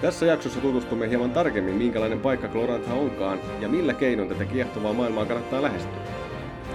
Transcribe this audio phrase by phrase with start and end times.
[0.00, 5.26] Tässä jaksossa tutustumme hieman tarkemmin, minkälainen paikka Glorantha onkaan ja millä keinoin tätä kiehtovaa maailmaa
[5.26, 6.00] kannattaa lähestyä.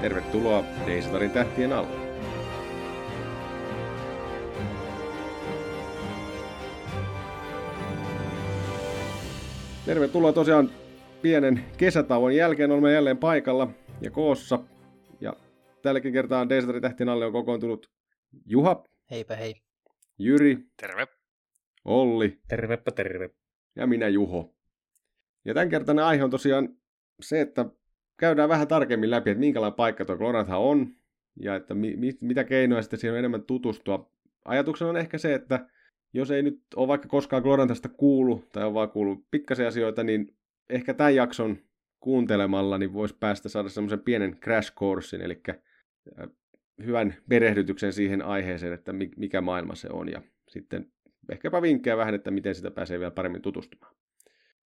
[0.01, 2.05] Tervetuloa Deisatarin tähtien alle.
[9.85, 10.69] Tervetuloa tosiaan
[11.21, 12.71] pienen kesätauon jälkeen.
[12.71, 13.67] Olemme jälleen paikalla
[14.01, 14.59] ja koossa.
[15.21, 15.33] Ja
[15.81, 17.89] tälläkin kertaa Deisatarin tähtien alle on kokoontunut
[18.45, 18.83] Juha.
[19.11, 19.55] Heipä hei.
[20.19, 20.57] Jyri.
[20.81, 21.14] Terve.
[21.85, 22.39] Olli.
[22.47, 23.29] Tervepä terve.
[23.75, 24.55] Ja minä Juho.
[25.45, 26.77] Ja tämän kertainen aihe on tosiaan
[27.21, 27.65] se, että
[28.17, 30.87] käydään vähän tarkemmin läpi, että minkälainen paikka tuo Glorantha on,
[31.39, 34.11] ja että mi- mi- mitä keinoja sitten siihen on enemmän tutustua.
[34.45, 35.69] Ajatuksena on ehkä se, että
[36.13, 40.35] jos ei nyt ole vaikka koskaan Gloranthasta kuulu, tai on vaan kuullut pikkasia asioita, niin
[40.69, 41.57] ehkä tämän jakson
[41.99, 45.41] kuuntelemalla niin voisi päästä saada semmoisen pienen crash coursein, eli
[46.85, 50.91] hyvän perehdytyksen siihen aiheeseen, että mikä maailma se on, ja sitten
[51.29, 53.95] ehkäpä vinkkejä vähän, että miten sitä pääsee vielä paremmin tutustumaan.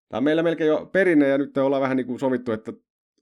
[0.10, 2.74] Tämä on meillä melkein jo perinne ja nyt ollaan vähän niin kuin sovittu, että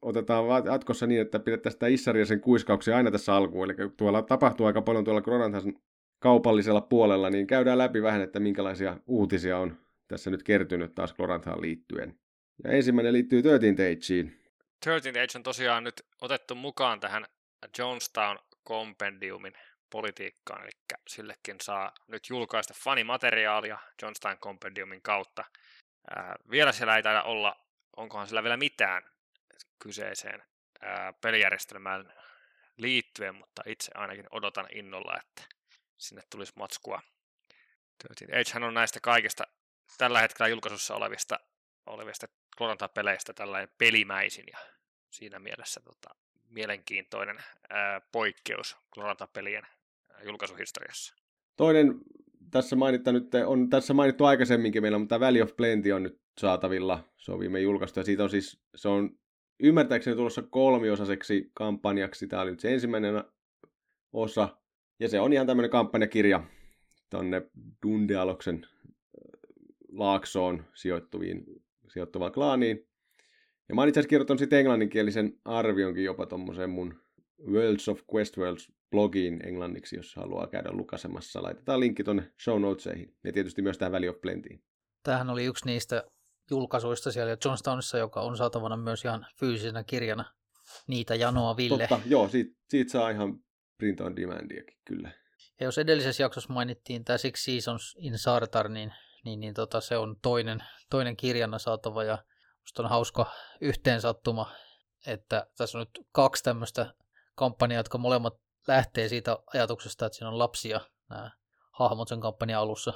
[0.01, 3.65] otetaan jatkossa niin, että pidettäisiin sitä Issaria sen kuiskauksia aina tässä alkuun.
[3.65, 5.73] Eli tuolla tapahtuu aika paljon tuolla Gronanthan
[6.19, 9.77] kaupallisella puolella, niin käydään läpi vähän, että minkälaisia uutisia on
[10.07, 12.19] tässä nyt kertynyt taas Gloranthaan liittyen.
[12.63, 14.33] Ja ensimmäinen liittyy 13 Ageen.
[14.83, 17.25] 13 Age on tosiaan nyt otettu mukaan tähän
[17.79, 19.53] Jonestown Compendiumin
[19.89, 20.71] politiikkaan, eli
[21.07, 25.43] sillekin saa nyt julkaista fanimateriaalia Johnstein Compendiumin kautta.
[26.15, 27.55] Ää, vielä siellä ei taida olla,
[27.97, 29.03] onkohan sillä vielä mitään
[29.79, 30.43] kyseiseen
[30.81, 32.13] ää, pelijärjestelmään
[32.77, 35.55] liittyen, mutta itse ainakin odotan innolla, että
[35.97, 37.01] sinne tulisi matskua.
[38.39, 39.43] Agehän on näistä kaikista
[39.97, 41.39] tällä hetkellä julkaisussa olevista,
[41.85, 42.27] olevista
[42.57, 44.57] Gloranta-peleistä tällainen pelimäisin ja
[45.09, 46.15] siinä mielessä tota,
[46.49, 49.67] mielenkiintoinen ää, poikkeus Gloranta-pelien
[50.23, 51.15] julkaisuhistoriassa.
[51.57, 51.95] Toinen
[52.51, 57.03] tässä mainittu nyt on tässä mainittu aikaisemminkin meillä, mutta Valley of Plenty on nyt saatavilla.
[57.17, 59.17] Se on viime julkaistu ja siitä on siis, se on
[59.59, 62.27] ymmärtääkseni tulossa kolmiosaiseksi kampanjaksi.
[62.27, 63.23] Tämä oli nyt se ensimmäinen
[64.13, 64.57] osa.
[64.99, 66.43] Ja se on ihan tämmöinen kampanjakirja
[67.09, 67.41] tonne
[67.85, 68.65] Dundealoksen
[69.91, 71.45] laaksoon sijoittuviin,
[71.87, 72.87] sijoittuvaan klaaniin.
[73.69, 77.01] Ja mä oon itse asiassa kirjoittanut sitten englanninkielisen arvionkin jopa tuommoiseen mun
[77.51, 81.43] Worlds of Questworlds blogiin englanniksi, jos haluaa käydä lukasemassa.
[81.43, 84.63] Laitetaan linkki tuonne show notesihin ja tietysti myös tähän Valley of Plentyin.
[85.03, 86.03] Tämähän oli yksi niistä
[86.51, 90.33] julkaisuista siellä Johnstownissa, joka on saatavana myös ihan fyysisenä kirjana.
[90.87, 91.87] Niitä janoa Ville.
[91.87, 93.39] Totta, joo, siitä, siitä saa ihan
[93.77, 95.11] print on demandiakin, kyllä.
[95.59, 98.93] Ja jos edellisessä jaksossa mainittiin tämä Six Seasons in Sartar, niin,
[99.25, 102.17] niin, niin tota, se on toinen, toinen kirjana saatava ja
[102.61, 103.31] musta on hauska
[103.61, 104.51] yhteensattuma,
[105.07, 106.93] että tässä on nyt kaksi tämmöistä
[107.35, 108.33] kampanjaa, jotka molemmat
[108.67, 111.31] lähtee siitä ajatuksesta, että siinä on lapsia nämä
[111.71, 112.93] hahmot sen kampanjan alussa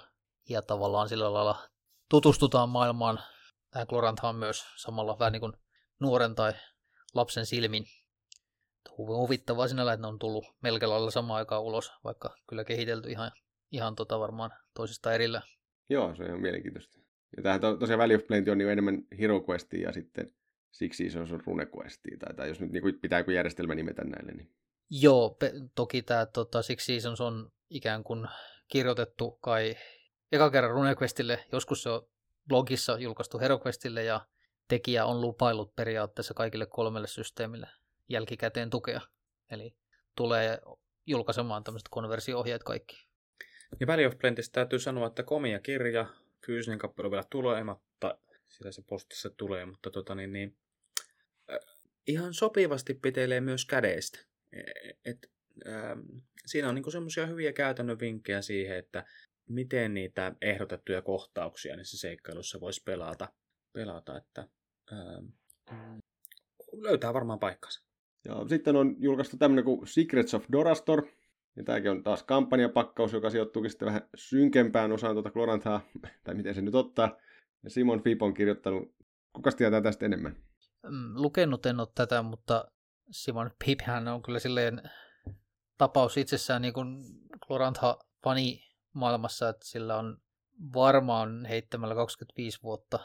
[0.50, 1.70] ja tavallaan sillä lailla
[2.10, 3.20] tutustutaan maailmaan.
[3.72, 5.54] Tähän Gloranthaan myös samalla vähän niin kuin
[6.00, 6.54] nuoren tai
[7.14, 7.86] lapsen silmin.
[8.98, 13.32] Huvittavaa sinällä, että ne on tullut melkein lailla samaan aikaan ulos, vaikka kyllä kehitelty ihan,
[13.72, 15.42] ihan tota varmaan toisista erillä.
[15.90, 17.00] Joo, se on ihan mielenkiintoista.
[17.38, 20.34] Ja tämähän to, tosiaan Valley of Plenty on niin enemmän Hero Questia ja sitten
[20.72, 24.04] Six Seasons on Rune Questia, tai, tai jos nyt niin kuin pitää joku järjestelmä nimetä
[24.04, 24.32] näille.
[24.32, 24.52] Niin...
[24.94, 28.28] Joo, pe- toki tämä tota, Six Seasons on ikään kuin
[28.68, 29.76] kirjoitettu kai
[30.32, 32.08] eka kerran RuneQuestille, joskus se on
[32.48, 34.26] blogissa julkaistu HeroQuestille ja
[34.68, 37.68] tekijä on lupaillut periaatteessa kaikille kolmelle systeemille
[38.10, 39.02] jälkikäteen tukea.
[39.52, 39.76] Eli
[40.16, 40.62] tulee
[41.06, 43.08] julkaisemaan tämmöiset konversio-ohjeet kaikki.
[43.80, 46.06] Ja Valley of Plentistä täytyy sanoa, että komia kirja,
[46.46, 50.58] fyysinen kappale vielä tulematta, sillä se postissa tulee, mutta tota niin, niin,
[51.52, 51.60] äh,
[52.08, 54.31] ihan sopivasti pitelee myös kädeistä.
[54.54, 55.32] Et, et,
[55.68, 55.98] äh,
[56.46, 59.06] siinä on niinku semmoisia hyviä käytännön vinkkejä siihen, että
[59.50, 63.28] miten niitä ehdotettuja kohtauksia niissä seikkailuissa voisi pelata,
[63.74, 64.48] pelata että
[64.92, 65.22] ää,
[66.74, 67.84] löytää varmaan paikkansa.
[68.26, 71.08] Ja sitten on julkaistu tämmöinen kuin Secrets of Dorastor,
[71.56, 75.82] ja tämäkin on taas kampanjapakkaus, joka sijoittuukin sitten vähän synkempään osaan tuota Gloranthaa,
[76.24, 77.18] tai miten se nyt ottaa.
[77.64, 78.96] Ja Simon Fip on kirjoittanut,
[79.34, 80.36] kuka tietää tästä enemmän?
[80.84, 82.72] Mm, lukenut en ole tätä, mutta
[83.12, 84.90] Simon Piphän on kyllä silleen
[85.78, 87.04] tapaus itsessään niin kuin
[87.48, 88.64] Glorantha-fani
[88.94, 90.18] maailmassa, että sillä on
[90.74, 93.00] varmaan heittämällä 25 vuotta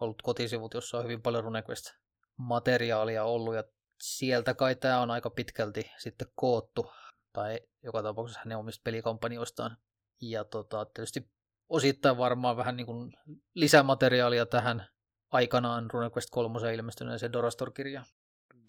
[0.00, 3.64] ollut kotisivut, jossa on hyvin paljon RuneQuest-materiaalia ollut, ja
[4.00, 6.92] sieltä kai tämä on aika pitkälti sitten koottu,
[7.32, 9.76] tai joka tapauksessa hänen omista pelikampanjoistaan.
[10.20, 11.30] Ja tota, tietysti
[11.68, 13.12] osittain varmaan vähän niin kuin
[13.54, 14.86] lisämateriaalia tähän
[15.30, 18.06] aikanaan RuneQuest 3 ilmestyneeseen Dorastor-kirjaan.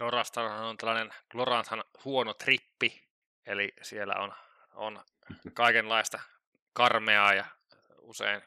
[0.01, 3.03] Dorastor on tällainen Gloranthan huono trippi,
[3.45, 4.33] eli siellä on,
[4.73, 5.03] on
[5.53, 6.19] kaikenlaista
[6.73, 7.45] karmeaa ja
[7.97, 8.41] usein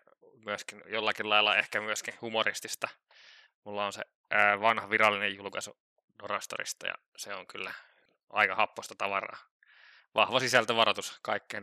[0.44, 2.88] myöskin jollakin lailla ehkä myöskin humoristista.
[3.64, 5.76] Mulla on se ää, vanha virallinen julkaisu
[6.22, 7.72] Dorastorista ja se on kyllä
[8.30, 9.38] aika happosta tavaraa.
[10.14, 11.62] Vahva sisältövaroitus kaikkeen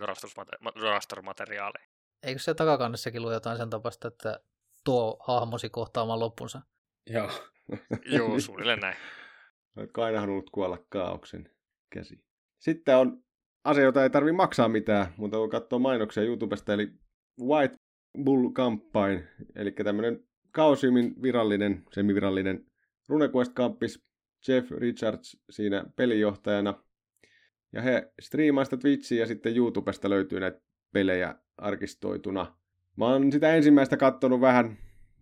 [0.80, 1.90] Dorastor-materiaaliin.
[2.24, 4.40] Eikö se takakannessakin lue jotain sen tapasta, että
[4.84, 6.62] tuo hahmosi kohtaamaan loppunsa?
[7.08, 7.32] Joo.
[8.06, 8.98] Joo, suunnilleen näin.
[9.98, 11.50] Aina halunnut kuolla kaauksen
[11.90, 12.24] käsi?
[12.60, 13.24] Sitten on
[13.64, 16.92] asia, jota ei tarvi maksaa mitään, mutta kun katsoo mainoksia YouTubesta, eli
[17.42, 17.76] White
[18.24, 19.24] Bull Campaign,
[19.56, 22.66] eli tämmöinen kausimin virallinen, semivirallinen
[23.10, 24.04] RuneQuest-kamppis,
[24.48, 26.84] Jeff Richards siinä pelijohtajana.
[27.74, 30.62] Ja he striimaa sitä Twitchiä ja sitten YouTubesta löytyy näitä
[30.94, 32.56] pelejä arkistoituna.
[32.98, 34.78] Mä oon sitä ensimmäistä kattonut vähän.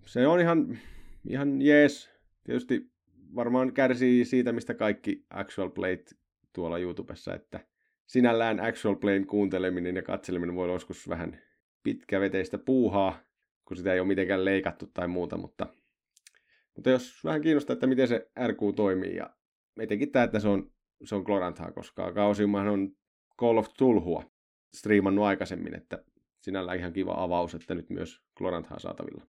[0.05, 0.79] Se on ihan,
[1.27, 2.09] ihan jees.
[2.43, 2.91] Tietysti
[3.35, 6.17] varmaan kärsii siitä, mistä kaikki actual playt
[6.53, 7.59] tuolla YouTubessa, että
[8.07, 11.41] sinällään actual playn kuunteleminen ja katseleminen voi olla joskus vähän
[11.83, 13.19] pitkäveteistä puuhaa,
[13.65, 15.67] kun sitä ei ole mitenkään leikattu tai muuta, mutta,
[16.75, 19.29] mutta jos vähän kiinnostaa, että miten se RQ toimii ja
[19.79, 20.71] etenkin tämä, että se on,
[21.03, 22.91] se on Gloranthaa, koska Kausimahan on
[23.39, 24.23] Call of Tulhua
[24.73, 26.03] striimannut aikaisemmin, että
[26.41, 29.27] sinällään ihan kiva avaus, että nyt myös Gloranthaa saatavilla.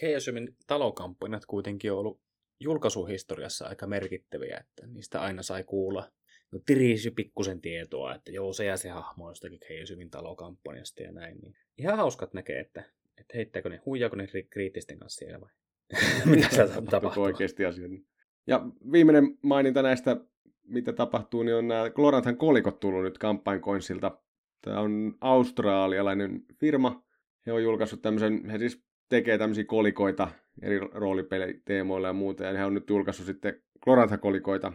[0.00, 2.27] Chaosiumin talokampanjat kuitenkin on ollut
[2.60, 6.10] julkaisuhistoriassa aika merkittäviä, että niistä aina sai kuulla
[6.52, 11.38] no, tiriisi pikkusen tietoa, että joo, se ja se hahmo jostakin Chaosiumin talokampanjasta ja näin.
[11.38, 12.84] Niin ihan hauskat näkee, että,
[13.18, 15.50] että heittääkö ne, huijaako ne kriittisten kanssa siellä vai
[16.36, 17.22] mitä se tapahtuu.
[17.22, 17.90] oikeasti asiat.
[18.46, 20.16] Ja viimeinen maininta näistä,
[20.66, 24.18] mitä tapahtuu, niin on nämä Gloranthan kolikot tullut nyt kampankoinsilta.
[24.62, 27.04] Tämä on australialainen firma.
[27.46, 30.30] He on julkaissut tämmöisen, he siis tekee tämmöisiä kolikoita
[30.62, 34.72] eri roolipeliteemoilla ja muuta, ja he on nyt julkaissut sitten Glorantha-kolikoita.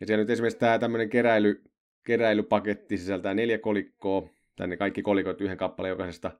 [0.00, 1.62] Ja siellä nyt esimerkiksi tämä tämmöinen keräily,
[2.06, 6.30] keräilypaketti sisältää neljä kolikkoa, tai ne kaikki kolikot yhden kappaleen jokaisesta.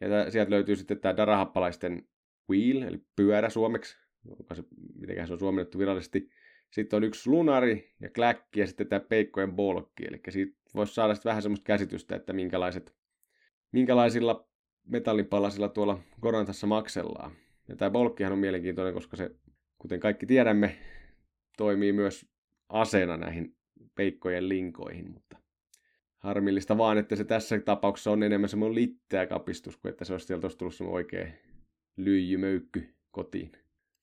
[0.00, 2.08] Ja sieltä löytyy sitten tämä darahappalaisten
[2.50, 3.96] wheel, eli pyörä suomeksi,
[4.30, 4.64] onko se,
[5.00, 6.30] miten se on suomennettu virallisesti.
[6.70, 10.06] Sitten on yksi lunari ja kläkki ja sitten tämä peikkojen bolkki.
[10.08, 12.94] Eli siitä voisi saada sitten vähän semmoista käsitystä, että minkälaiset,
[13.72, 14.48] minkälaisilla
[14.86, 17.32] metallipalasilla tuolla Korantassa maksellaan.
[17.68, 19.30] Ja tämä bolkkihan on mielenkiintoinen, koska se,
[19.78, 20.78] kuten kaikki tiedämme,
[21.56, 22.26] toimii myös
[22.68, 23.56] aseena näihin
[23.94, 25.36] peikkojen linkoihin, mutta
[26.18, 30.26] harmillista vaan, että se tässä tapauksessa on enemmän semmoinen litteä kapistus, kuin että se olisi
[30.26, 31.26] sieltä olisi tullut semmoinen oikea
[31.96, 33.52] lyijymöykky kotiin.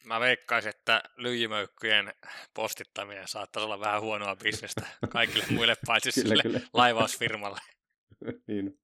[0.06, 2.14] Mä veikkaisin, että lyijymöykkyjen
[2.54, 6.62] postittaminen saattaisi olla vähän huonoa bisnestä kaikille muille paitsi kyllä, sille kyllä.
[6.74, 7.60] laivausfirmalle.
[8.48, 8.80] niin.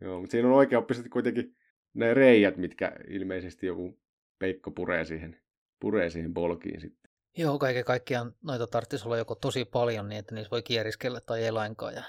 [0.00, 1.56] Joo, mutta siinä on oikeaoppisesti kuitenkin
[1.94, 3.98] ne reijät, mitkä ilmeisesti joku
[4.38, 5.40] peikko puree siihen,
[5.80, 7.10] puree siihen polkiin sitten.
[7.36, 11.44] Joo, kaiken kaikkiaan noita tarvitsisi olla joko tosi paljon niin, että niissä voi kieriskellä tai
[11.44, 11.94] ei lainkaan.
[11.94, 12.02] Ja,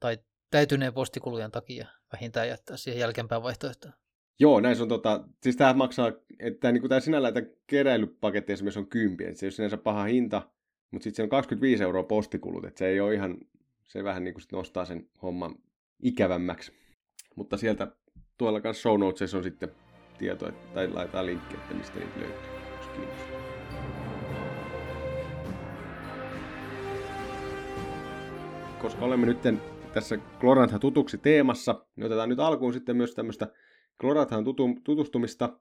[0.00, 0.18] tai
[0.50, 3.92] täytyneen postikulujen takia vähintään jättää siihen jälkeenpäin vaihtoehtoja.
[4.38, 8.78] Joo, näin se on tota, siis tämä maksaa, että niin tämä sinällään tämä keräilypaketti esimerkiksi
[8.78, 10.42] on kympi, että se ei ole sinänsä paha hinta,
[10.90, 13.38] mutta sitten se on 25 euroa postikulut, että se ei ole ihan,
[13.84, 15.54] se vähän niin kuin nostaa sen homman
[16.02, 16.72] ikävämmäksi.
[17.36, 17.96] Mutta sieltä
[18.38, 19.68] tuolla kanssa show notesissa on sitten
[20.18, 22.36] tieto, tai laitetaan linkki, että mistä niitä löytyy,
[22.76, 23.44] jos kiinnostaa.
[28.80, 29.38] Koska olemme nyt
[29.92, 33.52] tässä Glorantha tutuksi teemassa, niin otetaan nyt alkuun sitten myös tämmöistä
[34.00, 35.58] Glorathan tutu, tutustumista.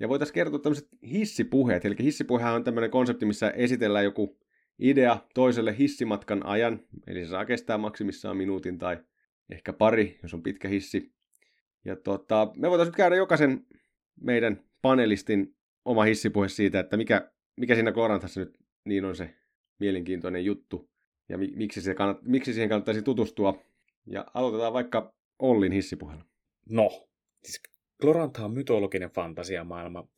[0.00, 1.84] Ja voitaisiin kertoa tämmöiset hissipuheet.
[1.84, 4.38] Eli hissipuhe on tämmöinen konsepti, missä esitellään joku
[4.78, 6.80] idea toiselle hissimatkan ajan.
[7.06, 8.98] Eli se saa kestää maksimissaan minuutin tai
[9.50, 11.12] ehkä pari, jos on pitkä hissi.
[11.84, 13.66] Ja tota, me voitaisiin käydä jokaisen
[14.20, 19.34] meidän panelistin oma hissipuhe siitä, että mikä, mikä siinä Glorantassa nyt niin on se
[19.80, 20.90] mielenkiintoinen juttu
[21.28, 23.62] ja mi, miksi, se kannat, miksi siihen kannattaisi tutustua.
[24.06, 26.24] Ja aloitetaan vaikka Ollin hissipuhella.
[26.70, 27.10] No,
[27.44, 27.60] Siis
[28.00, 30.08] Glorantha on mytologinen fantasiamaailma,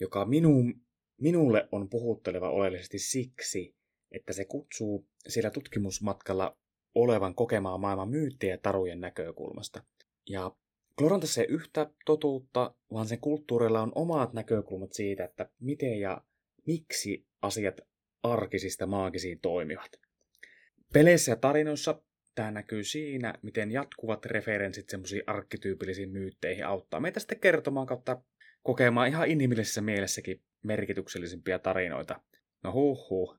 [0.00, 0.72] joka minu,
[1.20, 3.76] minulle on puhutteleva oleellisesti siksi,
[4.10, 6.56] että se kutsuu siellä tutkimusmatkalla
[6.94, 9.82] olevan kokemaan maailman myyttejä tarujen näkökulmasta.
[10.28, 10.56] Ja
[10.98, 16.22] Glorantassa ei yhtä totuutta, vaan sen kulttuurilla on omat näkökulmat siitä, että miten ja
[16.66, 17.80] miksi asiat
[18.22, 19.90] arkisista maagisiin toimivat.
[20.92, 22.02] Peleissä ja tarinoissa
[22.34, 28.22] Tämä näkyy siinä, miten jatkuvat referenssit semmoisiin arkkityypillisiin myytteihin auttaa meitä sitten kertomaan kautta
[28.62, 32.20] kokemaan ihan inhimillisessä mielessäkin merkityksellisimpiä tarinoita.
[32.64, 33.36] No huh huh,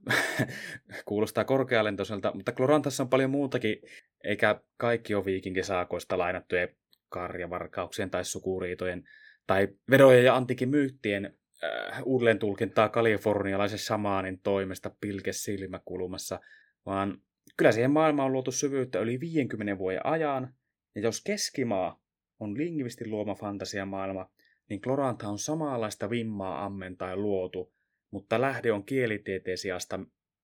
[1.05, 3.81] kuulostaa korkealentoiselta, mutta Glorantassa on paljon muutakin,
[4.23, 6.75] eikä kaikki ole viikinkisaakoista lainattujen
[7.13, 9.03] karjavarkauksien tai sukuriitojen
[9.47, 11.25] tai vedojen ja antiikin myyttien
[11.63, 16.39] äh, uudelleen tulkintaa kalifornialaisen samaanin toimesta pilkesilmäkulmassa,
[16.85, 17.17] vaan
[17.57, 20.53] Kyllä siihen maailmaan on luotu syvyyttä yli 50 vuoden ajan,
[20.95, 22.03] ja jos keskimaa
[22.39, 24.29] on lingvistin luoma fantasiamaailma,
[24.69, 27.73] niin Glorantha on samanlaista vimmaa ammentaa luotu,
[28.11, 29.99] mutta lähde on kielitieteen sijasta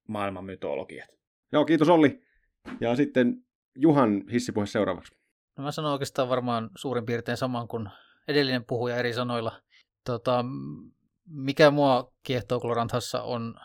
[0.07, 1.09] maailman mytologiat.
[1.51, 2.21] Joo, kiitos Olli.
[2.79, 3.35] Ja sitten
[3.75, 5.18] Juhan hissipuhe seuraavaksi.
[5.59, 7.89] No mä sanon oikeastaan varmaan suurin piirtein saman kuin
[8.27, 9.61] edellinen puhuja eri sanoilla.
[10.05, 10.45] Tota,
[11.25, 13.55] mikä mua kiehtoo Gloranthassa on,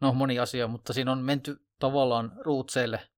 [0.00, 3.08] no moni asia, mutta siinä on menty tavallaan ruutseille.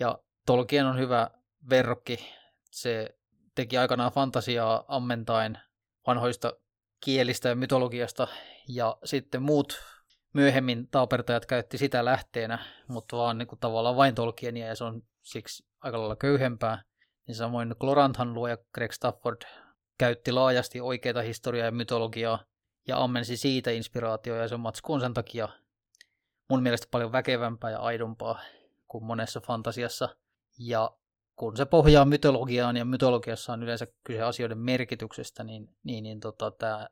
[0.00, 1.30] Ja Tolkien on hyvä
[1.70, 2.34] verrokki.
[2.70, 3.18] Se
[3.54, 5.58] teki aikanaan fantasiaa ammentaen
[6.06, 6.52] vanhoista
[7.04, 8.28] kielistä ja mytologiasta,
[8.68, 9.82] ja sitten muut
[10.32, 12.58] myöhemmin taapertajat käytti sitä lähteenä,
[12.88, 16.82] mutta vaan niin kuin tavallaan vain Tolkienia, ja se on siksi aika lailla köyhempää.
[17.26, 19.42] Niin samoin Gloranthan luoja Greg Stafford
[19.98, 22.44] käytti laajasti oikeita historiaa ja mytologiaa,
[22.88, 24.54] ja ammensi siitä inspiraatioa, ja se
[24.88, 25.48] on sen takia
[26.50, 28.40] mun mielestä paljon väkevämpää ja aidompaa
[28.88, 30.08] kuin monessa fantasiassa.
[30.58, 30.90] Ja
[31.36, 36.50] kun se pohjaa mytologiaan ja mytologiassa on yleensä kyse asioiden merkityksestä, niin, niin, niin tota,
[36.50, 36.88] tämä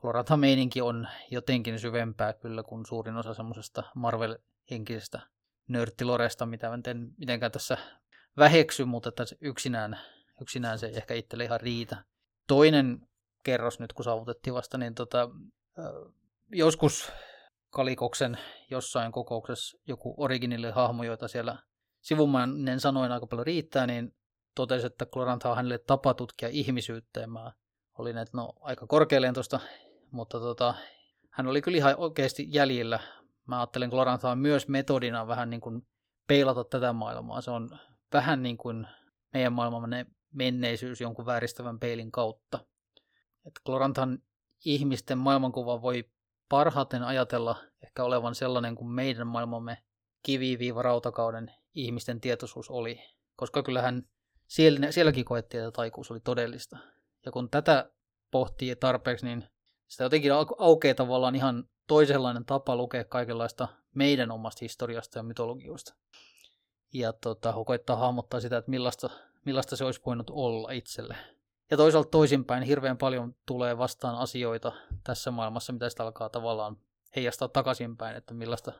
[0.00, 5.20] Kloratha-meininki on jotenkin syvempää kyllä kuin suurin osa semmoisesta Marvel-henkisestä
[5.68, 7.78] nörttiloresta, mitä en mitenkään tässä
[8.38, 9.98] väheksy, mutta että yksinään,
[10.40, 12.04] yksinään se ei ehkä itselle ihan riitä.
[12.48, 13.08] Toinen
[13.44, 15.28] kerros nyt, kun saavutettiin vasta, niin tota,
[16.52, 17.12] joskus
[17.70, 18.38] Kalikoksen
[18.70, 21.58] jossain kokouksessa joku originille hahmo, joita siellä
[22.00, 24.14] sivumainen sanoin aika paljon riittää, niin
[24.54, 27.52] totesi, että Glorantha on hänelle tapa tutkia ihmisyyttä, ja mä
[27.98, 29.60] olin, että no aika korkealentoista,
[30.10, 30.74] mutta tota,
[31.30, 33.00] hän oli kyllä ihan oikeasti jäljillä.
[33.46, 35.86] Mä ajattelen Gloranthaa myös metodina vähän niin kuin
[36.28, 37.40] peilata tätä maailmaa.
[37.40, 37.78] Se on
[38.12, 38.86] vähän niin kuin
[39.34, 42.58] meidän maailmamme menneisyys jonkun vääristävän peilin kautta.
[43.46, 44.22] Että Gloranthan
[44.64, 46.10] ihmisten maailmankuva voi
[46.48, 49.78] parhaiten ajatella ehkä olevan sellainen kuin meidän maailmamme
[50.22, 53.00] kivi-rautakauden ihmisten tietoisuus oli,
[53.36, 54.02] koska kyllähän
[54.46, 56.78] siellä, sielläkin koettiin, että taikuus oli todellista.
[57.26, 57.90] Ja kun tätä
[58.30, 59.44] pohtii tarpeeksi, niin
[59.86, 65.94] sitä jotenkin aukeaa tavallaan ihan toisenlainen tapa lukea kaikenlaista meidän omasta historiasta ja mytologioista.
[66.98, 69.10] Ja tota, koittaa hahmottaa sitä, että millaista,
[69.44, 71.16] millaista se olisi voinut olla itselle.
[71.70, 74.72] Ja toisaalta toisinpäin hirveän paljon tulee vastaan asioita
[75.04, 76.76] tässä maailmassa, mitä sitä alkaa tavallaan
[77.16, 78.72] heijastaa takaisinpäin, että millaista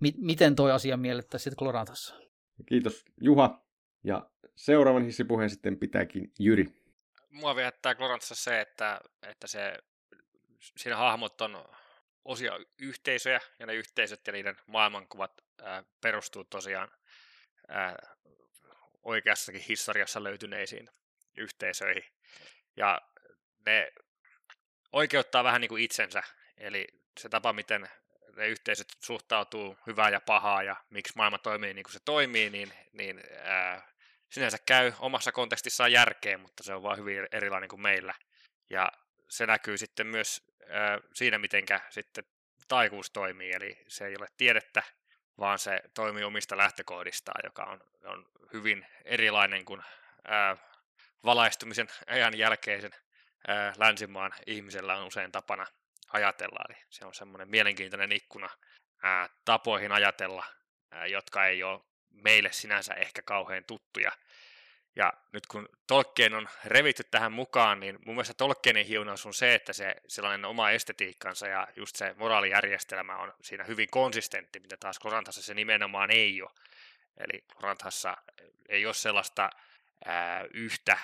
[0.00, 2.14] mi- miten toi asia miellettäisiin sitten Glorantassa.
[2.66, 3.64] Kiitos Juha.
[4.04, 6.66] Ja seuraavan hissipuheen sitten pitääkin Jyri.
[7.30, 9.78] Mua viehättää Glorantassa se, että, että se,
[10.76, 11.64] siinä hahmot on
[12.24, 15.32] osia yhteisöjä, ja ne yhteisöt ja niiden maailmankuvat
[15.62, 16.88] ää, perustuu tosiaan
[17.68, 17.96] ää,
[19.02, 20.88] oikeassakin historiassa löytyneisiin
[21.36, 22.04] yhteisöihin.
[22.76, 23.00] Ja
[23.66, 23.92] ne
[24.92, 26.22] oikeuttaa vähän niin kuin itsensä,
[26.56, 26.86] eli
[27.20, 27.88] se tapa, miten
[28.36, 32.72] ne yhteisöt suhtautuu hyvää ja pahaa ja miksi maailma toimii niin kuin se toimii, niin,
[32.92, 33.88] niin ää,
[34.30, 38.14] sinänsä käy omassa kontekstissaan järkeen, mutta se on vaan hyvin erilainen kuin meillä.
[38.70, 38.92] Ja
[39.28, 42.24] se näkyy sitten myös ää, siinä, mitenkä sitten
[42.68, 44.82] taikuus toimii, eli se ei ole tiedettä,
[45.38, 49.82] vaan se toimii omista lähtökohdistaan, joka on, on hyvin erilainen kuin
[50.24, 50.56] ää,
[51.24, 52.92] valaistumisen ajan jälkeisen
[53.48, 55.66] ää, länsimaan ihmisellä on usein tapana
[56.08, 56.64] ajatella.
[56.68, 58.50] Eli se on semmoinen mielenkiintoinen ikkuna
[59.02, 60.44] ää, tapoihin ajatella,
[60.90, 64.12] ää, jotka ei ole meille sinänsä ehkä kauhean tuttuja.
[64.96, 69.54] Ja nyt kun Tolkien on revitty tähän mukaan, niin mun mielestä Tolkienin hiunaus on se,
[69.54, 74.98] että se sellainen oma estetiikkansa ja just se moraalijärjestelmä on siinä hyvin konsistentti, mitä taas
[74.98, 76.50] Koranthassa se nimenomaan ei ole.
[77.16, 78.16] Eli Koranthassa
[78.68, 79.50] ei ole sellaista
[80.04, 80.98] ää, yhtä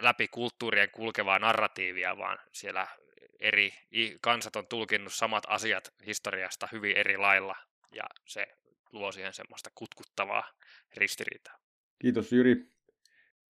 [0.00, 2.86] läpi kulttuurien kulkevaa narratiivia, vaan siellä
[3.40, 3.74] eri
[4.20, 7.56] kansat on tulkinnut samat asiat historiasta hyvin eri lailla,
[7.92, 8.46] ja se
[8.92, 10.50] luo siihen semmoista kutkuttavaa
[10.96, 11.63] ristiriitaa.
[11.98, 12.66] Kiitos Jyri.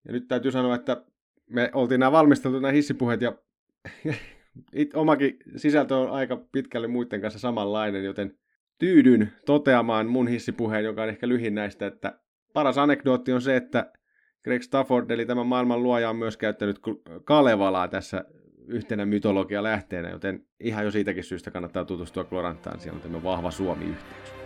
[0.06, 1.04] Ja nyt täytyy sanoa, että
[1.50, 3.32] me oltiin nämä valmisteltu nämä hissipuheet, ja
[4.72, 8.38] it, omakin sisältö on aika pitkälle muiden kanssa samanlainen, joten
[8.78, 12.18] tyydyn toteamaan mun hissipuheen, joka on ehkä lyhin näistä, että
[12.52, 13.92] paras anekdootti on se, että
[14.44, 16.80] Greg Stafford, eli tämä maailman luoja, on myös käyttänyt
[17.24, 18.24] Kalevalaa tässä
[18.66, 23.50] yhtenä mytologia lähteenä, joten ihan jo siitäkin syystä kannattaa tutustua Gloranttaan, siellä on tämä vahva
[23.50, 24.43] Suomi-yhteys.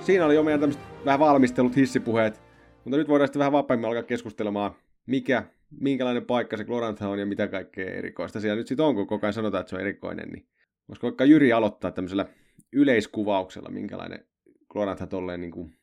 [0.00, 2.42] Siinä oli jo meidän tämmöiset vähän valmistelut hissipuheet,
[2.84, 4.74] mutta nyt voidaan sitten vähän vapaimmin alkaa keskustelemaan,
[5.06, 9.06] mikä, minkälainen paikka se Glorantha on ja mitä kaikkea erikoista siellä nyt sitten on, kun
[9.06, 10.48] koko ajan sanotaan, että se on erikoinen, niin
[10.88, 12.26] voisiko vaikka Jyri aloittaa tämmöisellä
[12.72, 14.28] yleiskuvauksella, minkälainen
[14.68, 15.78] Glorantha tolleen niin kuin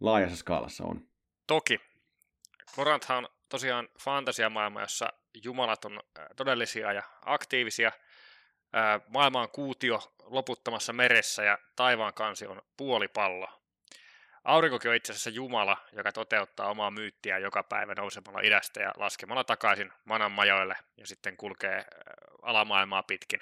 [0.00, 1.00] laajassa skaalassa on?
[1.46, 1.80] Toki.
[2.76, 5.12] Koranthan on tosiaan fantasiamaailma, jossa
[5.44, 6.00] jumalat on
[6.36, 7.92] todellisia ja aktiivisia.
[9.08, 13.62] Maailma on kuutio loputtomassa meressä ja taivaan kansi on puolipallo.
[14.44, 19.44] aurinkokin on itse asiassa Jumala, joka toteuttaa omaa myyttiä joka päivä nousemalla idästä ja laskemalla
[19.44, 21.84] takaisin manan majoille ja sitten kulkee
[22.42, 23.40] alamaailmaa pitkin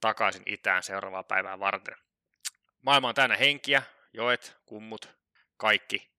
[0.00, 1.96] takaisin itään seuraavaa päivää varten.
[2.82, 5.08] Maailma on täynnä henkiä, joet, kummut,
[5.56, 6.12] kaikki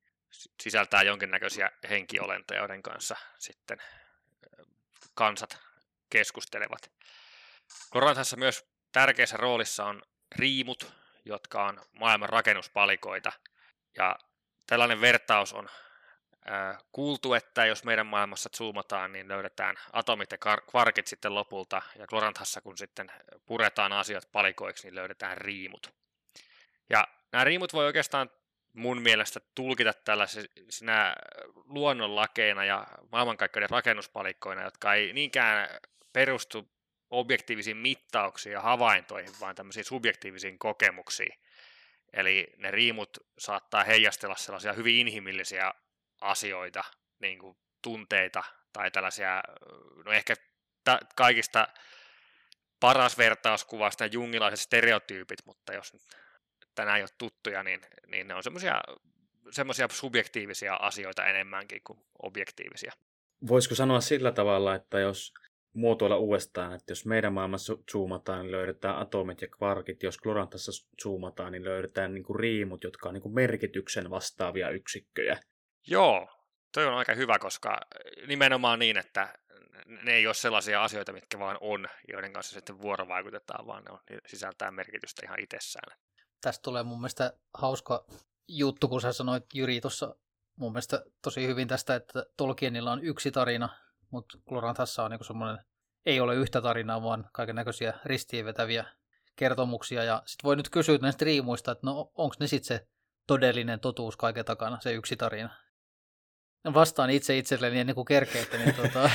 [0.61, 3.81] sisältää jonkinnäköisiä henkiolentoja, joiden kanssa sitten
[5.13, 5.57] kansat
[6.09, 6.91] keskustelevat.
[7.89, 10.01] Koranthassa myös tärkeässä roolissa on
[10.35, 10.93] riimut,
[11.25, 13.31] jotka on maailman rakennuspalikoita.
[13.97, 14.15] Ja
[14.67, 15.69] tällainen vertaus on
[16.51, 20.37] äh, kuultu, että jos meidän maailmassa zoomataan, niin löydetään atomit ja
[20.71, 23.11] kvarkit sitten lopulta, ja Gloranthassa kun sitten
[23.45, 25.93] puretaan asiat palikoiksi, niin löydetään riimut.
[26.89, 28.29] Ja nämä riimut voi oikeastaan
[28.73, 31.15] mun mielestä tulkita tällaisina
[31.65, 35.69] luonnonlakeina ja maailmankaikkeuden rakennuspalikkoina, jotka ei niinkään
[36.13, 36.73] perustu
[37.13, 41.39] objektiivisiin mittauksiin ja havaintoihin, vaan tämmöisiin subjektiivisiin kokemuksiin.
[42.13, 45.73] Eli ne riimut saattaa heijastella sellaisia hyvin inhimillisiä
[46.21, 46.83] asioita,
[47.19, 48.43] niin kuin tunteita
[48.73, 49.43] tai tällaisia,
[50.05, 50.35] no ehkä
[50.83, 51.67] t- kaikista
[52.79, 55.93] paras vertauskuva sitä jungilaiset stereotyypit, mutta jos
[56.75, 58.81] tänään ei ole tuttuja, niin, niin ne on semmoisia
[59.51, 62.91] semmoisia subjektiivisia asioita enemmänkin kuin objektiivisia.
[63.47, 65.33] Voisiko sanoa sillä tavalla, että jos
[65.73, 70.03] muotoilla uudestaan, että jos meidän maailmassa zoomataan, niin löydetään atomit ja kvarkit.
[70.03, 70.71] Jos Glorantassa
[71.03, 75.39] zoomataan, niin löydetään niin kuin riimut, jotka on niin kuin merkityksen vastaavia yksikköjä.
[75.87, 76.27] Joo,
[76.73, 77.79] toi on aika hyvä, koska
[78.27, 79.33] nimenomaan niin, että
[80.03, 83.99] ne ei ole sellaisia asioita, mitkä vaan on, joiden kanssa sitten vuorovaikutetaan, vaan ne, on,
[84.09, 85.97] ne sisältää merkitystä ihan itsessään.
[86.41, 88.05] Tästä tulee mun mielestä hauska
[88.47, 90.15] juttu, kun sä sanoit Jyri tuossa
[90.55, 93.69] mun mielestä tosi hyvin tästä, että Tolkienilla on yksi tarina,
[94.13, 95.65] mutta Glorantassa on niinku semmoinen,
[96.05, 98.85] ei ole yhtä tarinaa, vaan kaiken näköisiä ristiinvetäviä
[99.35, 100.03] kertomuksia.
[100.03, 102.87] Ja sitten voi nyt kysyä näistä riimuista, että no onko ne sitten se
[103.27, 105.49] todellinen totuus kaiken takana, se yksi tarina.
[106.63, 109.09] No vastaan itse itselleni ennen kuin kerkeette, niin tota,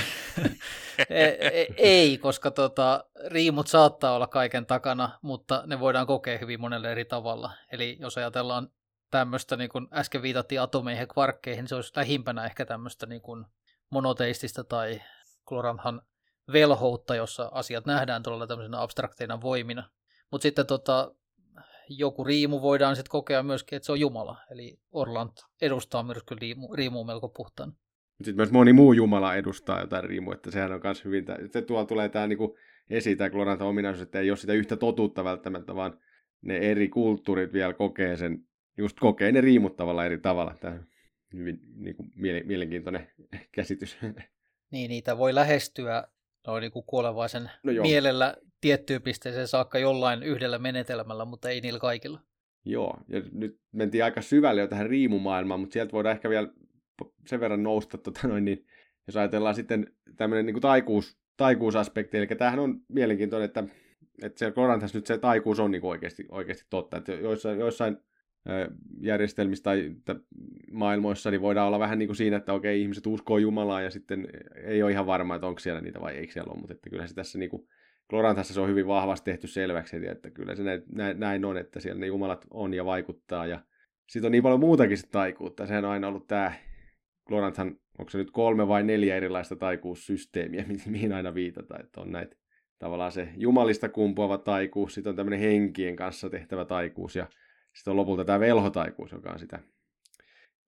[1.09, 6.93] e, ei, koska tota, riimut saattaa olla kaiken takana, mutta ne voidaan kokea hyvin monelle
[6.93, 7.51] eri tavalla.
[7.73, 8.69] Eli jos ajatellaan
[9.11, 13.23] tämmöistä, niin kuin äsken viitattiin atomeihin ja kvarkkeihin, niin se olisi lähimpänä ehkä tämmöistä niin
[13.23, 13.47] kuin
[13.91, 15.01] monoteistista tai
[15.49, 16.03] Kloranthan
[16.53, 19.91] velhoutta, jossa asiat nähdään todella tämmöisenä abstrakteina voimina.
[20.31, 21.15] Mutta sitten tota,
[21.89, 24.37] joku riimu voidaan sitten kokea myöskin, että se on Jumala.
[24.51, 25.31] Eli Orland
[25.63, 27.73] edustaa myös kyllä riimu, riimua melko puhtaan.
[28.17, 31.87] Sitten myös moni muu Jumala edustaa jotain riimua, että sehän on myös hyvin, että tuolla
[31.87, 32.57] tulee tämä niinku
[32.91, 33.31] esiin tämä
[33.69, 35.99] ominaisuus, että ei ole sitä yhtä totuutta välttämättä, vaan
[36.43, 38.45] ne eri kulttuurit vielä kokee sen,
[38.77, 40.55] just kokee ne riimut tavalla eri tavalla.
[40.61, 40.83] Tämä
[41.33, 42.13] hyvin niin kuin,
[42.45, 43.11] mielenkiintoinen
[43.53, 43.99] käsitys.
[44.71, 46.05] Niin, niitä voi lähestyä
[46.47, 51.79] noin niin kuin kuolevaisen no mielellä tiettyyn pisteeseen saakka jollain yhdellä menetelmällä, mutta ei niillä
[51.79, 52.21] kaikilla.
[52.65, 56.49] Joo, ja nyt mentiin aika syvälle jo tähän riimumaailmaan, mutta sieltä voidaan ehkä vielä
[57.27, 58.67] sen verran nousta, tota noin, niin
[59.07, 63.65] jos ajatellaan sitten tämmöinen niin taikuus, taikuusaspekti, eli tämähän on mielenkiintoinen, että,
[64.23, 67.97] että siellä Korantassa nyt se taikuus on niin oikeasti, oikeasti totta, että joissain, joissain
[69.01, 69.93] järjestelmissä tai
[70.73, 74.29] maailmoissa, niin voidaan olla vähän niin kuin siinä, että okei, ihmiset uskoo Jumalaa ja sitten
[74.65, 77.07] ei ole ihan varma, että onko siellä niitä vai eikö siellä ole, mutta että kyllä
[77.07, 77.69] se tässä niin kuin,
[78.11, 82.01] Glorantassa se on hyvin vahvasti tehty selväksi, että kyllä se näin, näin on, että siellä
[82.01, 83.61] ne jumalat on ja vaikuttaa ja
[84.09, 85.67] sitten on niin paljon muutakin sitä taikuutta.
[85.67, 86.53] Sehän on aina ollut tämä,
[87.27, 92.37] Gloranthan, onko se nyt kolme vai neljä erilaista taikuussysteemiä, mihin aina viitataan, että on näitä
[92.79, 97.27] tavallaan se jumalista kumpuava taikuus, sitten on tämmöinen henkien kanssa tehtävä taikuus ja
[97.79, 99.59] sitten on lopulta tämä velhotaikuus, joka on sitä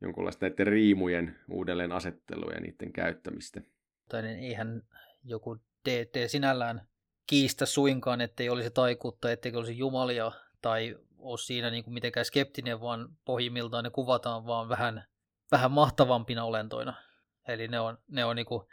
[0.01, 3.61] jonkunlaista näiden riimujen uudelleen asettelua ja niiden käyttämistä.
[4.09, 4.83] Tai niin eihän
[5.25, 5.57] joku
[5.89, 6.89] DT sinällään
[7.27, 12.81] kiistä suinkaan, ettei olisi taikuutta, ettei olisi jumalia tai ole siinä niin kuin mitenkään skeptinen,
[12.81, 15.05] vaan pohjimmiltaan ne kuvataan vaan vähän,
[15.53, 16.95] vähän mahtavampina olentoina.
[17.49, 18.67] Eli ne on, ne on niin kuin,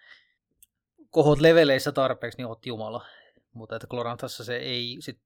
[1.10, 3.06] kohot leveleissä tarpeeksi, niin oot Jumala.
[3.54, 5.19] Mutta että Glorantassa se ei sit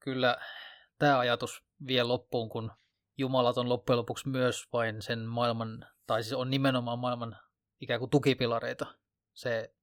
[0.00, 0.38] kyllä
[0.98, 2.72] tämä ajatus vie loppuun, kun
[3.18, 7.36] Jumalat on loppujen lopuksi myös vain sen maailman, tai siis on nimenomaan maailman
[7.80, 8.86] ikään kuin tukipilareita.
[9.34, 9.74] Se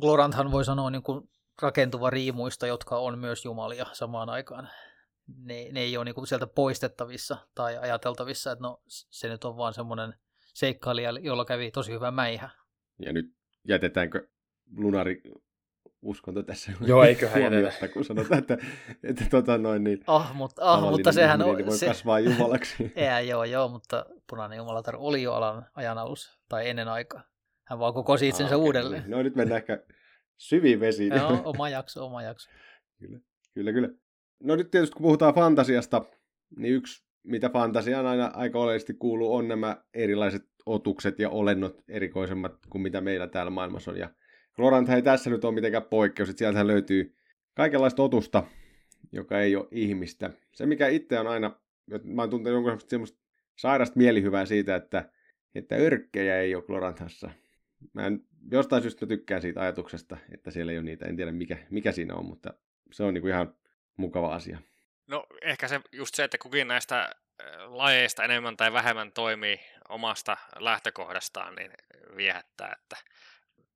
[0.00, 1.30] Gloranthan voi sanoa niin kuin
[1.62, 4.68] rakentuva riimuista, jotka on myös jumalia samaan aikaan.
[5.36, 9.56] Ne, ne ei ole niin kuin sieltä poistettavissa tai ajateltavissa, että no se nyt on
[9.56, 12.50] vaan semmoinen seikkailija, jolla kävi tosi hyvä mäihä.
[12.98, 13.34] Ja nyt
[13.68, 14.28] jätetäänkö
[14.76, 15.22] lunari
[16.02, 18.58] uskonto tässä Joo, eiköhän huomiota, kun sanotaan, että,
[19.02, 22.92] että tota noin niin ah, mutta, ah, mutta sehän on, voi se, kasvaa jumalaksi.
[23.08, 27.22] Ää, joo, joo, mutta punainen jumalatar oli jo alan ajan alussa, tai ennen aikaa.
[27.66, 29.04] Hän vaan kokosi itsensä ah, uudelleen.
[29.06, 29.82] No nyt mennään ehkä
[30.36, 31.14] syviin vesiin.
[31.14, 32.50] Joo, oma jakso, oma jakso.
[32.98, 33.18] kyllä,
[33.54, 33.88] kyllä, kyllä.
[34.42, 36.04] No nyt tietysti kun puhutaan fantasiasta,
[36.56, 42.52] niin yksi mitä fantasiaan aina aika oleellisesti kuuluu, on nämä erilaiset otukset ja olennot erikoisemmat
[42.70, 43.96] kuin mitä meillä täällä maailmassa on.
[43.96, 44.10] Ja
[44.56, 47.16] Glorant ei tässä nyt ole mitenkään poikkeus, että sieltähän löytyy
[47.54, 48.42] kaikenlaista otusta,
[49.12, 50.30] joka ei ole ihmistä.
[50.54, 51.60] Se, mikä itse on aina,
[52.04, 53.18] mä oon tuntenut jonkun semmoista
[53.56, 55.10] sairasta mielihyvää siitä, että,
[55.54, 57.30] että örkkejä ei ole Glorantassa.
[57.92, 61.06] Mä en, jostain syystä mä tykkään siitä ajatuksesta, että siellä ei ole niitä.
[61.06, 62.54] En tiedä mikä, mikä siinä on, mutta
[62.92, 63.54] se on niinku ihan
[63.96, 64.58] mukava asia.
[65.06, 67.10] No ehkä se, just se, että kukin näistä äh,
[67.66, 71.70] lajeista enemmän tai vähemmän toimii omasta lähtökohdastaan, niin
[72.16, 72.96] viehättää, että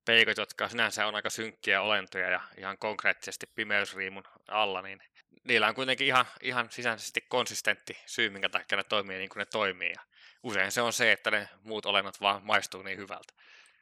[0.04, 4.98] peikot, jotka sinänsä on aika synkkiä olentoja ja ihan konkreettisesti pimeysriimun alla, niin
[5.44, 9.46] niillä on kuitenkin ihan, ihan sisäisesti konsistentti syy, minkä takia ne toimii niin kuin ne
[9.46, 9.90] toimii.
[9.90, 10.00] Ja
[10.42, 13.34] usein se on se, että ne muut olennot vaan maistuu niin hyvältä.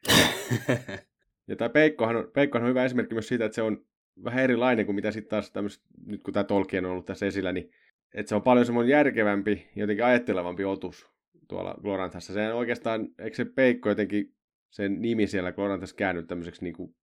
[1.48, 3.84] ja tämä peikkohan on, peikkohan on hyvä esimerkki myös siitä, että se on
[4.24, 7.70] vähän erilainen kuin mitä sitten taas nyt kun tämä Tolkien on ollut tässä esillä, niin
[8.14, 11.10] että se on paljon semmoinen järkevämpi, jotenkin ajattelevampi otus
[11.48, 12.32] tuolla Glorantassa.
[12.32, 14.34] Se oikeastaan, eikö se peikko jotenkin,
[14.72, 16.94] sen nimi siellä Glorantassa käännyt tämmöiseksi niin kuin,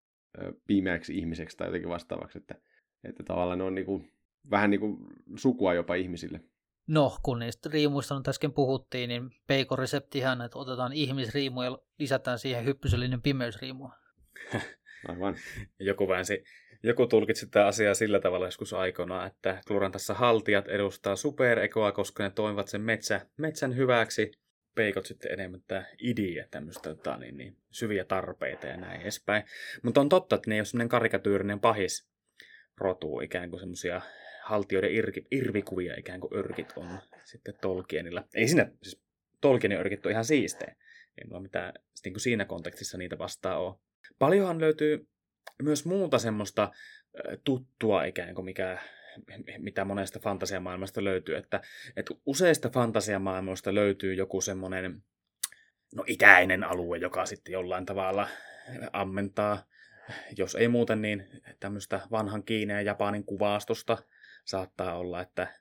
[0.66, 2.54] pimeäksi ihmiseksi tai jotenkin vastaavaksi, että,
[3.04, 4.12] että tavallaan ne on niin kuin,
[4.50, 4.96] vähän niin kuin
[5.36, 6.40] sukua jopa ihmisille.
[6.86, 12.64] No, kun niistä riimuista nyt äsken puhuttiin, niin peikoreseptihän, että otetaan ihmisriimu ja lisätään siihen
[12.64, 13.92] hyppysellinen pimeysriimua.
[15.08, 15.36] Aivan.
[15.78, 16.44] Joku väänsi
[16.82, 22.30] joku tulkitsi tätä asiaa sillä tavalla joskus aikana, että Glorantassa haltijat edustaa superekoa, koska ne
[22.30, 24.30] toimivat sen metsä, metsän hyväksi.
[24.74, 29.42] Peikot sitten enemmän tämä idiä, tämmöistä tota, niin, niin, syviä tarpeita ja näin edespäin.
[29.82, 32.08] Mutta on totta, että ne ei ole semmoinen karikatyyrinen pahis
[32.76, 34.00] rotu, ikään kuin semmoisia
[34.42, 38.24] haltioiden irki, irvikuvia ikään kuin örkit on sitten Tolkienilla.
[38.34, 39.02] Ei siinä, siis
[39.40, 40.76] Tolkienin örkit on ihan siistejä.
[41.18, 43.74] Ei mulla mitään niin kuin siinä kontekstissa niitä vastaan ole.
[44.18, 45.06] Paljonhan löytyy
[45.62, 46.70] myös muuta semmoista
[47.44, 48.78] tuttua ikään kuin, mikä,
[49.58, 51.36] mitä monesta fantasiamaailmasta löytyy.
[51.36, 51.60] Että,
[51.96, 55.02] että useista fantasiamaailmoista löytyy joku semmoinen
[55.94, 58.28] no, itäinen alue, joka sitten jollain tavalla
[58.92, 59.64] ammentaa,
[60.38, 61.28] jos ei muuten, niin
[61.60, 63.98] tämmöistä vanhan Kiinan ja Japanin kuvastosta
[64.44, 65.60] saattaa olla, että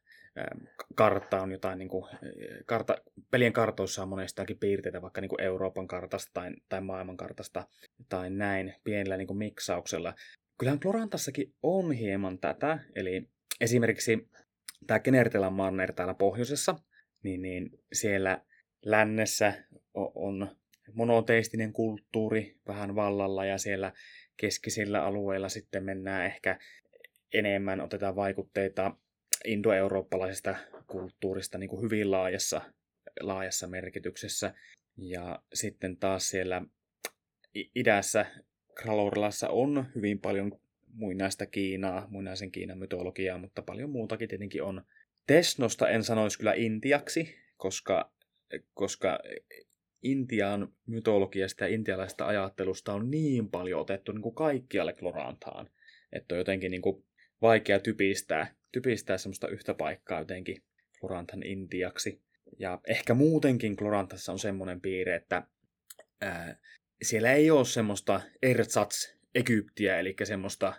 [0.95, 2.05] kartta on jotain, niin kuin,
[2.65, 2.97] karta,
[3.31, 7.67] pelien kartoissa on monestakin piirteitä vaikka niin kuin Euroopan kartasta tai, tai maailman kartasta
[8.09, 10.13] tai näin pienellä niin kuin miksauksella.
[10.57, 13.29] Kyllähän Florantassakin on hieman tätä, eli
[13.61, 14.29] esimerkiksi
[14.87, 16.75] tämä Genertelan manner täällä pohjoisessa,
[17.23, 18.45] niin, niin siellä
[18.85, 19.53] lännessä
[19.93, 20.55] on
[20.93, 23.93] monoteistinen kulttuuri vähän vallalla ja siellä
[24.37, 26.59] keskisillä alueilla sitten mennään ehkä
[27.33, 28.95] enemmän, otetaan vaikutteita
[29.45, 30.55] indoeurooppalaisesta
[30.87, 32.61] kulttuurista niin kuin hyvin laajassa,
[33.21, 34.53] laajassa merkityksessä.
[34.97, 36.61] Ja sitten taas siellä
[37.75, 38.25] idässä
[38.75, 40.59] Kralorlassa on hyvin paljon
[40.93, 44.83] muinaista Kiinaa, muinaisen Kiinan mytologiaa, mutta paljon muutakin tietenkin on.
[45.27, 48.11] Tesnosta en sanoisi kyllä intiaksi, koska,
[48.73, 49.19] koska
[50.03, 55.69] Intian mytologiasta ja intialaista ajattelusta on niin paljon otettu niin kuin kaikkialle Klorantaan,
[56.11, 57.05] että on jotenkin niin kuin
[57.41, 60.63] vaikea typistää typistää semmoista yhtä paikkaa jotenkin
[60.99, 62.21] Klorantan Intiaksi.
[62.59, 65.47] Ja ehkä muutenkin Klorantassa on semmoinen piirre, että
[66.21, 66.57] ää,
[67.01, 70.73] siellä ei ole semmoista ersats Egyptiä, eli semmoista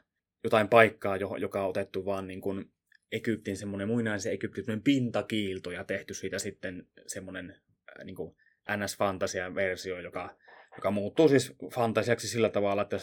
[0.45, 2.73] jotain paikkaa, joka on otettu vaan niin kuin
[3.13, 7.57] Egyptin semmoinen muinaisen Egyptin pintakiilto ja tehty siitä sitten semmoinen
[8.05, 8.37] niin kuin
[8.71, 10.37] NS-fantasian-versio, joka,
[10.77, 12.97] joka muuttuu siis fantasiaksi sillä tavalla, että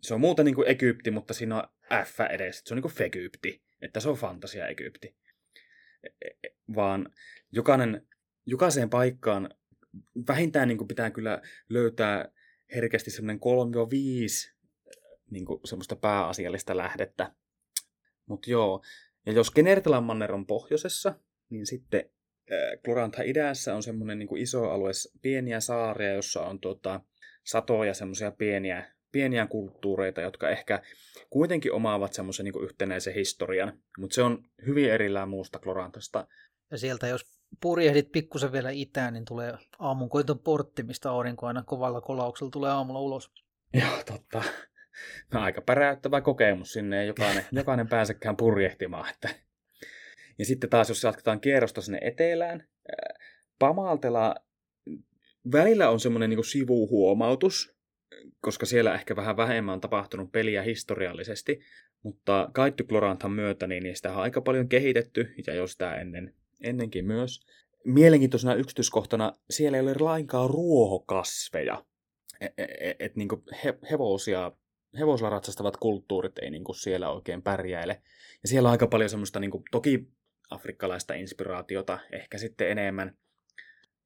[0.00, 1.68] se on muuten niin kuin Egypti, mutta siinä on
[2.04, 2.62] F edes.
[2.64, 5.16] Se on niin kuin Fegypti että se on fantasia Egypti.
[6.02, 7.08] E, e, vaan
[7.52, 8.06] jokainen,
[8.46, 9.50] jokaiseen paikkaan
[10.28, 12.28] vähintään niin kuin pitää kyllä löytää
[12.74, 13.40] herkästi semmoinen
[14.50, 14.53] 3-5
[15.34, 17.32] niin kuin semmoista pääasiallista lähdettä.
[18.26, 18.82] Mutta joo,
[19.26, 21.14] ja jos Genertelan manner on pohjoisessa,
[21.50, 22.10] niin sitten
[22.84, 24.90] Glorantha idässä on semmoinen niin iso alue,
[25.22, 27.00] pieniä saaria, jossa on tuota,
[27.44, 30.82] satoja semmoisia pieniä pieniä kulttuureita, jotka ehkä
[31.30, 36.26] kuitenkin omaavat semmoisen niin yhtenäisen historian, mutta se on hyvin erillään muusta Klorantasta.
[36.70, 37.24] Ja sieltä jos
[37.60, 43.00] purjehdit pikkusen vielä itään, niin tulee aamunkoiton portti, mistä aurinko aina kovalla kolauksella tulee aamulla
[43.00, 43.30] ulos.
[43.74, 44.42] Joo, totta.
[45.32, 49.10] No, aika päräyttävä kokemus sinne, ei jokainen, jokainen pääsekään purjehtimaan.
[49.10, 49.28] Että.
[50.38, 52.68] Ja sitten taas, jos jatketaan kierrosta sinne etelään,
[53.58, 54.34] Pamaltela
[55.52, 57.74] välillä on semmoinen niin sivuhuomautus,
[58.40, 61.60] koska siellä ehkä vähän vähemmän on tapahtunut peliä historiallisesti,
[62.02, 62.50] mutta
[62.88, 67.40] Gloranthan myötä niin niistä on aika paljon kehitetty, ja jo sitä ennen, ennenkin myös.
[67.84, 71.84] Mielenkiintoisena yksityiskohtana siellä ei ole lainkaan ruohokasveja.
[72.40, 73.28] Et, et, e, et, niin
[73.64, 74.52] he, hevosia,
[74.98, 78.02] hevosilla ratsastavat kulttuurit ei niin siellä oikein pärjäile.
[78.42, 80.08] Ja siellä on aika paljon semmoista, niin kuin, toki
[80.50, 83.16] afrikkalaista inspiraatiota ehkä sitten enemmän.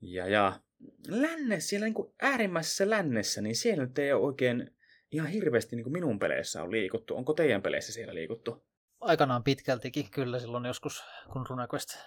[0.01, 0.61] Ja, ja
[1.09, 4.71] lännessä, siellä niin kuin äärimmäisessä lännessä, niin siellä nyt ei ole oikein
[5.13, 7.17] ihan hirveästi niin kuin minun peleissä on liikuttu.
[7.17, 8.65] Onko teidän peleissä siellä liikuttu?
[9.01, 11.99] Aikanaan pitkältikin kyllä silloin joskus, kun RuneQuest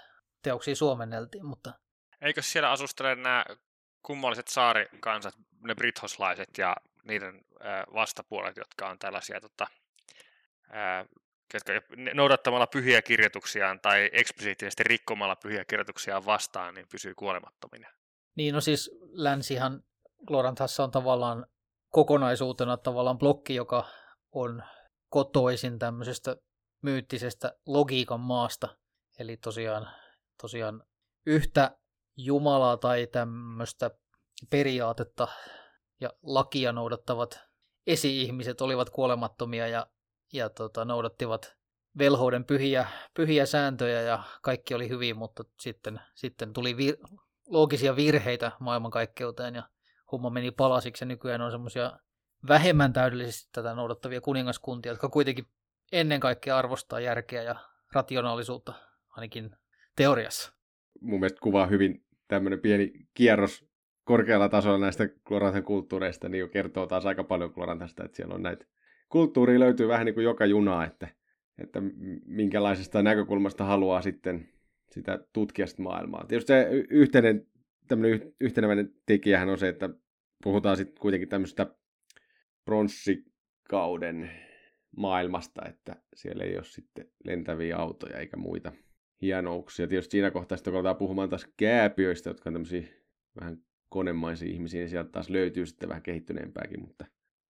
[0.41, 1.73] teoksia suomenneltiin, mutta...
[2.21, 3.45] Eikö siellä asustele nämä
[4.01, 7.41] kummalliset saarikansat, ne brithoslaiset ja niiden
[7.93, 9.67] vastapuolet, jotka on tällaisia tota,
[11.53, 11.73] jotka
[12.13, 17.89] noudattamalla pyhiä kirjoituksiaan tai eksplisiittisesti rikkomalla pyhiä kirjoituksiaan vastaan, niin pysyy kuolemattomina.
[18.35, 19.83] Niin, no siis länsihan
[20.27, 21.45] Glorantassa on tavallaan
[21.89, 23.87] kokonaisuutena tavallaan blokki, joka
[24.31, 24.63] on
[25.09, 26.35] kotoisin tämmöisestä
[26.81, 28.77] myyttisestä logiikan maasta.
[29.19, 29.89] Eli tosiaan,
[30.41, 30.83] tosiaan
[31.25, 31.77] yhtä
[32.17, 33.91] Jumalaa tai tämmöistä
[34.49, 35.27] periaatetta
[36.01, 37.39] ja lakia noudattavat
[37.87, 39.87] esi-ihmiset olivat kuolemattomia ja,
[40.33, 41.55] ja tota, noudattivat
[41.97, 48.51] velhouden pyhiä, pyhiä sääntöjä ja kaikki oli hyvin, mutta sitten, sitten tuli vir- loogisia virheitä
[48.59, 49.63] maailmankaikkeuteen ja
[50.11, 51.99] homma meni palasiksi ja nykyään on semmoisia
[52.47, 55.45] vähemmän täydellisesti tätä noudattavia kuningaskuntia, jotka kuitenkin
[55.91, 57.55] ennen kaikkea arvostaa järkeä ja
[57.93, 58.73] rationaalisuutta,
[59.09, 59.55] ainakin
[59.95, 60.53] teoriassa.
[61.01, 63.70] Mun mielestä kuvaa hyvin tämmöinen pieni kierros
[64.11, 68.43] korkealla tasolla näistä Klorantan kulttuureista, niin jo kertoo taas aika paljon Klorantasta, että siellä on
[68.43, 68.65] näitä
[69.09, 71.07] kulttuuria löytyy vähän niin kuin joka junaa, että,
[71.57, 71.81] että
[72.25, 74.49] minkälaisesta näkökulmasta haluaa sitten
[74.91, 76.25] sitä tutkia sitä maailmaa.
[76.27, 77.47] Tietysti se yhteinen,
[77.87, 79.89] tämmöinen yhteneväinen tekijähän on se, että
[80.43, 81.75] puhutaan sitten kuitenkin tämmöistä
[82.65, 84.31] pronssikauden
[84.97, 88.71] maailmasta, että siellä ei ole sitten lentäviä autoja eikä muita
[89.21, 89.87] hienouksia.
[89.87, 92.83] Tietysti siinä kohtaa sitten kun aletaan puhumaan taas kääpiöistä, jotka on tämmöisiä
[93.39, 93.57] vähän
[93.91, 97.05] konemaisia ihmisiä, niin sieltä taas löytyy sitten vähän kehittyneempääkin, mutta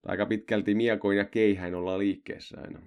[0.05, 2.79] aika pitkälti miekoin ja keihäin ollaan liikkeessä aina.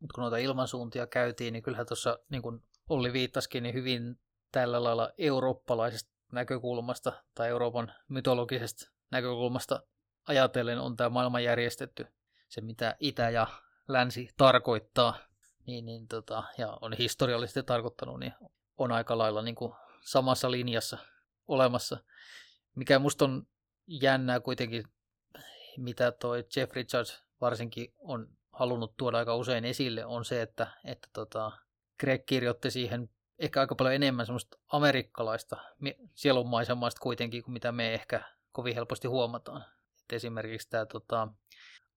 [0.00, 4.18] Mutta kun noita ilmansuuntia käytiin, niin kyllähän tuossa, niin kuin Olli viittasikin, niin hyvin
[4.52, 9.82] tällä lailla eurooppalaisesta näkökulmasta tai Euroopan mytologisesta näkökulmasta
[10.28, 12.06] ajatellen on tämä maailma järjestetty.
[12.48, 13.46] Se, mitä itä ja
[13.88, 15.18] länsi tarkoittaa,
[15.66, 18.32] niin, niin tota, ja on historiallisesti tarkoittanut, niin
[18.78, 20.98] on aika lailla niin kuin samassa linjassa
[21.48, 21.98] olemassa.
[22.74, 23.46] Mikä musta on
[23.86, 24.84] jännää kuitenkin,
[25.76, 31.08] mitä toi Jeff Richards varsinkin on halunnut tuoda aika usein esille, on se, että, että
[31.12, 31.52] tota,
[32.00, 35.56] Greg kirjoitti siihen ehkä aika paljon enemmän semmoista amerikkalaista
[36.14, 39.64] sielunmaisemaista kuitenkin, kuin mitä me ehkä kovin helposti huomataan.
[40.02, 41.28] Et esimerkiksi tämä tota,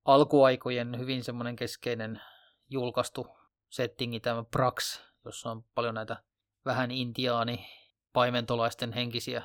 [0.05, 2.21] alkuaikojen hyvin semmoinen keskeinen
[2.69, 3.27] julkaistu
[3.69, 6.23] settingi, tämä Prax, jossa on paljon näitä
[6.65, 7.67] vähän intiaani
[8.13, 9.43] paimentolaisten henkisiä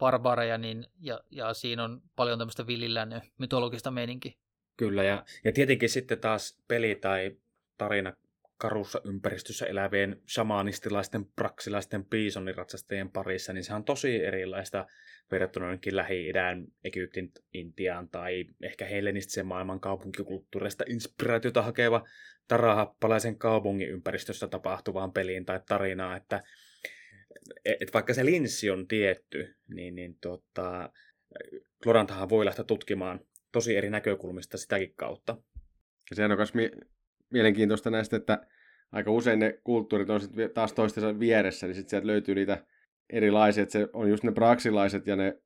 [0.00, 4.32] barbareja, niin, ja, ja siinä on paljon tämmöistä villillännen mytologista meininkiä.
[4.76, 7.36] Kyllä, ja, ja tietenkin sitten taas peli tai
[7.78, 8.12] tarina
[8.60, 14.86] karussa ympäristössä elävien shamanistilaisten, praksilaisten, piisoniratsastajien parissa, niin se on tosi erilaista
[15.30, 22.04] verrattuna jonnekin Lähi-idän, Egyptin, Intiaan tai ehkä hellenistisen maailman kaupunkikulttuurista inspiraatiota hakeva
[22.48, 26.42] tarahappalaisen kaupungin ympäristössä tapahtuvaan peliin tai tarinaan, että
[27.64, 30.92] et vaikka se linssi on tietty, niin, niin tota,
[31.82, 33.20] Glorantahan voi lähteä tutkimaan
[33.52, 35.36] tosi eri näkökulmista sitäkin kautta.
[36.10, 36.76] Ja sehän on myös mie-
[37.30, 38.46] mielenkiintoista näistä, että
[38.92, 42.64] aika usein ne kulttuurit on sitten taas toistensa vieressä, niin sitten sieltä löytyy niitä
[43.10, 45.38] erilaisia, että se on just ne praksilaiset ja ne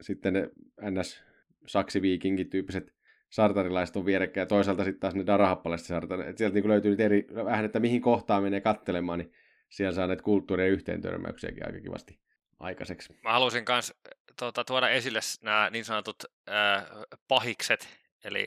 [0.00, 0.50] sitten ne
[0.90, 1.22] ns.
[1.66, 2.94] saksiviikingin tyyppiset
[3.30, 6.30] sartarilaiset on vierekkäin ja toisaalta sitten taas ne darahappalaiset sartarilaiset.
[6.30, 9.32] Että sieltä niin löytyy niitä eri, vähän, että mihin kohtaan menee kattelemaan, niin
[9.68, 12.20] siellä saa näitä kulttuurien yhteen törmäyksiäkin aika kivasti
[12.60, 13.16] aikaiseksi.
[13.24, 13.94] Mä halusin myös
[14.38, 16.84] tuota, tuoda esille nämä niin sanotut äh,
[17.28, 17.88] pahikset,
[18.24, 18.46] eli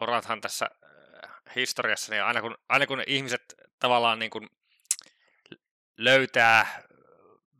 [0.00, 0.66] Loranthan tässä
[1.56, 4.48] historiassa, niin aina kun, aina kun ihmiset tavallaan niin kuin
[5.96, 6.82] löytää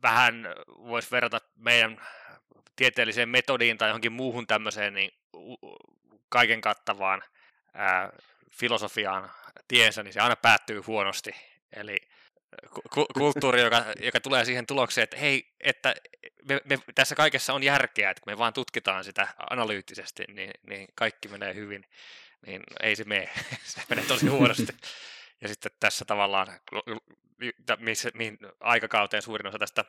[0.01, 2.01] vähän, voisi verrata meidän
[2.75, 5.11] tieteelliseen metodiin tai johonkin muuhun tämmöiseen niin
[6.29, 7.23] kaiken kattavaan
[7.73, 8.09] ää,
[8.51, 9.31] filosofiaan
[9.67, 11.31] tiensä, niin se aina päättyy huonosti.
[11.75, 11.97] Eli
[13.13, 15.95] kulttuuri, joka, joka tulee siihen tulokseen, että hei, että
[16.49, 20.87] me, me, tässä kaikessa on järkeä, että kun me vaan tutkitaan sitä analyyttisesti, niin, niin
[20.95, 21.85] kaikki menee hyvin
[22.45, 23.29] niin ei se mene.
[23.63, 24.67] se menee tosi huonosti.
[25.41, 26.47] ja sitten tässä tavallaan,
[27.79, 29.85] missä, mihin aikakauteen suurin osa tästä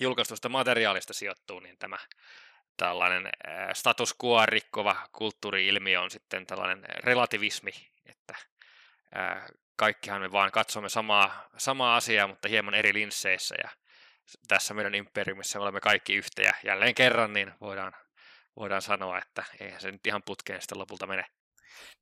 [0.00, 1.98] julkaistusta materiaalista sijoittuu, niin tämä
[2.76, 3.28] tällainen
[3.72, 7.72] status quo rikkova kulttuuri-ilmiö on sitten tällainen relativismi,
[8.06, 8.34] että
[9.76, 13.70] kaikkihan me vaan katsomme samaa, samaa asiaa, mutta hieman eri linsseissä ja
[14.48, 17.92] tässä meidän imperiumissa olemme kaikki yhtä ja jälleen kerran niin voidaan,
[18.56, 21.26] voidaan sanoa, että eihän se nyt ihan putkeen sitten lopulta mene.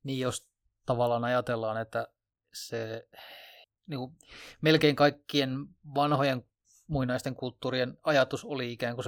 [0.03, 0.47] Niin jos
[0.85, 2.07] tavallaan ajatellaan, että
[2.53, 3.07] se
[3.87, 4.17] niin kuin,
[4.61, 5.49] melkein kaikkien
[5.95, 6.45] vanhojen
[6.87, 9.05] muinaisten kulttuurien ajatus oli ikään kuin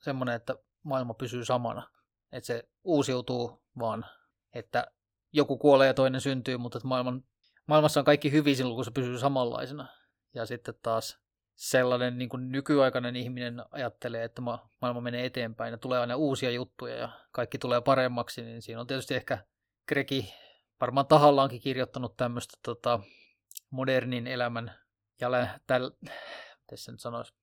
[0.00, 1.90] semmoinen, että maailma pysyy samana.
[2.32, 4.06] Että se uusiutuu vaan,
[4.52, 4.86] että
[5.32, 7.24] joku kuolee ja toinen syntyy, mutta että maailman,
[7.66, 9.86] maailmassa on kaikki hyvin silloin, kun se pysyy samanlaisena.
[10.34, 11.18] Ja sitten taas
[11.54, 14.42] sellainen niin kuin nykyaikainen ihminen ajattelee, että
[14.80, 18.86] maailma menee eteenpäin ja tulee aina uusia juttuja ja kaikki tulee paremmaksi, niin siinä on
[18.86, 19.38] tietysti ehkä
[19.88, 20.34] Gregi
[20.80, 23.00] varmaan tahallaankin kirjoittanut tämmöistä tota,
[23.70, 24.72] modernin elämän
[25.20, 25.90] ja täl,
[26.66, 27.34] tässä nyt sanoisi,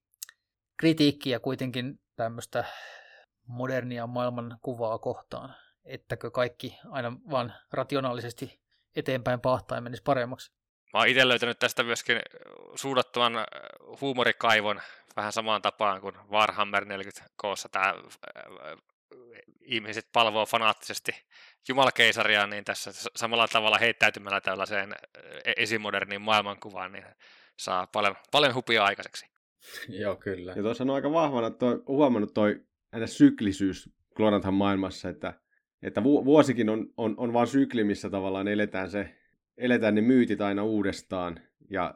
[0.78, 2.64] kritiikkiä kuitenkin tämmöistä
[3.48, 8.61] modernia maailman kuvaa kohtaan, ettäkö kaikki aina vaan rationaalisesti
[8.96, 10.52] eteenpäin pahtaa menisi paremmaksi.
[10.94, 12.20] Mä oon itse löytänyt tästä myöskin
[12.76, 13.34] suudattuvan
[14.02, 14.82] huumorikaivon
[15.16, 17.94] vähän samaan tapaan kuin Warhammer 40 koossa tämä
[19.62, 21.12] ihmiset palvoo fanaattisesti
[21.68, 24.94] Jumalakeisaria, niin tässä samalla tavalla heittäytymällä tällaiseen
[25.46, 27.06] e-, esimoderniin maailmankuvaan, niin
[27.58, 29.26] saa paljon, paljon hupia aikaiseksi.
[30.02, 30.54] Joo, kyllä.
[30.56, 32.62] Ja tuossa on aika vahvana toi, huomannut toi
[33.06, 35.34] syklisyys Gloranthan maailmassa, että,
[35.84, 39.16] että vuosikin on, on, on vaan sykli, missä tavallaan eletään, se,
[39.58, 41.40] eletään ne myytit aina uudestaan.
[41.70, 41.94] Ja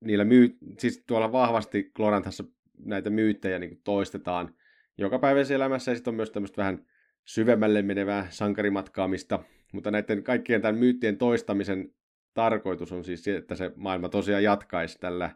[0.00, 2.44] niillä myy, siis tuolla vahvasti Gloranthassa
[2.78, 4.54] näitä myyttejä niin toistetaan
[4.98, 6.86] joka päiväisessä elämässä, ja sitten on myös tämmöistä vähän
[7.24, 9.38] syvemmälle menevää sankarimatkaamista,
[9.72, 11.94] mutta näiden kaikkien tämän myyttien toistamisen
[12.34, 15.30] tarkoitus on siis se, että se maailma tosiaan jatkaisi tällä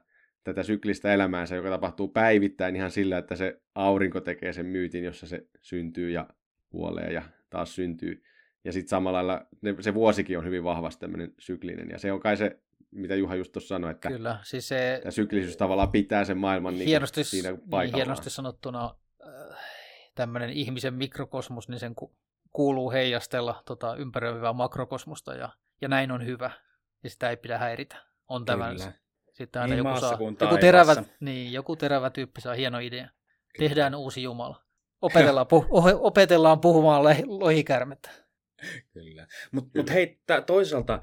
[0.45, 5.27] tätä syklistä elämäänsä, joka tapahtuu päivittäin ihan sillä, että se aurinko tekee sen myytin, jossa
[5.27, 6.29] se syntyy ja
[6.69, 8.23] kuolee ja taas syntyy.
[8.65, 9.47] Ja sitten samalla lailla
[9.81, 11.89] se vuosikin on hyvin vahvasti tämmöinen syklinen.
[11.91, 14.99] Ja se on kai se, mitä Juha just tuossa sanoi, että Kyllä, siis se...
[15.03, 17.85] tämä syklisyys tavallaan pitää sen maailman niin hienosti, siinä paikallaan.
[17.85, 18.95] Niin, hienosti sanottuna
[19.27, 19.59] äh,
[20.15, 21.95] tämmöinen ihmisen mikrokosmos, niin sen
[22.53, 25.49] kuuluu heijastella tota, ympäröivää makrokosmosta ja,
[25.81, 26.51] ja näin on hyvä.
[27.03, 27.97] Ja sitä ei pidä häiritä.
[28.29, 28.75] On tämä
[29.33, 33.09] sitten aina niin joku, saa, joku, terävä, niin, joku terävä tyyppi saa hieno idea.
[33.09, 33.69] Kyllä.
[33.69, 34.68] Tehdään uusi Jumala.
[35.03, 35.67] Opetellaan, pu,
[36.01, 38.11] opetellaan puhumaan lohikärmettä.
[38.93, 39.27] Kyllä.
[39.53, 41.01] Mutta mut hei, tää, toisaalta, äh,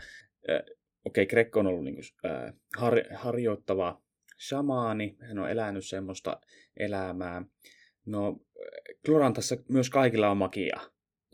[0.59, 4.01] okei, okay, Grekko on ollut niinku, äh, har, harjoittava
[4.39, 6.41] shamaani, hän on elänyt semmoista
[6.77, 7.41] elämää.
[8.05, 8.39] No,
[9.05, 10.79] Glorantassa myös kaikilla on magia.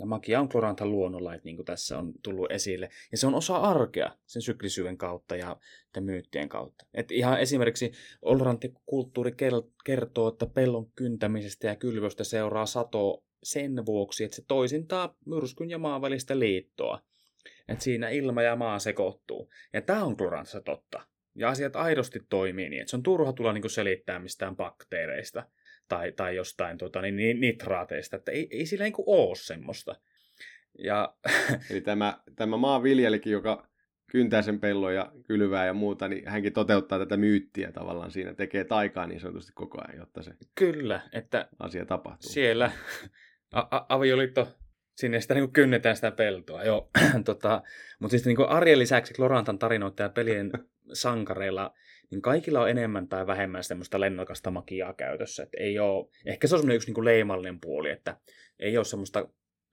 [0.02, 2.90] Ja magia on Kloranta luonnonlait, niin kuin tässä on tullut esille.
[3.12, 5.58] Ja se on osa arkea sen syklisyyden kautta ja
[6.00, 6.86] myyttien kautta.
[6.94, 9.32] Et ihan esimerkiksi Olrantti-kulttuuri
[9.86, 15.78] kertoo, että pellon kyntämisestä ja kylvöstä seuraa sato sen vuoksi, että se toisintaa myrskyn ja
[15.78, 17.02] maan välistä liittoa.
[17.68, 19.50] Että siinä ilma ja maa sekoittuu.
[19.74, 21.02] Ja tämä on Klorantassa totta.
[21.36, 25.44] Ja asiat aidosti toimii niin, että se on turha tulla niinku selittää mistään bakteereista–
[25.92, 29.96] tai, tai jostain tota, niin, nitraateista, että ei, ei sillä niin ole semmoista.
[30.80, 31.16] Ja...
[31.70, 33.68] Eli tämä, tämä maanviljelikin, joka
[34.12, 38.64] kyntää sen pellon ja kylvää ja muuta, niin hänkin toteuttaa tätä myyttiä tavallaan siinä, tekee
[38.64, 42.32] taikaa niin sanotusti koko ajan, jotta se Kyllä, että asia tapahtuu.
[42.32, 42.72] Siellä
[43.54, 44.48] a- a- avioliitto,
[44.96, 46.90] sinne sitä niin kynnetään sitä peltoa, joo.
[47.26, 47.62] tota,
[48.00, 50.52] mutta siis niin arjen lisäksi Lorantan tarinoita ja pelien
[50.94, 51.74] sankareilla
[52.12, 55.44] niin kaikilla on enemmän tai vähemmän semmoista lennokasta magiaa käytössä.
[55.44, 58.18] Että ei ole, ehkä se on semmoinen yksi niin kuin leimallinen puoli, että
[58.60, 59.28] ei ole semmoista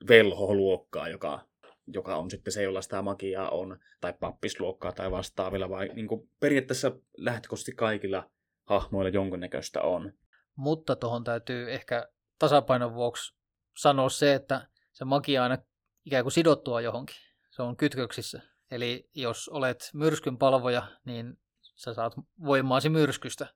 [0.09, 1.49] velholuokkaa, joka,
[1.87, 6.31] joka on sitten se, jolla sitä magiaa on, tai pappisluokkaa tai vastaavilla, vai niin kuin
[6.41, 8.31] periaatteessa lähtökohtaisesti kaikilla
[8.65, 10.13] hahmoilla jonkunnäköistä on.
[10.57, 13.35] Mutta tuohon täytyy ehkä tasapainon vuoksi
[13.77, 15.59] sanoa se, että se magia aina
[16.05, 17.17] ikään kuin sidottua johonkin.
[17.51, 18.41] Se on kytköksissä.
[18.71, 21.39] Eli jos olet myrskyn palvoja, niin
[21.79, 22.13] sä saat
[22.45, 23.47] voimaasi myrskystä.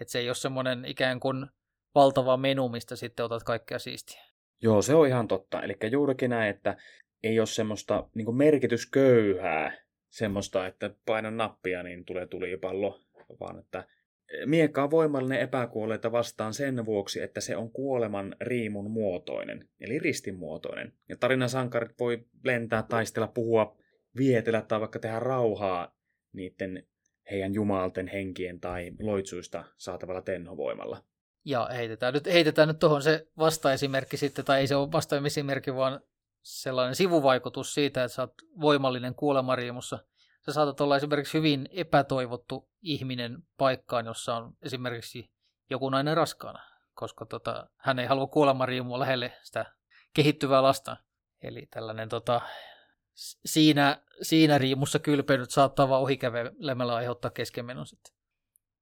[0.00, 1.46] Että se ei ole semmoinen ikään kuin
[1.94, 4.22] valtava menu, mistä sitten otat kaikkea siistiä.
[4.62, 5.62] Joo, se on ihan totta.
[5.62, 6.76] Eli juurikin näin, että
[7.22, 9.78] ei ole semmoista niin merkitysköyhää,
[10.10, 13.00] semmoista, että painan nappia, niin tulee tulipallo,
[13.40, 13.84] vaan että
[14.46, 20.38] miekka on voimallinen epäkuolleita vastaan sen vuoksi, että se on kuoleman riimun muotoinen, eli ristin
[20.38, 20.92] muotoinen.
[21.08, 23.76] Ja tarinan sankarit voi lentää, taistella, puhua,
[24.16, 25.96] vietellä tai vaikka tehdä rauhaa
[26.32, 26.86] niiden
[27.32, 31.02] heidän jumalten henkien tai loitsuista saatavalla tenhovoimalla.
[31.44, 36.00] Ja heitetään nyt, heitetään nyt tuohon se vastaesimerkki sitten, tai ei se ole vastaesimerkki, vaan
[36.42, 39.98] sellainen sivuvaikutus siitä, että sä oot voimallinen kuolemariimussa.
[40.46, 45.30] Sä saatat olla esimerkiksi hyvin epätoivottu ihminen paikkaan, jossa on esimerkiksi
[45.70, 46.60] joku nainen raskaana,
[46.94, 49.66] koska tota, hän ei halua kuolemariimua lähelle sitä
[50.14, 50.96] kehittyvää lasta.
[51.42, 52.40] Eli tällainen tota,
[53.46, 58.14] siinä, siinä riimussa kylpeilyt saattaa vaan ohikävelemällä aiheuttaa keskenmenon sitten.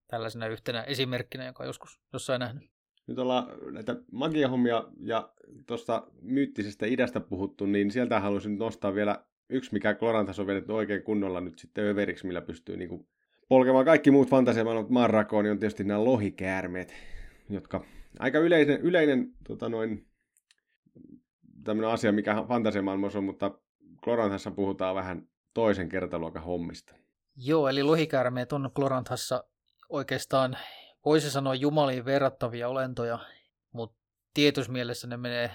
[0.08, 2.70] Tällaisena yhtenä esimerkkinä, joka joskus jossain nähnyt.
[3.06, 5.32] Nyt ollaan näitä magiahommia ja
[5.66, 11.02] tuosta myyttisestä idästä puhuttu, niin sieltä haluaisin nostaa vielä yksi, mikä Klorantas on vedetty oikein
[11.02, 13.08] kunnolla nyt sitten överiksi, millä pystyy niin kuin
[13.48, 16.94] polkemaan kaikki muut fantasiamaailmat marrakoon, niin on tietysti nämä lohikäärmeet,
[17.50, 17.84] jotka
[18.18, 20.06] aika yleinen, yleinen tota noin,
[21.86, 23.58] asia, mikä fantasiamaailmassa on, mutta
[24.04, 26.94] Kloranthassa puhutaan vähän toisen kertaluokan hommista.
[27.36, 29.44] Joo, eli lohikäärmeet on Kloranthassa
[29.88, 30.56] oikeastaan,
[31.04, 33.18] voisi sanoa jumaliin verrattavia olentoja,
[33.72, 33.96] mutta
[34.34, 35.50] tietyssä mielessä ne menee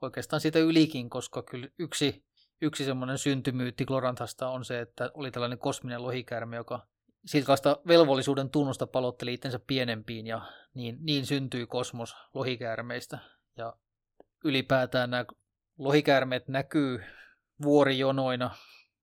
[0.00, 2.24] oikeastaan siitä ylikin, koska kyllä yksi,
[2.60, 6.86] yksi semmoinen syntymyytti Kloranthasta on se, että oli tällainen kosminen lohikäärme, joka
[7.26, 10.42] silkaista velvollisuuden tunnusta palotteli itsensä pienempiin ja
[10.74, 13.18] niin, niin syntyi kosmos lohikäärmeistä.
[13.56, 13.76] Ja
[14.44, 15.24] ylipäätään nämä
[15.78, 17.04] lohikäärmeet näkyy
[17.62, 18.50] vuorijonoina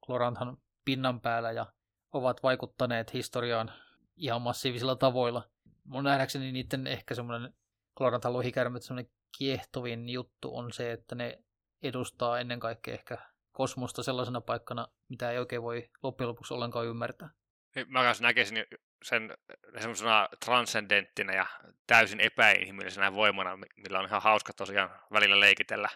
[0.06, 1.66] Kloranthan pinnan päällä ja
[2.12, 3.72] ovat vaikuttaneet historiaan
[4.16, 5.49] ihan massiivisilla tavoilla.
[5.84, 7.54] Mun nähdäkseni niiden ehkä semmoinen
[7.97, 11.43] Kloranthan lohikäärmeet semmoinen kiehtovin juttu on se, että ne
[11.84, 13.18] edustaa ennen kaikkea ehkä
[13.52, 17.30] kosmosta sellaisena paikkana, mitä ei oikein voi loppujen lopuksi ollenkaan ymmärtää.
[17.76, 18.66] Niin, mä kanssa näkisin
[19.04, 19.38] sen
[19.80, 21.45] semmoisena transcendenttina ja
[21.88, 25.89] täysin epäinhimillisenä voimana, millä on ihan hauska tosiaan välillä leikitellä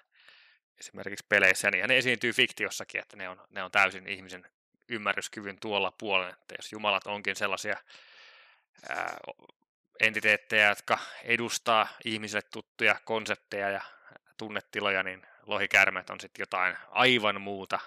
[0.80, 4.46] esimerkiksi peleissä, niin ne esiintyy fiktiossakin, että ne on, ne on täysin ihmisen
[4.90, 7.78] ymmärryskyvyn tuolla puolella, että jos jumalat onkin sellaisia
[8.90, 9.18] ää,
[10.00, 13.82] entiteettejä, jotka edustaa ihmisille tuttuja konsepteja ja
[14.38, 17.80] tunnetiloja, niin lohikärmet on sitten jotain aivan muuta.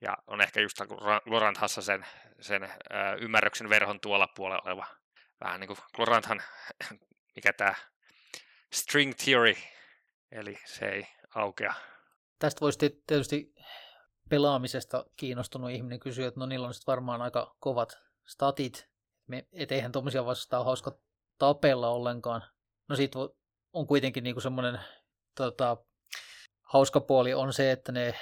[0.00, 0.80] Ja on ehkä just
[1.26, 2.06] Laurent Hassa sen,
[2.40, 4.86] sen ää, ymmärryksen verhon tuolla puolella oleva
[5.40, 6.42] vähän niin kuin Laurenthan,
[7.36, 7.74] mikä tämä
[8.72, 9.54] string theory,
[10.32, 11.74] eli se ei aukea.
[12.38, 13.54] Tästä voisi tietysti
[14.28, 18.88] pelaamisesta kiinnostunut ihminen kysyä, että no niillä on sitten varmaan aika kovat statit,
[19.26, 20.98] me, et eihän tuommoisia vastaan hauska
[21.38, 22.42] tapella ollenkaan.
[22.88, 23.12] No sit
[23.72, 24.80] on kuitenkin niinku semmoinen
[25.34, 25.76] tota,
[26.62, 28.14] hauska puoli on se, että ne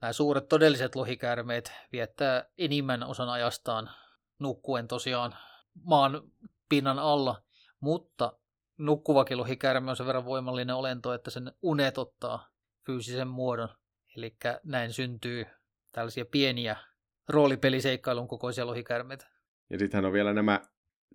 [0.00, 3.90] nämä suuret todelliset lohikäärmeet viettää enimmän osan ajastaan
[4.38, 5.36] nukkuen tosiaan
[5.82, 6.22] maan
[6.68, 7.42] pinnan alla,
[7.80, 8.32] mutta
[8.78, 12.48] nukkuvakin lohikäärme on sen verran voimallinen olento, että sen unet ottaa
[12.86, 13.68] fyysisen muodon.
[14.16, 15.46] Eli näin syntyy
[15.92, 16.76] tällaisia pieniä
[17.28, 19.26] roolipeliseikkailun kokoisia lohikäärmeitä.
[19.70, 20.60] Ja sittenhän on vielä nämä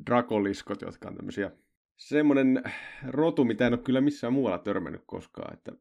[0.05, 1.51] drakoliskot, jotka on tämmöisiä
[1.97, 2.64] semmoinen
[3.07, 5.53] rotu, mitä en ole kyllä missään muualla törmännyt koskaan.
[5.53, 5.72] Että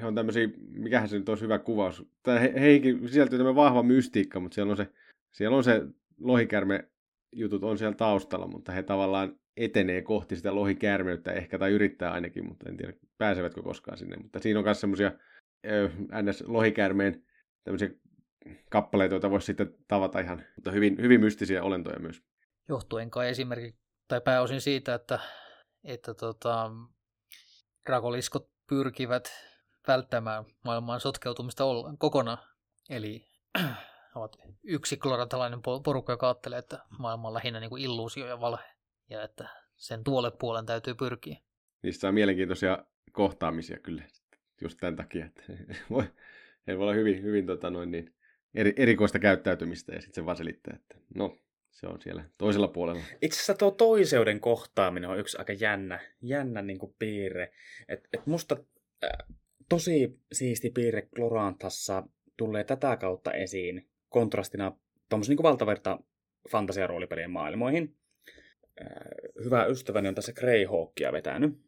[0.00, 2.04] he on tämmöisiä, mikähän se nyt olisi hyvä kuvaus.
[2.22, 4.92] Tai he, heihin sisältyy tämmöinen vahva mystiikka, mutta siellä on se,
[5.30, 5.82] siellä on se
[6.20, 6.88] lohikärme
[7.32, 12.48] jutut on siellä taustalla, mutta he tavallaan etenee kohti sitä lohikäärmeyttä ehkä, tai yrittää ainakin,
[12.48, 14.16] mutta en tiedä pääsevätkö koskaan sinne.
[14.16, 15.12] Mutta siinä on myös semmoisia
[16.22, 17.24] NS-lohikäärmeen
[17.64, 17.90] tämmöisiä
[18.70, 22.22] kappaleita, joita voisi sitten tavata ihan, mutta hyvin, hyvin mystisiä olentoja myös.
[22.68, 25.18] Johtuen kai esimerkiksi, tai pääosin siitä, että,
[25.84, 26.70] että tota,
[27.86, 29.30] rakoliskot pyrkivät
[29.88, 31.64] välttämään maailman sotkeutumista
[31.98, 32.38] kokonaan.
[32.90, 33.26] Eli
[34.14, 38.71] ovat yksi klorantalainen porukka, joka ajattelee, että maailma on lähinnä niin kuin illuusio ja valhe,
[39.12, 41.36] ja että sen tuolle puolen täytyy pyrkiä.
[41.82, 44.02] Niistä on mielenkiintoisia kohtaamisia kyllä,
[44.62, 45.42] just tämän takia, että
[45.90, 46.04] voi,
[46.66, 48.14] he voi olla hyvin, hyvin tota noin niin,
[48.54, 51.38] eri, erikoista käyttäytymistä, ja sitten se vaan selittää, että no,
[51.70, 53.02] se on siellä toisella puolella.
[53.22, 57.52] Itse asiassa tuo toiseuden kohtaaminen on yksi aika jännä, jännä niin kuin piirre.
[57.88, 58.56] Et, et musta
[59.04, 59.10] äh,
[59.68, 62.02] tosi siisti piirre Glorantassa
[62.36, 64.76] tulee tätä kautta esiin kontrastina
[65.08, 65.98] tuommoisen niin valtaverta
[66.50, 67.96] fantasiaroolipelien maailmoihin.
[68.80, 68.88] Äh,
[69.44, 71.58] hyvä ystäväni on tässä Greyhawkia vetänyt.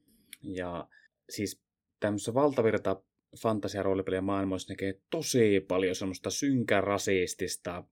[0.43, 0.89] Ja
[1.31, 1.63] siis
[2.01, 3.03] tämmöisessä valtavirta
[3.43, 7.85] fantasiaroolipelien maailmoissa näkee tosi paljon semmoista synkää rasistista,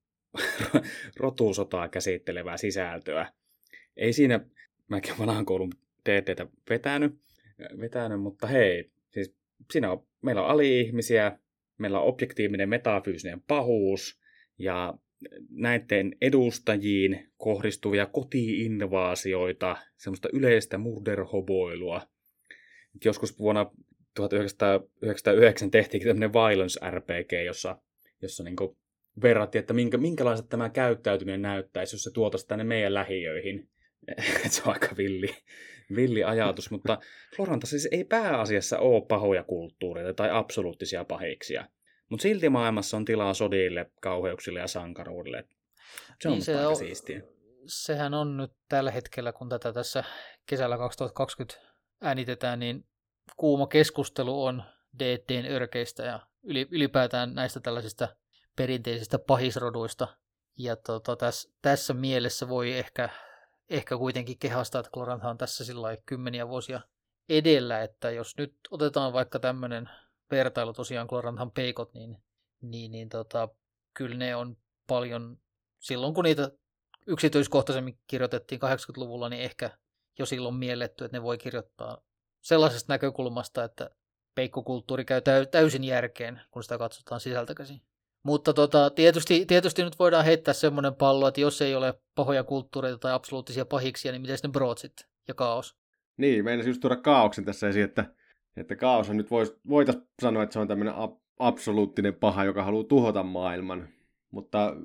[1.16, 3.32] rotusotaa käsittelevää sisältöä.
[3.96, 4.40] Ei siinä,
[4.88, 5.72] mäkin vanhan koulun
[6.04, 7.20] TTtä vetänyt,
[7.80, 9.34] vetänyt, mutta hei, siis
[9.72, 11.38] siinä on, meillä on ali-ihmisiä,
[11.78, 14.20] meillä on objektiivinen metafyysinen pahuus
[14.58, 14.94] ja
[15.50, 22.02] näiden edustajiin kohdistuvia kotiinvaasioita, semmoista yleistä murderhoboilua.
[23.04, 23.70] Joskus vuonna
[24.14, 27.78] 1999 tehtiin tämmöinen Violence RPG, jossa,
[28.22, 28.56] jossa niin
[29.22, 33.68] verrattiin, että minkä, minkälaiset tämä käyttäytyminen näyttäisi, jos se tuotaisi tänne meidän lähiöihin.
[34.48, 35.28] se on aika villi,
[35.96, 36.98] villi ajatus, mutta
[37.36, 41.66] Floranta siis ei pääasiassa ole pahoja kulttuureita tai absoluuttisia pahiksia.
[42.12, 45.44] Mutta silti maailmassa on tilaa sodille, kauheuksille ja sankaruudelle.
[46.20, 47.22] Se on niin se aika on, siistiä.
[47.66, 50.04] Sehän on nyt tällä hetkellä, kun tätä tässä
[50.46, 51.60] kesällä 2020
[52.00, 52.84] äänitetään, niin
[53.36, 54.62] kuuma keskustelu on
[54.98, 56.20] DDn örkeistä ja
[56.70, 58.08] ylipäätään näistä tällaisista
[58.56, 60.08] perinteisistä pahisroduista.
[60.58, 63.08] Ja tota, tässä, tässä mielessä voi ehkä,
[63.70, 66.80] ehkä kuitenkin kehastaa, että Glorantha on tässä sillä kymmeniä vuosia
[67.28, 69.90] edellä, että jos nyt otetaan vaikka tämmöinen
[70.30, 72.16] vertailu tosiaan Gloranthan peikot, niin,
[72.60, 73.48] niin, niin tota,
[73.94, 74.56] kyllä ne on
[74.86, 75.38] paljon
[75.80, 76.50] silloin kun niitä
[77.06, 79.70] yksityiskohtaisemmin kirjoitettiin 80-luvulla, niin ehkä
[80.18, 81.98] jo silloin mielletty, että ne voi kirjoittaa
[82.40, 83.90] sellaisesta näkökulmasta, että
[84.34, 87.82] peikkokulttuuri käy täysin järkeen, kun sitä katsotaan sisältä käsin.
[88.22, 92.98] Mutta tota, tietysti, tietysti nyt voidaan heittää semmoinen pallo, että jos ei ole pahoja kulttuureita
[92.98, 95.76] tai absoluuttisia pahiksia, niin miten ne brotsit ja kaos?
[96.16, 98.14] Niin, meinasin just tuoda kaauksen tässä esiin, että,
[98.56, 102.84] että kaos nyt vois, voitaisiin sanoa, että se on tämmöinen ab- absoluuttinen paha, joka haluaa
[102.84, 103.88] tuhota maailman.
[104.30, 104.76] Mutta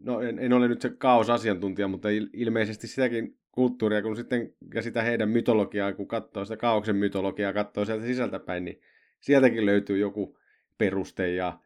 [0.00, 4.82] no en, en ole nyt se kaosasiantuntija, mutta il, ilmeisesti sitäkin kulttuuria, kun sitten ja
[4.82, 8.80] sitä heidän mytologiaa, kun katsoo sitä kaauksen mytologiaa, katsoo sieltä sisältäpäin, niin
[9.20, 10.38] sieltäkin löytyy joku
[10.78, 11.58] peruste ja,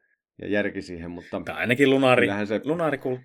[0.42, 1.42] ja järki siihen, mutta...
[1.44, 2.60] Tai ainakin lunaari, se...
[2.64, 3.16] lunaarikul...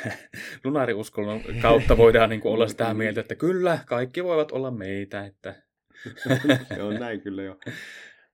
[0.64, 5.65] lunaariuskonnon kautta voidaan niin olla sitä mieltä, että kyllä, kaikki voivat olla meitä, että...
[6.74, 7.58] se on näin kyllä jo.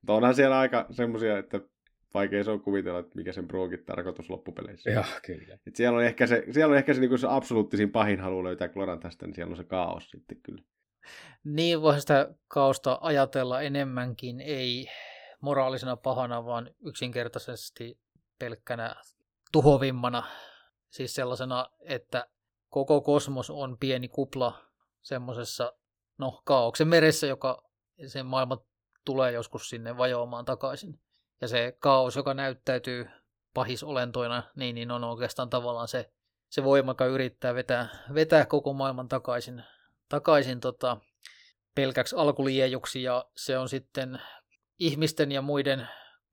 [0.01, 1.61] Mutta onhan siellä aika semmoisia, että
[2.15, 4.91] vaikea se on kuvitella, että mikä sen broogit tarkoitus loppupeleissä.
[4.91, 5.59] Joo, kyllä.
[5.67, 8.69] Et siellä on ehkä se, siellä on ehkä se, niin se absoluuttisin pahin halu löytää
[9.03, 10.63] tästä, niin siellä on se kaos sitten kyllä.
[11.45, 14.89] Niin, voi sitä kaosta ajatella enemmänkin, ei
[15.41, 17.99] moraalisena pahana, vaan yksinkertaisesti
[18.39, 18.95] pelkkänä
[19.53, 20.23] tuhovimmana.
[20.91, 22.27] Siis sellaisena, että
[22.69, 24.59] koko kosmos on pieni kupla
[25.03, 25.73] semmoisessa,
[26.19, 27.71] no, kaauksen meressä, joka
[28.07, 28.59] sen maailma
[29.05, 31.01] tulee joskus sinne vajoamaan takaisin.
[31.41, 33.07] Ja se kaos, joka näyttäytyy
[33.55, 36.13] pahisolentoina, niin, niin on oikeastaan tavallaan se,
[36.49, 39.63] se voima, joka yrittää vetää, vetää koko maailman takaisin,
[40.09, 40.97] takaisin tota,
[41.75, 44.21] pelkäksi alkuliejuksi, ja se on sitten
[44.79, 45.89] ihmisten ja muiden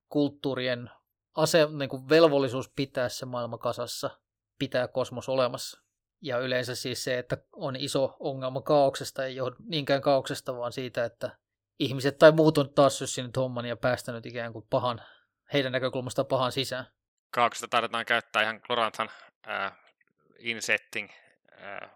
[0.09, 0.89] kulttuurien
[1.35, 4.09] ase, niin kuin velvollisuus pitää se maailma kasassa,
[4.59, 5.81] pitää kosmos olemassa.
[6.21, 11.05] Ja yleensä siis se, että on iso ongelma kaauksesta, ei johdu niinkään kaauksesta, vaan siitä,
[11.05, 11.37] että
[11.79, 15.01] ihmiset tai muut on taas syssinyt homman ja päästänyt ikään kuin pahan,
[15.53, 16.85] heidän näkökulmasta pahan sisään.
[17.31, 19.09] Kaauksesta tarvitaan käyttää ihan Gloranthan
[19.47, 19.71] äh,
[20.39, 21.09] insetting
[21.61, 21.89] äh,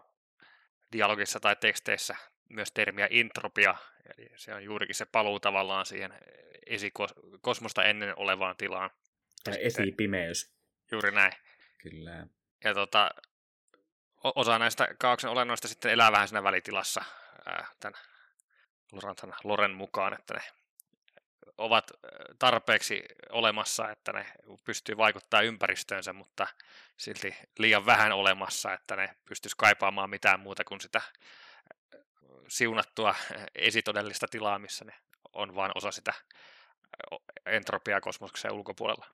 [0.92, 2.16] dialogissa tai teksteissä
[2.48, 3.74] myös termiä intropia,
[4.18, 6.14] eli se on juurikin se paluu tavallaan siihen
[6.66, 8.90] esikosmosta ennen olevaan tilaan.
[9.44, 10.54] Tai esipimeys.
[10.92, 11.32] Juuri näin.
[11.78, 12.26] Kyllä.
[12.64, 13.10] Ja tota,
[14.24, 17.04] osa näistä kaauksen olennoista sitten elää vähän siinä välitilassa
[17.46, 18.00] ää, tämän
[19.44, 20.40] Loren mukaan, että ne
[21.58, 21.90] ovat
[22.38, 24.26] tarpeeksi olemassa, että ne
[24.64, 26.46] pystyy vaikuttaa ympäristöönsä, mutta
[26.96, 31.00] silti liian vähän olemassa, että ne pystyisi kaipaamaan mitään muuta kuin sitä
[32.48, 33.14] siunattua
[33.54, 34.94] esitodellista tilaa, missä ne
[35.32, 36.12] on vain osa sitä
[37.46, 39.06] entropiaa kosmoksen ulkopuolella.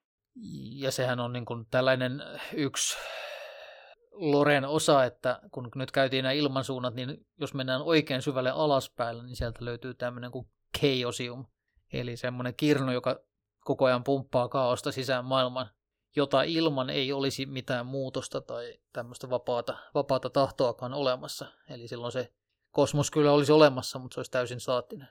[0.71, 2.97] Ja sehän on niin kuin tällainen yksi
[4.11, 9.35] Loren osa, että kun nyt käytiin nämä ilmansuunnat, niin jos mennään oikein syvälle alaspäin, niin
[9.35, 10.47] sieltä löytyy tämmöinen kuin
[10.79, 11.45] Chaosium,
[11.93, 13.19] eli semmoinen kirno, joka
[13.59, 15.69] koko ajan pumppaa kaaosta sisään maailman,
[16.15, 21.45] jota ilman ei olisi mitään muutosta tai tämmöistä vapaata, vapaata tahtoakaan olemassa.
[21.69, 22.33] Eli silloin se
[22.71, 25.07] kosmos kyllä olisi olemassa, mutta se olisi täysin staattinen.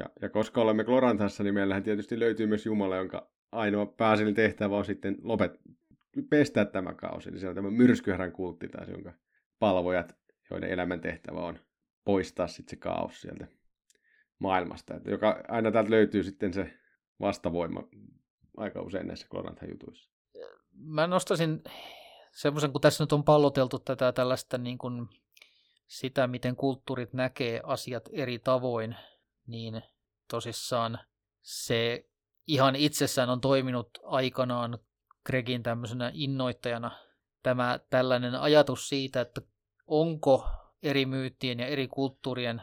[0.00, 4.76] Ja, ja koska olemme Glorantassa, niin meillähän tietysti löytyy myös Jumala, jonka ainoa pääasiallinen tehtävä
[4.76, 5.60] on sitten lopet,
[6.30, 7.28] pestää tämä kausi.
[7.28, 9.12] Eli se on tämä myrskyherran kultti taas, jonka
[9.58, 10.16] palvojat,
[10.50, 11.58] joiden elämäntehtävä on
[12.04, 13.46] poistaa sitten se kaos sieltä
[14.38, 14.94] maailmasta.
[14.94, 16.78] Että joka, aina täältä löytyy sitten se
[17.20, 17.82] vastavoima
[18.56, 20.10] aika usein näissä Gloranthan jutuissa.
[20.72, 21.62] Mä nostaisin
[22.32, 25.08] semmoisen, kun tässä nyt on palloteltu tätä tällaista niin kuin
[25.86, 28.96] sitä, miten kulttuurit näkee asiat eri tavoin,
[29.46, 29.82] niin
[30.30, 30.98] tosissaan
[31.42, 32.08] se
[32.46, 34.78] ihan itsessään on toiminut aikanaan
[35.26, 36.90] Gregin tämmöisenä innoittajana
[37.42, 39.40] tämä tällainen ajatus siitä, että
[39.86, 40.48] onko
[40.82, 42.62] eri myyttien ja eri kulttuurien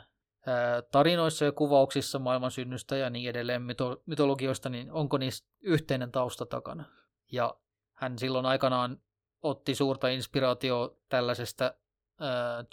[0.91, 6.45] tarinoissa ja kuvauksissa maailman synnystä ja niin edelleen myto- mytologioista, niin onko niistä yhteinen tausta
[6.45, 6.86] takana.
[7.32, 7.55] Ja
[7.93, 9.01] hän silloin aikanaan
[9.41, 11.74] otti suurta inspiraatio tällaisesta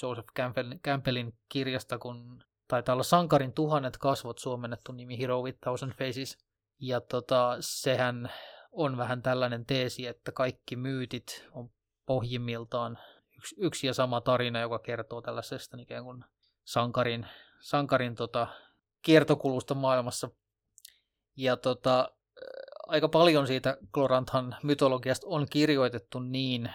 [0.02, 5.92] Joseph Campbell, Campbellin kirjasta, kun taitaa olla Sankarin tuhannet kasvot suomennettu nimi Hero with Thousand
[5.92, 6.38] Faces.
[6.80, 8.30] Ja tota, sehän
[8.72, 11.70] on vähän tällainen teesi, että kaikki myytit on
[12.06, 12.98] pohjimmiltaan
[13.38, 16.24] yksi, yksi ja sama tarina, joka kertoo tällaisesta ikään kuin
[16.64, 17.26] sankarin,
[17.60, 18.46] sankarin tota,
[19.02, 20.30] kiertokulusta maailmassa.
[21.36, 22.12] Ja tota,
[22.86, 26.70] aika paljon siitä Gloranthan mytologiasta on kirjoitettu niin,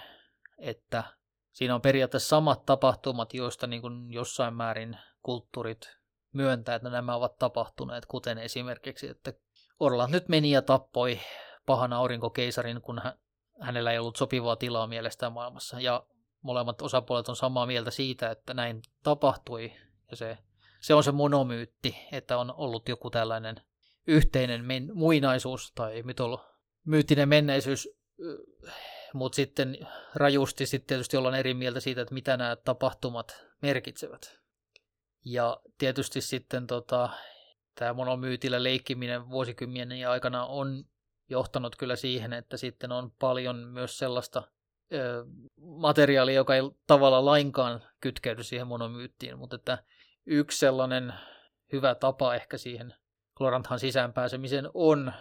[0.58, 1.04] että
[1.52, 5.98] siinä on periaatteessa samat tapahtumat, joista niin kuin jossain määrin kulttuurit
[6.34, 9.34] myöntää, että nämä ovat tapahtuneet, kuten esimerkiksi, että
[9.80, 11.20] Orla nyt meni ja tappoi
[11.66, 13.02] pahan aurinkokeisarin, kun
[13.60, 15.80] hänellä ei ollut sopivaa tilaa mielestään maailmassa.
[15.80, 16.06] Ja
[16.42, 19.74] molemmat osapuolet on samaa mieltä siitä, että näin tapahtui.
[20.12, 20.38] Ja se,
[20.80, 23.56] se on se monomyytti, että on ollut joku tällainen
[24.08, 26.46] yhteinen men, muinaisuus tai mytolo,
[26.86, 27.90] myyttinen menneisyys
[29.14, 29.78] mutta sitten
[30.16, 34.40] rajusti sitten tietysti ollaan eri mieltä siitä, että mitä nämä tapahtumat merkitsevät.
[35.26, 37.10] Ja tietysti sitten tota,
[37.76, 40.86] tämä monomyytillä leikkiminen vuosikymmenen aikana on
[41.30, 44.44] johtanut kyllä siihen, että sitten on paljon myös sellaista
[44.94, 45.26] ö,
[45.58, 49.84] materiaalia, joka ei tavallaan lainkaan kytkeydy siihen monomyyttiin, mutta että
[50.26, 51.14] yksi sellainen
[51.72, 52.94] hyvä tapa ehkä siihen
[53.38, 55.14] Kloranthan sisään pääsemiseen on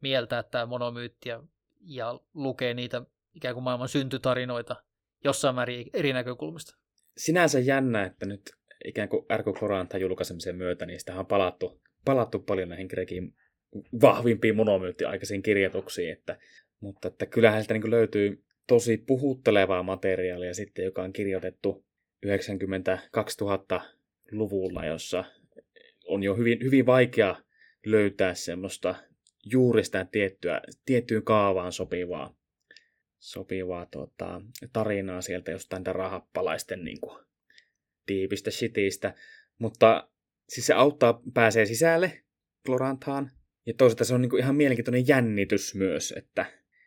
[0.00, 1.42] mieltää tämä monomyytti ja,
[1.80, 3.02] ja lukee niitä
[3.34, 4.76] ikään kuin maailman syntytarinoita
[5.24, 6.76] jossain määrin eri näkökulmista.
[7.16, 8.40] Sinänsä jännä, että nyt
[8.84, 13.34] ikään kuin Erko Kloranthan julkaisemisen myötä, niin sitä on palattu, palattu paljon näihin Gregin
[14.00, 16.38] vahvimpiin monomyyttiaikaisiin kirjoituksiin, että,
[16.80, 21.84] mutta että kyllähän sieltä niin löytyy tosi puhuttelevaa materiaalia sitten, joka on kirjoitettu
[22.26, 25.24] 90-2000-luvulla, jossa
[26.06, 27.36] on jo hyvin, hyvin vaikea
[27.86, 28.94] löytää semmoista
[29.44, 32.36] juuri sitä tiettyä, tiettyyn kaavaan sopivaa,
[33.18, 34.40] sopivaa tota,
[34.72, 37.24] tarinaa sieltä jostain rahappalaisten niin kuin,
[38.06, 39.14] tiipistä shitistä.
[39.58, 40.08] Mutta
[40.48, 42.22] siis se auttaa, pääsee sisälle
[42.66, 43.37] Gloranthaan.
[43.68, 46.46] Ja toisaalta se on niin kuin ihan mielenkiintoinen jännitys myös, että,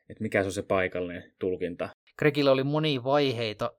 [0.10, 1.90] että mikä se on se paikallinen tulkinta.
[2.18, 3.74] Gregillä oli monia vaiheita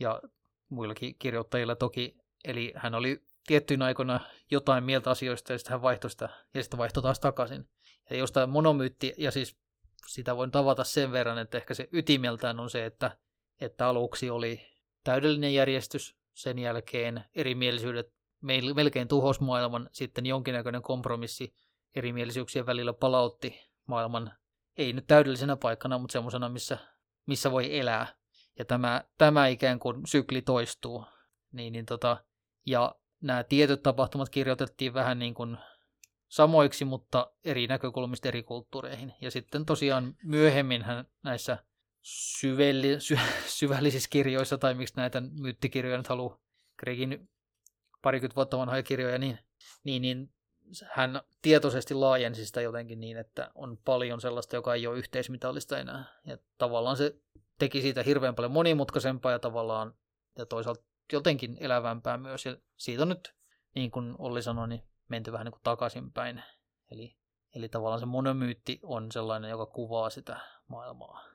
[0.00, 0.22] ja
[0.68, 2.16] muillakin kirjoittajilla toki.
[2.44, 4.20] Eli hän oli tiettyinä aikoina
[4.50, 7.68] jotain mieltä asioista ja sitten hän vaihtoi sitä ja sitten vaihtoi taas takaisin.
[8.10, 9.56] Ja jos tämä monomyytti, ja siis
[10.06, 13.16] sitä voin tavata sen verran, että ehkä se ytimeltään on se, että,
[13.60, 14.60] että aluksi oli
[15.04, 18.12] täydellinen järjestys, sen jälkeen erimielisyydet
[18.74, 21.54] melkein tuhos maailman, sitten jonkinnäköinen kompromissi
[21.94, 24.32] erimielisyyksien välillä palautti maailman,
[24.76, 26.78] ei nyt täydellisenä paikkana, mutta semmoisena, missä,
[27.26, 28.14] missä voi elää.
[28.58, 31.04] Ja tämä, tämä ikään kuin sykli toistuu.
[31.52, 32.24] Niin, niin tota,
[32.66, 35.56] ja nämä tietyt tapahtumat kirjoitettiin vähän niin kuin
[36.28, 39.14] samoiksi, mutta eri näkökulmista eri kulttuureihin.
[39.20, 40.84] Ja sitten tosiaan myöhemmin
[41.22, 41.58] näissä
[42.02, 46.38] syvelli, sy, syvällisissä kirjoissa, tai miksi näitä myyttikirjoja nyt haluaa,
[46.78, 47.28] Gregin
[48.02, 49.38] parikymmentä vuotta vanhoja kirjoja, niin,
[49.84, 50.32] niin, niin
[50.90, 56.04] hän tietoisesti laajensi sitä jotenkin niin, että on paljon sellaista, joka ei ole yhteismitallista enää.
[56.24, 57.14] Ja tavallaan se
[57.58, 59.94] teki siitä hirveän paljon monimutkaisempaa ja tavallaan
[60.38, 62.46] ja toisaalta jotenkin elävämpää myös.
[62.46, 63.34] Ja siitä on nyt,
[63.74, 66.42] niin kuin Olli sanoi, niin menty vähän niin kuin takaisinpäin.
[66.90, 67.16] Eli,
[67.54, 71.29] eli tavallaan se monomyytti on sellainen, joka kuvaa sitä maailmaa.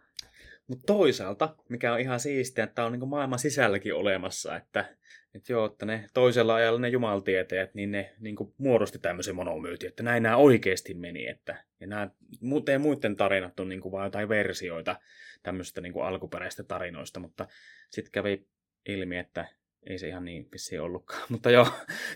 [0.67, 4.95] Mutta toisaalta, mikä on ihan siistiä, että on niin maailman sisälläkin olemassa, että,
[5.33, 10.03] että joo, että ne toisella ajalla ne jumaltieteet, niin ne niin muodosti tämmöisen monomyytin, että
[10.03, 12.09] näin nämä oikeasti meni, että ja nämä
[12.41, 14.99] muuten muiden tarinat on niin kuin vain jotain versioita
[15.43, 17.47] tämmöistä niin alkuperäistä tarinoista, mutta
[17.89, 18.47] sitten kävi
[18.89, 19.47] ilmi, että
[19.89, 21.67] ei se ihan niin vissiin ollutkaan, mutta joo.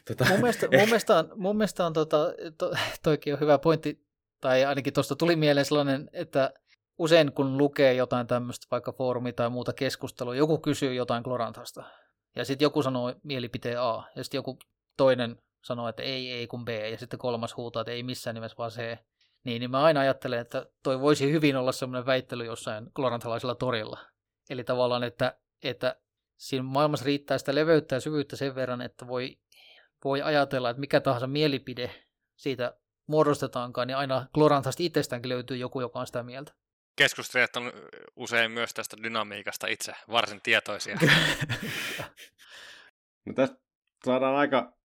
[0.05, 2.73] Tota, mun, mielestä, mun mielestä on, mun mielestä on tota, to,
[3.03, 4.03] toikin on hyvä pointti,
[4.41, 6.53] tai ainakin tuosta tuli mieleen sellainen, että
[6.99, 11.83] usein kun lukee jotain tämmöistä, vaikka foorumi tai muuta keskustelua, joku kysyy jotain Glorantasta,
[12.35, 14.57] ja sitten joku sanoo mielipiteen A, ja sitten joku
[14.97, 18.57] toinen sanoo, että ei, ei kun B, ja sitten kolmas huutaa, että ei missään nimessä
[18.57, 18.97] vaan C.
[19.43, 23.99] Niin, niin mä aina ajattelen, että toi voisi hyvin olla semmoinen väittely jossain klorantalaisella torilla.
[24.49, 25.95] Eli tavallaan, että, että
[26.37, 29.37] siinä maailmassa riittää sitä leveyttä ja syvyyttä sen verran, että voi,
[30.03, 31.91] voi ajatella, että mikä tahansa mielipide
[32.35, 32.77] siitä
[33.07, 36.53] muodostetaankaan, niin aina Glorantasta itsestäänkin löytyy joku, joka on sitä mieltä.
[36.95, 37.71] Keskustelijat on
[38.15, 40.97] usein myös tästä dynamiikasta itse varsin tietoisia.
[43.25, 43.57] no tästä
[44.05, 44.77] saadaan aika,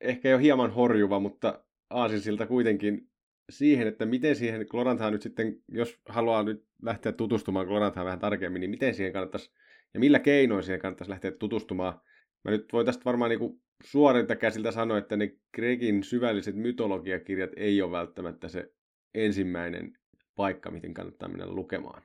[0.00, 3.10] ehkä jo hieman horjuva, mutta aasinsilta kuitenkin
[3.50, 8.60] siihen, että miten siihen Gloranthaan nyt sitten, jos haluaa nyt lähteä tutustumaan Gloranthaan vähän tarkemmin,
[8.60, 9.50] niin miten siihen kannattaisi
[9.94, 12.00] ja millä keinoin siihen kannattaisi lähteä tutustumaan.
[12.44, 17.82] Mä nyt voin tästä varmaan niin suorinta käsiltä sanoa, että ne Gregin syvälliset mytologiakirjat ei
[17.82, 18.72] ole välttämättä se
[19.14, 19.98] ensimmäinen
[20.38, 22.02] paikka, miten kannattaa mennä lukemaan.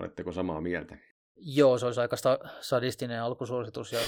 [0.00, 0.96] Oletteko samaa mieltä?
[1.36, 2.16] Joo, se olisi aika
[2.60, 3.92] sadistinen alkusuositus.
[3.92, 4.00] Ja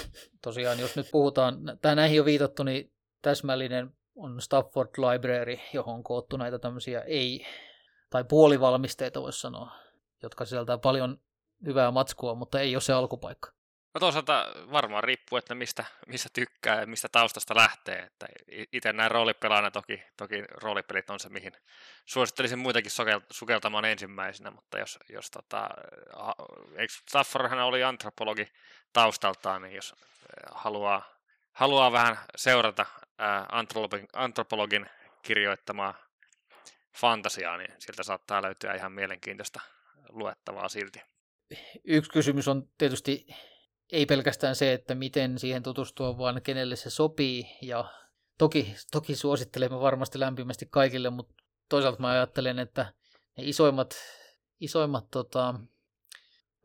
[0.43, 6.03] tosiaan, jos nyt puhutaan, tämä näihin on viitattu, niin täsmällinen on Stafford Library, johon on
[6.03, 7.47] koottu näitä tämmöisiä ei-
[8.11, 9.72] tai puolivalmisteita, voisi sanoa,
[10.22, 11.20] jotka sisältää paljon
[11.66, 13.58] hyvää matskua, mutta ei ole se alkupaikka.
[13.99, 17.99] No toisaalta varmaan riippuu, että mistä, mistä tykkää ja mistä taustasta lähtee.
[17.99, 18.26] Että
[18.72, 21.53] itse näin roolipelaana toki, toki roolipelit on se, mihin
[22.07, 22.92] suosittelisin muitakin
[23.30, 25.68] sukeltamaan ensimmäisenä, mutta jos, jos tota,
[26.76, 26.92] eikö
[27.64, 28.49] oli antropologi
[28.92, 29.94] taustaltaan, niin jos
[30.53, 31.03] haluaa,
[31.53, 32.86] haluaa vähän seurata
[33.53, 34.86] antropologin, antropologin
[35.22, 35.94] kirjoittamaa
[36.96, 39.61] fantasiaa, niin sieltä saattaa löytyä ihan mielenkiintoista
[40.09, 41.01] luettavaa silti
[41.84, 43.26] yksi kysymys on tietysti
[43.93, 47.47] ei pelkästään se, että miten siihen tutustua, vaan kenelle se sopii.
[47.62, 47.84] Ja
[48.39, 51.34] toki, toki suosittelemme varmasti lämpimästi kaikille, mutta
[51.68, 52.93] toisaalta mä ajattelen, että
[53.36, 53.97] ne isoimmat,
[54.61, 55.55] isoimmat tota,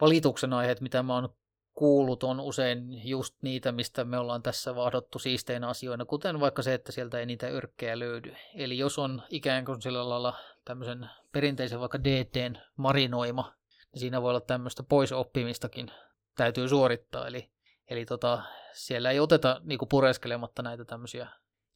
[0.02, 1.36] valituksen aiheet, mitä mä oon
[1.74, 6.74] kuullut, on usein just niitä, mistä me ollaan tässä vahdottu siisteinä asioina, kuten vaikka se,
[6.74, 8.36] että sieltä ei niitä yrkkejä löydy.
[8.56, 10.34] Eli jos on ikään kuin sillä lailla
[10.66, 13.54] tämmöisen perinteisen vaikka DTn marinoima,
[13.92, 15.92] niin siinä voi olla tämmöistä poisoppimistakin
[16.36, 17.28] täytyy suorittaa.
[17.28, 17.50] Eli,
[17.90, 21.28] eli tota, siellä ei oteta niinku pureskelematta näitä tämmöisiä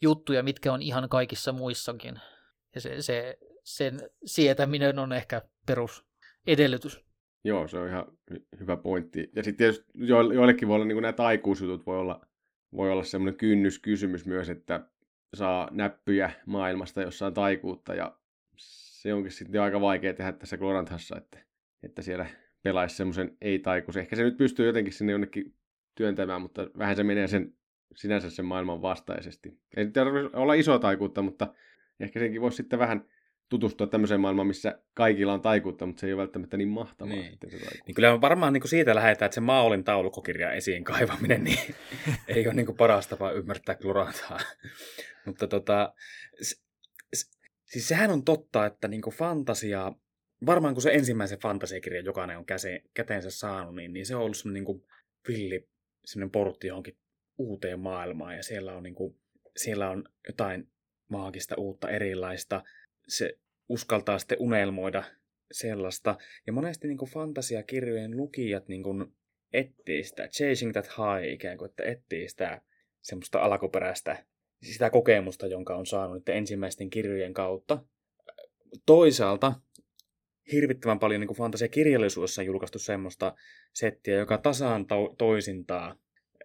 [0.02, 2.20] juttuja, mitkä on ihan kaikissa muissakin.
[2.76, 7.06] Ja se, se, sen sietäminen on ehkä perusedellytys.
[7.44, 9.30] Joo, se on ihan hy- hyvä pointti.
[9.36, 12.28] Ja sitten tietysti jo- joillekin voi olla niin kuin nämä taikuusjutut, voi olla,
[12.76, 14.90] voi olla semmoinen kynnyskysymys myös, että
[15.36, 18.18] saa näppyjä maailmasta, jossa on taikuutta, ja
[18.58, 21.40] se onkin sitten aika vaikea tehdä tässä Gloranthassa, että,
[21.84, 22.26] että siellä
[22.68, 24.02] pelaisi semmoisen ei-taikuisen.
[24.02, 25.54] Ehkä se nyt pystyy jotenkin sinne jonnekin
[25.96, 27.54] työntämään, mutta vähän se menee sen
[27.96, 29.60] sinänsä sen maailman vastaisesti.
[29.78, 31.54] Ei tarvitse olla iso taikuutta, mutta
[32.00, 33.06] ehkä senkin voisi sitten vähän
[33.50, 37.30] tutustua tämmöiseen maailmaan, missä kaikilla on taikuutta, mutta se ei ole välttämättä niin mahtavaa Niin.
[37.32, 37.58] sitten se.
[37.88, 41.60] Niin kyllä varmaan niin kuin siitä lähdetään, että se Maolin taulukokirja esiin kaivaminen niin
[42.28, 44.40] ei ole niin kuin paras tapa ymmärtää Glorantaa.
[45.26, 45.94] Mutta tota,
[46.42, 46.64] s-
[47.16, 47.32] s-
[47.66, 49.92] siis sehän on totta, että niin kuin fantasia,
[50.46, 54.38] varmaan kun se ensimmäisen fantasiakirja jokainen on käse, käteensä saanut, niin, niin se on ollut
[54.38, 54.84] semmoinen niin
[55.28, 55.68] villi,
[56.06, 56.98] semmoinen portti johonkin
[57.38, 59.16] uuteen maailmaan ja siellä on, niin kuin,
[59.58, 60.68] siellä on jotain
[61.08, 62.64] maagista, uutta, erilaista.
[63.08, 63.38] Se
[63.70, 65.04] uskaltaa sitten unelmoida
[65.52, 66.18] sellaista.
[66.48, 69.06] Ja monesti niin kuin fantasiakirjojen lukijat niin kuin
[69.54, 72.62] etsii sitä, chasing that high ikään kuin, että etsii sitä
[73.02, 74.26] semmoista alkuperäistä,
[74.64, 77.84] sitä kokemusta, jonka on saanut ensimmäisten kirjojen kautta.
[78.86, 79.54] Toisaalta
[80.52, 83.36] hirvittävän paljon niin fantasiakirjallisuudessa julkaistu semmoista
[83.74, 85.96] settiä, joka tasaan to- toisintaa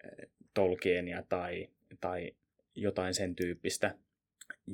[0.04, 1.68] eh, Tolkienia tai,
[2.00, 2.32] tai
[2.74, 3.94] jotain sen tyyppistä.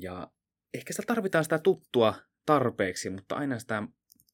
[0.01, 0.31] Ja
[0.73, 2.13] ehkä sitä tarvitaan sitä tuttua
[2.45, 3.83] tarpeeksi, mutta aina sitä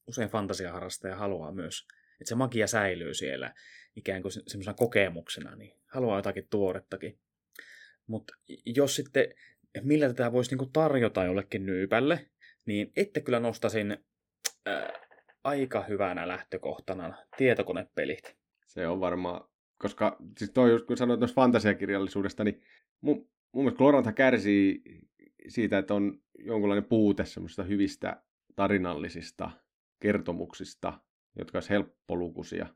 [0.07, 1.87] usein fantasiaharrastaja haluaa myös,
[2.21, 3.53] että se magia säilyy siellä
[3.95, 7.19] ikään kuin se- semmoisena kokemuksena, niin haluaa jotakin tuorettakin.
[8.07, 8.33] Mutta
[8.65, 9.27] jos sitten,
[9.81, 12.29] millä tätä voisi niinku tarjota jollekin nyypälle,
[12.65, 13.97] niin ette kyllä nostasin
[14.65, 14.93] ää,
[15.43, 18.37] aika hyvänä lähtökohtana tietokonepelit.
[18.65, 22.61] Se on varmaan, koska siis toi just kun sanoit tuosta fantasiakirjallisuudesta, niin
[23.01, 24.81] mun, mun mielestä Glorantha kärsii
[25.47, 28.21] siitä, että on jonkunlainen puute semmoisista hyvistä
[28.55, 29.51] tarinallisista
[29.99, 30.99] kertomuksista,
[31.37, 32.67] jotka olisi helppolukuisia.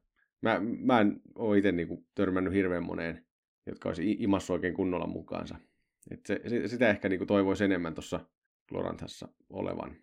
[0.42, 3.26] Mä, mä en ole itse niinku törmännyt hirveän moneen,
[3.66, 5.56] jotka olisi i- imassu oikein kunnolla mukaansa.
[6.12, 8.20] Et se, sitä ehkä niinku toivoisi enemmän tuossa
[8.70, 9.96] Gloranthassa olevan.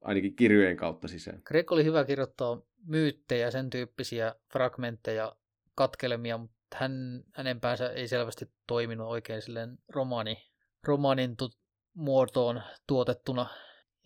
[0.00, 1.42] Ainakin kirjojen kautta sisään.
[1.44, 5.36] Greg oli hyvä kirjoittaa myyttejä, sen tyyppisiä fragmentteja,
[5.74, 10.38] katkelemia, mutta hän, hänen päänsä ei selvästi toiminut oikein silleen romaani,
[10.82, 11.50] romaanin tu-
[11.94, 13.46] muotoon tuotettuna.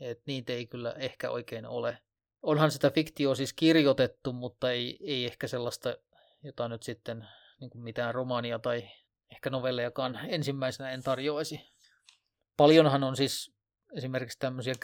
[0.01, 1.99] Et niitä ei kyllä ehkä oikein ole.
[2.43, 5.97] Onhan sitä fiktioa siis kirjoitettu, mutta ei, ei ehkä sellaista,
[6.43, 7.27] jota nyt sitten
[7.61, 8.89] niin kuin mitään romaania tai
[9.31, 11.73] ehkä novellejakaan ensimmäisenä en tarjoaisi.
[12.57, 13.55] Paljonhan on siis
[13.97, 14.75] esimerkiksi tämmöisiä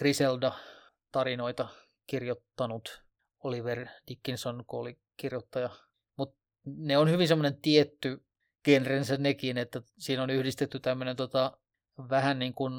[1.13, 1.69] Griselda-tarinoita
[2.07, 3.03] kirjoittanut
[3.45, 5.71] Oliver Dickinson, kun oli kirjoittaja.
[6.17, 8.25] Mutta ne on hyvin semmoinen tietty
[8.65, 11.59] genrensä nekin, että siinä on yhdistetty tämmöinen tota,
[12.09, 12.73] vähän niin kuin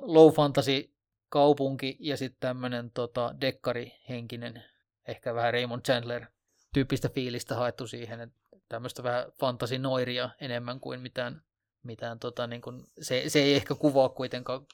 [0.00, 0.94] low fantasy
[1.28, 4.64] kaupunki ja sitten tämmöinen tota, dekkarihenkinen,
[5.08, 6.26] ehkä vähän Raymond Chandler
[6.74, 8.36] tyyppistä fiilistä haettu siihen, että
[8.68, 11.42] tämmöistä vähän fantasinoiria enemmän kuin mitään,
[11.82, 14.66] mitään tota, niin kuin, se, se ei ehkä kuvaa kuitenkaan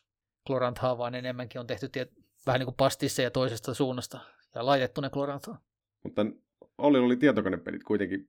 [0.46, 2.12] Gloranthaa, vaan enemmänkin on tehty tiet,
[2.46, 4.20] vähän niin kuin pastisseja toisesta suunnasta
[4.54, 5.58] ja laitettu ne Gloranthaan.
[6.04, 6.26] Mutta
[6.78, 8.28] Olli oli tietokonepelit kuitenkin.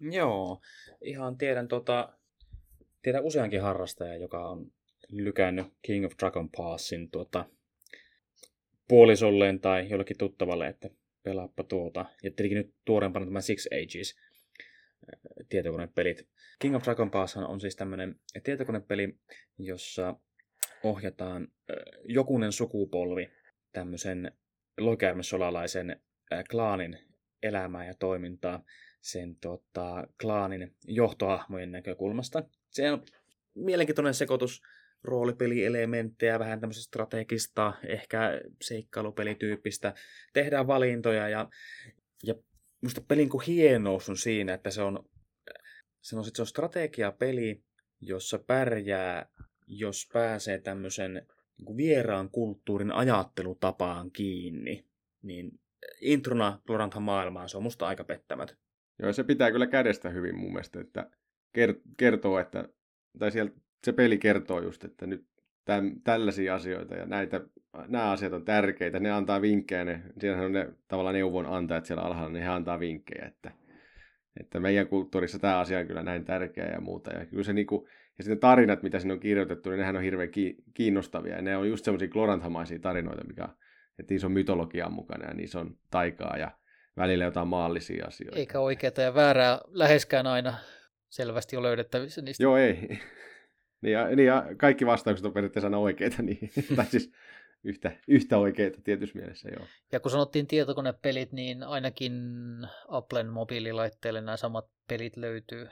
[0.00, 0.60] Joo,
[1.00, 2.18] ihan tiedän, tota,
[3.02, 4.70] tiedän useankin harrastaja, joka on
[5.08, 7.44] lykännyt King of Dragon Passin tuota,
[8.88, 10.90] puolisolleen tai jollekin tuttavalle, että
[11.22, 12.00] pelaappa tuota.
[12.00, 16.28] Ja tietenkin nyt tuoreempana tämä Six Ages äh, tietokonepelit.
[16.58, 19.18] King of Dragon Pass on siis tämmöinen tietokonepeli,
[19.58, 20.14] jossa
[20.84, 23.30] ohjataan äh, jokunen sukupolvi
[23.78, 24.32] tämmöisen
[24.80, 26.00] loikäärmesolalaisen
[26.50, 26.98] klaanin
[27.42, 28.64] elämää ja toimintaa
[29.00, 32.42] sen tota, klaanin johtohahmojen näkökulmasta.
[32.70, 33.04] Se on
[33.54, 34.62] mielenkiintoinen sekoitus
[35.04, 39.94] roolipelielementtejä, vähän tämmöistä strategista, ehkä seikkailupelityyppistä.
[40.32, 41.48] Tehdään valintoja ja,
[42.24, 42.34] ja
[42.80, 45.08] musta pelin kuin hienous on siinä, että se on,
[46.14, 47.62] on, sit se on strategiapeli,
[48.00, 49.26] jossa pärjää,
[49.66, 51.26] jos pääsee tämmöisen
[51.66, 54.84] niin vieraan kulttuurin ajattelutapaan kiinni.
[55.22, 55.60] Niin
[56.00, 58.56] introna Gloranthan maailmaan se on musta aika pettämätön.
[59.02, 61.10] Joo, se pitää kyllä kädestä hyvin mun mielestä, että
[61.58, 62.68] ker- kertoo, että,
[63.18, 63.52] tai siellä
[63.84, 65.26] se peli kertoo just, että nyt
[65.64, 67.40] täm, tällaisia asioita ja näitä,
[67.88, 72.32] nämä asiat on tärkeitä, ne antaa vinkkejä, ne, siinähän on ne tavallaan neuvonantajat siellä alhaalla,
[72.32, 73.52] niin he antaa vinkkejä, että,
[74.40, 77.12] että meidän kulttuurissa tämä asia on kyllä näin tärkeä ja muuta.
[77.12, 77.88] Ja, kyllä se niinku,
[78.18, 80.30] ja sitten tarinat, mitä sinne on kirjoitettu, niin nehän on hirveän
[80.74, 81.36] kiinnostavia.
[81.36, 83.48] Ja ne on just semmoisia gloranthamaisia tarinoita, mikä,
[83.98, 86.50] että niissä on mytologiaa mukana ja niissä on taikaa ja
[86.96, 88.38] välillä jotain maallisia asioita.
[88.38, 90.54] Eikä oikeaa ja väärää läheskään aina
[91.08, 92.42] selvästi ole löydettävissä niistä.
[92.42, 92.88] Joo, ei.
[93.82, 97.12] niin, ja, niin ja kaikki vastaukset on periaatteessa aina oikeita, niin, tai siis
[97.64, 99.66] yhtä, yhtä oikeita tietyssä mielessä, joo.
[99.92, 102.12] Ja kun sanottiin tietokonepelit, niin ainakin
[102.88, 105.68] Applen mobiililaitteelle nämä samat pelit löytyy.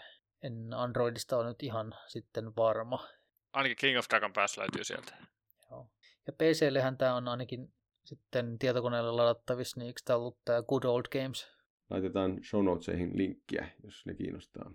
[0.47, 3.07] En Androidista ole nyt ihan sitten varma.
[3.53, 5.15] Ainakin King of Dragon Pass löytyy sieltä.
[5.71, 5.91] Joo.
[6.27, 7.73] Ja PCllehän tämä on ainakin
[8.05, 11.49] sitten tietokoneelle ladattavissa, niin eikö tämä ollut tämä Good Old Games?
[11.91, 14.71] Laitetaan show notesihin linkkiä, jos ne kiinnostaa.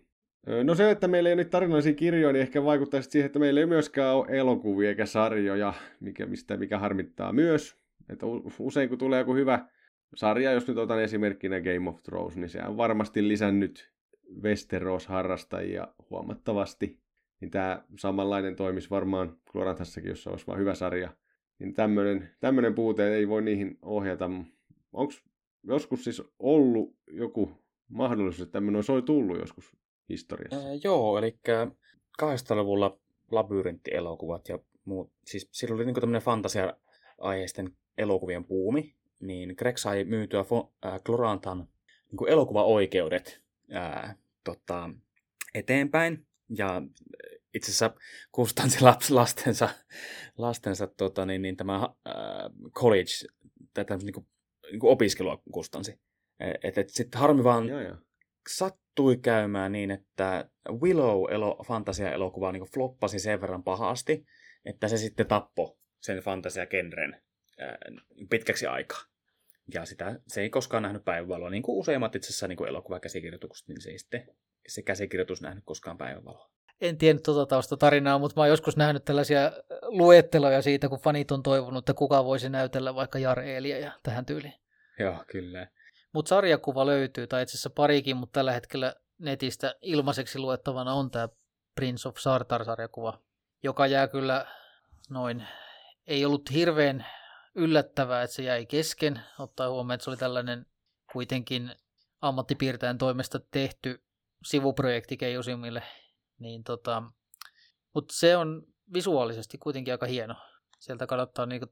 [0.63, 3.59] No se, että meillä ei ole nyt tarinallisia kirjoja, niin ehkä vaikuttaa siihen, että meillä
[3.59, 7.75] ei myöskään ole elokuvia eikä sarjoja, mikä, mistä, mikä harmittaa myös.
[8.09, 8.25] Että
[8.59, 9.67] usein kun tulee joku hyvä
[10.15, 13.91] sarja, jos nyt otan esimerkkinä Game of Thrones, niin se on varmasti lisännyt
[14.41, 16.99] Westeros-harrastajia huomattavasti.
[17.39, 21.09] Niin tämä samanlainen toimisi varmaan Gloranthassakin, jos se olisi vain hyvä sarja.
[21.59, 24.29] Niin tämmöinen, tämmöinen puute ei voi niihin ohjata.
[24.93, 25.13] Onko
[25.63, 27.51] joskus siis ollut joku
[27.87, 29.71] mahdollisuus, että tämmöinen olisi tullut joskus
[30.09, 30.67] historiassa?
[30.67, 31.39] Ää, joo, eli
[32.21, 32.99] 800-luvulla
[33.31, 35.11] labyrinttielokuvat ja muut.
[35.25, 40.39] Siis silloin oli niin tämmöinen fantasia-aiheisten elokuvien puumi, niin Greg sai myytyä
[40.85, 41.67] äh, Glorantan
[42.11, 44.89] niin elokuvaoikeudet ää, tota,
[45.55, 46.27] eteenpäin.
[46.57, 46.81] Ja
[47.53, 47.95] itse asiassa
[48.31, 49.69] kustansi lastensa,
[50.37, 53.11] lastensa tota, niin, niin tämä ää, college,
[53.73, 54.27] tätä niin kuin,
[54.71, 55.99] niin kuin opiskelua kustansi.
[56.63, 57.97] Että et, sitten harmi vaan joo, joo.
[58.49, 61.23] sattui käymään niin, että Willow
[61.67, 64.25] fantasia-elokuva niin floppasi sen verran pahasti,
[64.65, 67.21] että se sitten tappoi sen fantasia-genren
[68.29, 69.10] pitkäksi aikaa.
[69.73, 73.81] Ja sitä, se ei koskaan nähnyt päivänvaloa, niin kuin useimmat itse asiassa niin elokuvakäsikirjoitukset, niin
[73.81, 74.27] se ei sitten
[74.67, 76.51] se käsikirjoitus nähnyt koskaan päivänvaloa.
[76.81, 79.51] En tiennyt tuota taustatarinaa, mutta mä oon joskus nähnyt tällaisia
[79.81, 84.25] luetteloja siitä, kun fanit on toivonut, että kuka voisi näytellä vaikka Jar Eeliä ja tähän
[84.25, 84.53] tyyliin.
[84.99, 85.67] Joo, kyllä.
[86.13, 91.29] Mutta sarjakuva löytyy, tai itse asiassa parikin, mutta tällä hetkellä netistä ilmaiseksi luettavana on tämä
[91.75, 93.19] Prince of Sartar-sarjakuva,
[93.63, 94.47] joka jää kyllä
[95.09, 95.47] noin,
[96.07, 97.05] ei ollut hirveän
[97.55, 100.65] yllättävää, että se jäi kesken, ottaa huomioon, että se oli tällainen
[101.13, 101.71] kuitenkin
[102.21, 104.03] ammattipiirtäjän toimesta tehty
[104.45, 105.83] sivuprojekti Keijosimille.
[106.39, 107.03] Niin tota,
[107.93, 110.35] mutta se on visuaalisesti kuitenkin aika hieno.
[110.79, 111.67] Sieltä kannattaa niinku,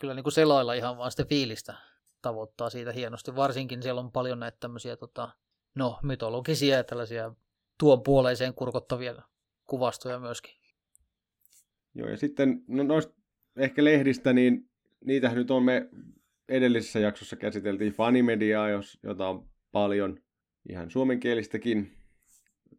[0.00, 1.74] kyllä niinku selailla ihan vaan sitä fiilistä
[2.22, 3.36] tavoittaa siitä hienosti.
[3.36, 5.28] Varsinkin siellä on paljon näitä tämmöisiä tota,
[5.74, 7.34] no, mytologisia ja tällaisia
[7.78, 9.22] tuon puoleiseen kurkottavia
[9.66, 10.54] kuvastoja myöskin.
[11.94, 13.14] Joo, ja sitten no noista
[13.56, 14.71] ehkä lehdistä, niin
[15.04, 15.88] niitähän nyt on me
[16.48, 20.20] edellisessä jaksossa käsiteltiin fanimediaa, jos, jota on paljon
[20.68, 21.92] ihan suomenkielistäkin,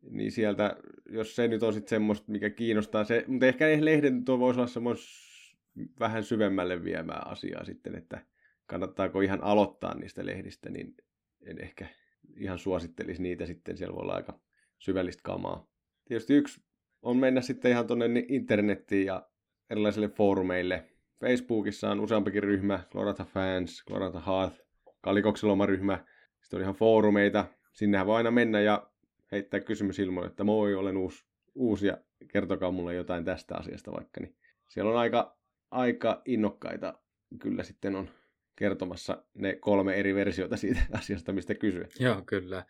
[0.10, 0.78] niin sieltä,
[1.10, 4.68] jos se nyt on sitten semmoista, mikä kiinnostaa, se, mutta ehkä lehden tuo voisi olla
[4.68, 5.34] semmoista
[6.00, 8.26] vähän syvemmälle viemää asiaa sitten, että
[8.66, 10.96] kannattaako ihan aloittaa niistä lehdistä, niin
[11.42, 11.88] en ehkä
[12.38, 14.40] ihan suosittelisi niitä sitten, siellä voi olla aika
[14.80, 15.68] syvällistä kamaa.
[16.06, 16.62] Tietysti yksi
[17.02, 19.30] on mennä sitten ihan tuonne internettiin ja
[19.70, 20.93] erilaisille foorumeille,
[21.24, 24.62] Facebookissa on useampikin ryhmä, Glorata Fans, Glorata Hearth,
[25.02, 26.06] Kalikoksella oma ryhmä,
[26.42, 28.92] sitten on ihan foorumeita, sinnehän voi aina mennä ja
[29.32, 31.98] heittää kysymys ilmoille, että moi, olen uusi, uusi ja
[32.28, 34.22] kertokaa mulle jotain tästä asiasta vaikka.
[34.22, 34.36] Niin
[34.70, 35.38] siellä on aika,
[35.72, 36.94] aika innokkaita
[37.40, 38.10] kyllä sitten on
[38.56, 41.88] kertomassa ne kolme eri versiota siitä asiasta, mistä kysyä.
[42.00, 42.66] Joo, kyllä.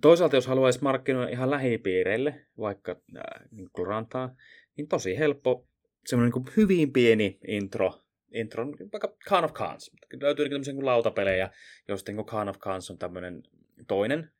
[0.00, 4.34] Toisaalta jos haluaisi markkinoida ihan lähipiireille, vaikka äh, niin Glorantaa,
[4.76, 5.69] niin tosi helppo
[6.06, 9.90] semmoinen niin hyvin pieni intro, intro vaikka Khan of Khans.
[10.20, 11.50] Löytyy niin tämmöisiä lautapelejä,
[11.88, 13.42] joista niin Khan of Khans on tämmöinen
[13.88, 14.30] toinen.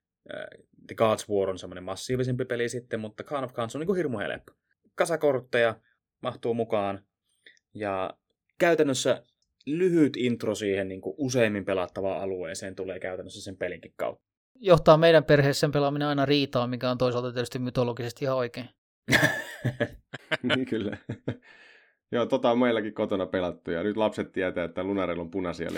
[0.86, 4.18] The Gods War on semmoinen massiivisempi peli sitten, mutta Khan of Khans on niin hirmu
[4.18, 4.52] helppo.
[4.94, 5.80] Kasakortteja
[6.22, 7.04] mahtuu mukaan
[7.74, 8.14] ja
[8.58, 9.22] käytännössä
[9.66, 14.30] lyhyt intro siihen niin kuin useimmin pelattavaan alueeseen tulee käytännössä sen pelinkin kautta.
[14.54, 18.68] Johtaa meidän perheessä sen pelaaminen aina riitaan, mikä on toisaalta tietysti mytologisesti ihan oikein.
[20.56, 20.96] niin kyllä.
[22.12, 25.70] Joo, tota on meilläkin kotona pelattu ja nyt lapset tietää, että Lunarella on punaisia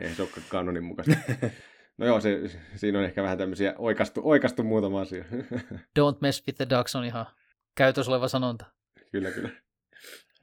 [0.00, 1.16] ei se ole kanonin mukaista.
[1.98, 2.40] No joo, se,
[2.76, 5.24] siinä on ehkä vähän tämmöisiä oikastu, oikastu muutama asia.
[5.98, 7.26] Don't mess with the ducks on ihan
[7.74, 8.64] käytössä oleva sanonta.
[9.12, 9.50] Kyllä, kyllä.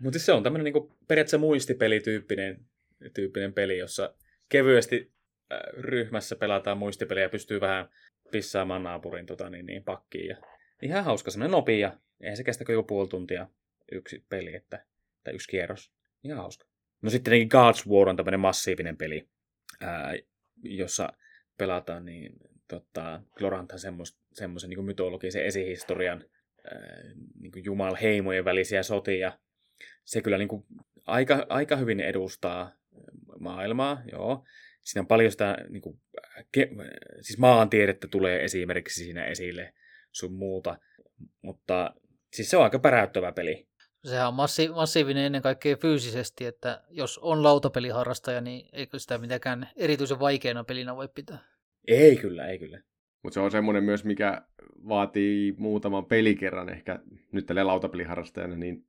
[0.01, 2.65] Mutta se on tämmöinen niinku periaatteessa muistipelityyppinen
[3.13, 4.13] tyyppinen peli, jossa
[4.49, 5.13] kevyesti
[5.51, 7.89] äh, ryhmässä pelataan muistipeliä ja pystyy vähän
[8.32, 10.28] pissaamaan naapurin tota, niin, niin, pakkiin.
[10.28, 10.38] Ja
[10.82, 11.97] ihan hauska, semmoinen nopea.
[12.21, 13.47] Eihän se kestä kuin joku puoli tuntia
[13.91, 14.86] yksi peli, että
[15.23, 15.91] tai yksi kierros.
[16.23, 16.65] Ihan hauska.
[17.01, 19.28] No sitten tietenkin God's War on tämmöinen massiivinen peli,
[19.82, 20.13] ää,
[20.63, 21.13] jossa
[21.57, 22.34] pelataan niin
[22.67, 23.80] tota, Gloranthan
[24.34, 26.23] semmoisen niin mytologisen esihistorian
[26.71, 27.01] ää,
[27.39, 29.39] niin jumalheimojen välisiä sotia.
[30.05, 30.65] Se kyllä niin kuin,
[31.05, 32.71] aika, aika hyvin edustaa
[33.39, 34.45] maailmaa, joo.
[34.82, 36.01] Siinä on paljon sitä, niin kuin,
[36.51, 36.69] ke,
[37.21, 39.73] siis maantiedettä tulee esimerkiksi siinä esille
[40.18, 40.78] sun muuta,
[41.41, 41.93] mutta
[42.34, 43.68] siis se on aika päräyttävä peli.
[44.03, 49.70] Sehän on massi- massiivinen ennen kaikkea fyysisesti, että jos on lautapeliharrastaja, niin eikö sitä mitenkään
[49.76, 51.38] erityisen vaikeana pelinä voi pitää?
[51.88, 52.82] Ei kyllä, ei kyllä.
[53.24, 54.41] Mutta se on semmoinen myös, mikä
[54.88, 56.99] vaatii muutaman pelikerran ehkä
[57.32, 58.86] nyt tälle lautapeliharrastajana, niin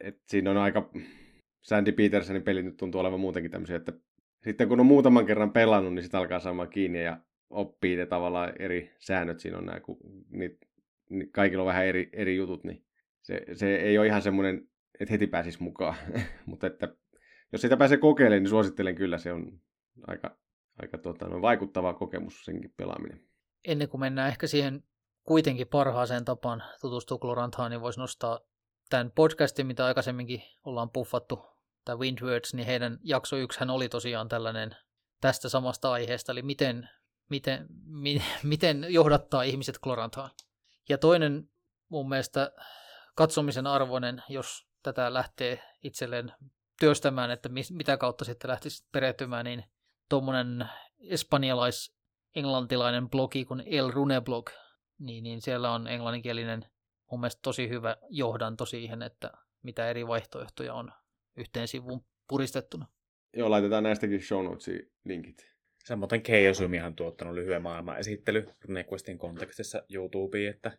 [0.00, 0.90] et siinä on aika...
[1.62, 3.92] Sandy Petersonin peli nyt tuntuu olevan muutenkin tämmöisiä, että
[4.44, 7.20] sitten kun on muutaman kerran pelannut, niin sitten alkaa saamaan kiinni ja
[7.50, 9.98] oppii ne tavallaan eri säännöt siinä on nämä, kun
[10.30, 10.58] niin,
[11.10, 12.84] niin kaikilla on vähän eri, eri jutut, niin
[13.22, 14.68] se, se ei ole ihan semmoinen,
[15.00, 15.96] että heti pääsisi mukaan.
[16.46, 16.96] Mutta että
[17.52, 19.60] jos sitä pääsee kokeilemaan, niin suosittelen kyllä, se on
[20.06, 20.38] aika,
[20.82, 23.20] aika tota, no, vaikuttava kokemus senkin pelaaminen.
[23.64, 24.84] Ennen kuin mennään ehkä siihen
[25.22, 28.40] kuitenkin parhaaseen tapaan tutustua Gloranthaan, niin voisi nostaa
[28.90, 31.46] tämän podcastin, mitä aikaisemminkin ollaan puffattu,
[31.84, 34.76] tämä Windwords, niin heidän jakso hän oli tosiaan tällainen
[35.20, 36.88] tästä samasta aiheesta, eli miten,
[37.30, 37.66] miten,
[38.02, 40.30] mi, miten johdattaa ihmiset Gloranthaan.
[40.88, 41.50] Ja toinen
[41.88, 42.52] mun mielestä
[43.14, 46.32] katsomisen arvoinen, jos tätä lähtee itselleen
[46.80, 49.64] työstämään, että mitä kautta sitten lähtisi perehtymään, niin
[50.08, 50.68] tuommoinen
[51.00, 54.50] espanjalais-englantilainen blogi kuin El Rune Blog,
[54.98, 56.66] niin, niin siellä on englanninkielinen
[57.10, 59.30] mun mielestä tosi hyvä johdanto siihen, että
[59.62, 60.92] mitä eri vaihtoehtoja on
[61.36, 62.86] yhteen sivuun puristettuna.
[63.36, 65.50] Joo, laitetaan näistäkin show notesiin linkit.
[65.84, 70.72] Samoin Keijosumihan on tuottanut lyhyen maailman esittely Requestin kontekstissa YouTubeen, että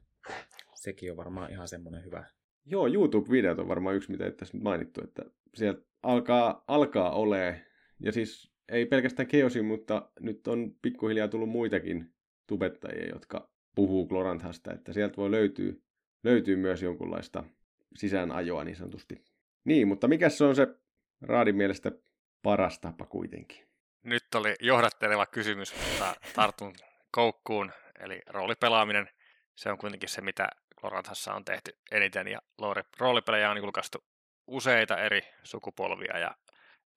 [0.75, 2.23] sekin on varmaan ihan semmoinen hyvä.
[2.65, 5.23] Joo, YouTube-videot on varmaan yksi, mitä tässä nyt mainittu, että
[5.53, 7.61] sieltä alkaa, alkaa ole,
[7.99, 12.13] ja siis ei pelkästään Keosi, mutta nyt on pikkuhiljaa tullut muitakin
[12.47, 15.73] tubettajia, jotka puhuu Gloranthasta, että sieltä voi löytyä,
[16.23, 17.43] löytyy myös jonkunlaista
[17.97, 19.23] sisäänajoa niin sanotusti.
[19.63, 20.67] Niin, mutta mikä se on se
[21.21, 21.91] Raadin mielestä
[22.43, 23.70] paras tapa kuitenkin?
[24.03, 26.75] Nyt oli johdatteleva kysymys, mutta tartun
[27.11, 29.09] koukkuun, eli roolipelaaminen–
[29.61, 30.49] se on kuitenkin se, mitä
[30.83, 32.41] Loranthassa on tehty eniten, ja
[32.99, 34.03] roolipelejä on julkaistu
[34.47, 36.35] useita eri sukupolvia ja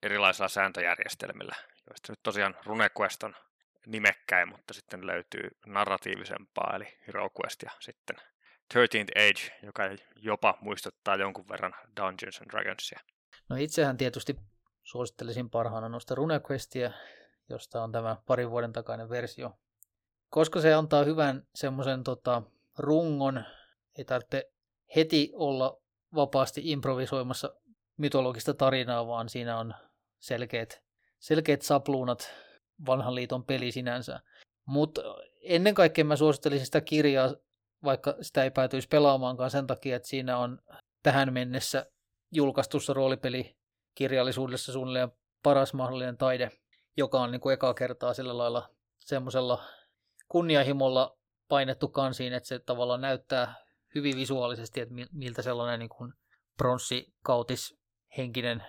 [0.03, 1.55] erilaisilla sääntöjärjestelmillä,
[1.87, 3.35] joista nyt tosiaan RuneQuest on
[3.85, 8.15] nimekkäin, mutta sitten löytyy narratiivisempaa, eli HeroQuest ja sitten
[8.73, 9.83] 13th Age, joka
[10.15, 12.99] jopa muistuttaa jonkun verran Dungeons and Dragonsia.
[13.49, 14.35] No itsehän tietysti
[14.85, 16.91] suosittelisin parhaana noista RuneQuestia,
[17.49, 19.51] josta on tämä parin vuoden takainen versio
[20.35, 22.41] koska se antaa hyvän semmoisen tota,
[22.77, 23.43] rungon,
[23.97, 24.51] ei tarvitse
[24.95, 25.81] heti olla
[26.15, 27.55] vapaasti improvisoimassa
[27.97, 29.73] mytologista tarinaa, vaan siinä on
[30.19, 30.81] selkeät,
[31.19, 32.33] selkeät sapluunat
[32.85, 34.19] vanhan liiton peli sinänsä.
[34.65, 35.01] Mutta
[35.41, 37.35] ennen kaikkea mä suosittelisin sitä kirjaa,
[37.83, 40.59] vaikka sitä ei päätyisi pelaamaankaan sen takia, että siinä on
[41.03, 41.85] tähän mennessä
[42.31, 42.93] julkaistussa
[43.95, 45.11] roolipelikirjallisuudessa suunnilleen
[45.43, 46.51] paras mahdollinen taide,
[46.97, 48.69] joka on niin kuin ekaa kertaa sillä lailla
[48.99, 49.63] semmoisella
[50.27, 51.17] kunnianhimolla
[51.47, 53.55] painettu kansiin, että se tavallaan näyttää
[53.95, 56.13] hyvin visuaalisesti, että miltä sellainen niin kuin
[56.57, 57.77] pronssikautis
[58.17, 58.63] henkinen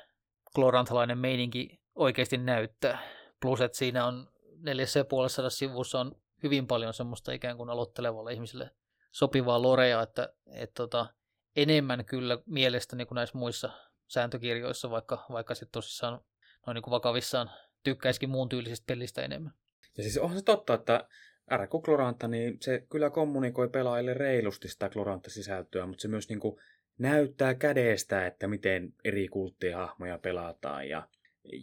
[0.54, 2.98] klorantalainen meininki oikeasti näyttää.
[3.40, 6.12] Plus, että siinä on neljässä ja puolessa sivussa on
[6.42, 8.70] hyvin paljon semmoista ikään kuin aloittelevalle ihmiselle
[9.12, 11.06] sopivaa lorea, että, että tota,
[11.56, 16.20] enemmän kyllä mielestäni kuin näissä muissa sääntökirjoissa, vaikka, vaikka sitten tosissaan
[16.66, 17.50] noin niin kuin vakavissaan
[17.84, 19.52] tykkäisikin muun tyylisistä pelistä enemmän.
[19.96, 21.09] Ja siis onhan se totta, että
[21.57, 26.61] RQ Kloranta, niin se kyllä kommunikoi pelaajille reilusti sitä Kloranta-sisältöä, mutta se myös niin kuin
[26.98, 31.09] näyttää kädestä, että miten eri kulttihahmoja pelataan ja,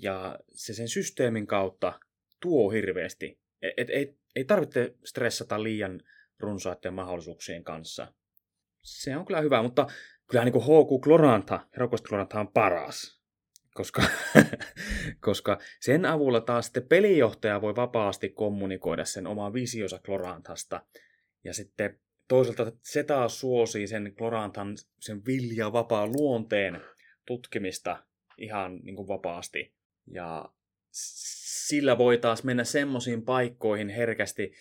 [0.02, 2.00] ja se sen systeemin kautta
[2.40, 3.40] tuo hirveästi.
[3.62, 6.02] Et, et, ei, ei tarvitse stressata liian
[6.40, 8.14] runsaiden mahdollisuuksien kanssa.
[8.82, 9.88] Se on kyllä hyvä, mutta
[10.32, 13.24] kyllä niin HQ Kloranta, Heroquest Kloranta on paras
[13.74, 14.04] koska,
[15.26, 20.86] koska sen avulla taas sitten pelijohtaja voi vapaasti kommunikoida sen oman visionsa Klorantasta.
[21.44, 26.82] Ja sitten toisaalta se taas suosii sen Klorantan sen vilja vapaa luonteen
[27.26, 28.04] tutkimista
[28.38, 29.74] ihan niin kuin vapaasti.
[30.08, 30.50] Ja
[31.68, 34.54] sillä voi taas mennä semmoisiin paikkoihin herkästi,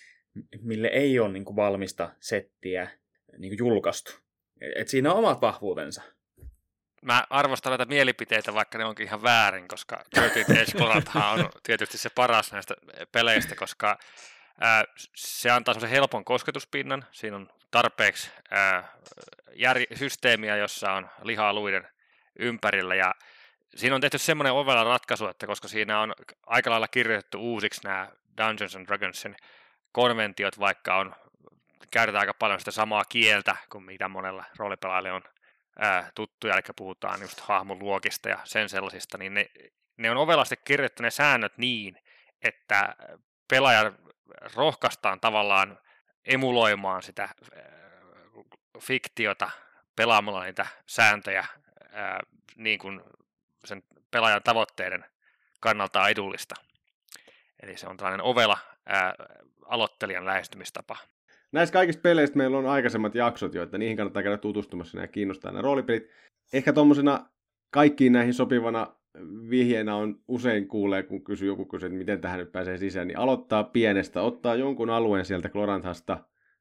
[0.60, 2.90] mille ei ole niin kuin valmista settiä
[3.38, 4.21] niin kuin julkaistu.
[4.76, 6.02] Et siinä on omat vahvuutensa
[7.02, 10.84] mä arvostan näitä mielipiteitä, vaikka ne onkin ihan väärin, koska Dirty Edge
[11.32, 12.74] on tietysti se paras näistä
[13.12, 13.98] peleistä, koska
[15.14, 17.04] se antaa semmoisen helpon kosketuspinnan.
[17.12, 18.92] Siinä on tarpeeksi ää,
[19.94, 21.88] systeemiä, jossa on liha-aluiden
[22.38, 22.94] ympärillä.
[22.94, 23.14] Ja
[23.76, 26.14] siinä on tehty semmoinen ovella ratkaisu, että koska siinä on
[26.46, 28.08] aika lailla kirjoitettu uusiksi nämä
[28.38, 29.36] Dungeons and Dragonsin
[29.92, 31.14] konventiot, vaikka on
[31.90, 35.22] käytetään aika paljon sitä samaa kieltä kuin mitä monella roolipelaajalle on
[35.78, 39.46] ää, tuttuja, eli puhutaan just hahmoluokista ja sen sellaisista, niin ne,
[39.96, 41.98] ne on ovelasti kirjoittu ne säännöt niin,
[42.42, 42.96] että
[43.50, 43.92] pelaaja
[44.54, 45.78] rohkaistaan tavallaan
[46.24, 47.28] emuloimaan sitä
[48.80, 49.50] fiktiota
[49.96, 51.46] pelaamalla niitä sääntöjä
[51.92, 52.20] ää,
[52.56, 53.02] niin kuin
[53.64, 55.04] sen pelaajan tavoitteiden
[55.60, 56.54] kannalta edullista.
[57.62, 59.14] Eli se on tällainen ovela ää,
[59.66, 60.96] aloittelijan lähestymistapa.
[61.52, 65.50] Näissä kaikista peleistä meillä on aikaisemmat jaksot jo, että niihin kannattaa käydä tutustumassa ja kiinnostaa
[65.50, 66.08] nämä roolipelit.
[66.52, 67.26] Ehkä tuommoisena
[67.70, 68.86] kaikkiin näihin sopivana
[69.50, 73.18] vihjeenä on usein kuulee, kun kysyy joku kysyy, että miten tähän nyt pääsee sisään, niin
[73.18, 76.18] aloittaa pienestä, ottaa jonkun alueen sieltä Kloranthasta,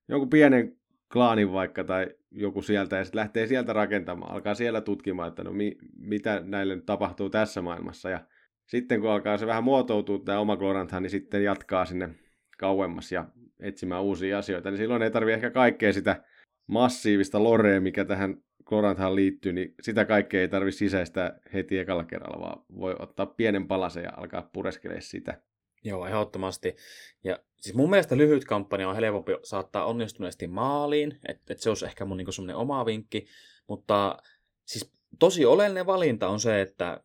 [0.10, 0.78] jonkun pienen
[1.14, 5.52] klaanin vaikka tai joku sieltä ja sitten lähtee sieltä rakentamaan, alkaa siellä tutkimaan, että no
[5.52, 8.20] mi, mitä näille nyt tapahtuu tässä maailmassa ja
[8.68, 12.10] sitten kun alkaa se vähän muotoutua tämä oma Glorantha, niin sitten jatkaa sinne
[12.58, 13.26] kauemmas ja
[13.62, 16.24] etsimään uusia asioita, niin silloin ei tarvitse ehkä kaikkea sitä
[16.68, 22.40] massiivista lorea, mikä tähän Gloranthaan liittyy, niin sitä kaikkea ei tarvitse sisäistä heti ekalla kerralla,
[22.40, 25.42] vaan voi ottaa pienen palasen ja alkaa pureskelemaan sitä.
[25.84, 26.76] Joo, ehdottomasti.
[27.24, 31.86] Ja siis mun mielestä lyhyt kampanja on helpompi saattaa onnistuneesti maaliin, että et se olisi
[31.86, 33.28] ehkä mun niinku semmoinen oma vinkki,
[33.68, 34.18] mutta
[34.66, 37.04] siis tosi oleellinen valinta on se, että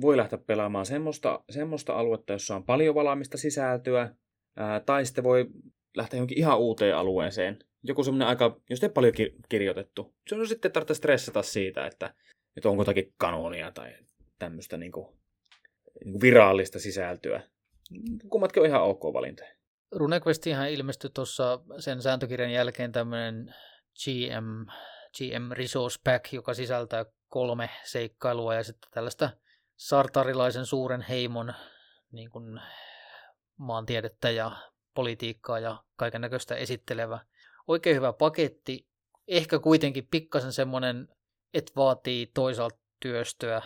[0.00, 4.14] voi lähteä pelaamaan semmoista, semmoista aluetta, jossa on paljon valaamista sisältöä,
[4.58, 5.46] ää, tai sitten voi
[5.96, 7.58] lähteä johonkin ihan uuteen alueeseen.
[7.82, 9.12] Joku semmoinen aika, jos ei paljon
[9.48, 10.14] kirjoitettu.
[10.28, 12.14] Se on sitten tarvitse stressata siitä, että,
[12.56, 13.94] että onko jotakin kanonia tai
[14.38, 15.06] tämmöistä niin kuin,
[16.04, 17.42] niin kuin virallista sisältöä
[18.28, 19.50] kummatkin on ihan ok valintoja.
[19.92, 23.54] RuneQuestiinhan ilmestyi tuossa sen sääntökirjan jälkeen tämmöinen
[24.04, 24.70] GM,
[25.18, 29.30] GM Resource Pack, joka sisältää kolme seikkailua ja sitten tällaista
[29.76, 31.54] sartarilaisen suuren heimon
[32.12, 32.60] niin kuin
[33.58, 34.52] maantiedettä ja
[34.94, 37.18] politiikkaa ja kaiken näköistä esittelevä.
[37.66, 38.88] Oikein hyvä paketti.
[39.28, 41.08] Ehkä kuitenkin pikkasen semmoinen,
[41.54, 43.62] että vaatii toisaalta työstöä,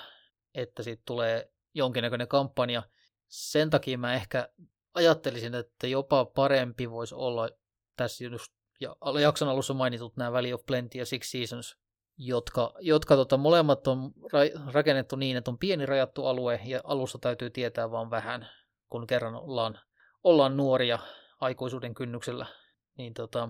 [0.54, 2.82] että siitä tulee jonkinnäköinen kampanja–
[3.32, 4.48] sen takia mä ehkä
[4.94, 7.48] ajattelisin, että jopa parempi voisi olla
[7.96, 11.76] tässä just ja jakson alussa mainitut nämä Valley of Plenty ja Six Seasons,
[12.16, 17.18] jotka, jotka tota, molemmat on ra- rakennettu niin, että on pieni rajattu alue ja alussa
[17.18, 18.48] täytyy tietää vaan vähän,
[18.92, 19.78] kun kerran ollaan,
[20.24, 20.98] ollaan nuoria
[21.40, 22.46] aikuisuuden kynnyksellä,
[22.96, 23.48] niin tota,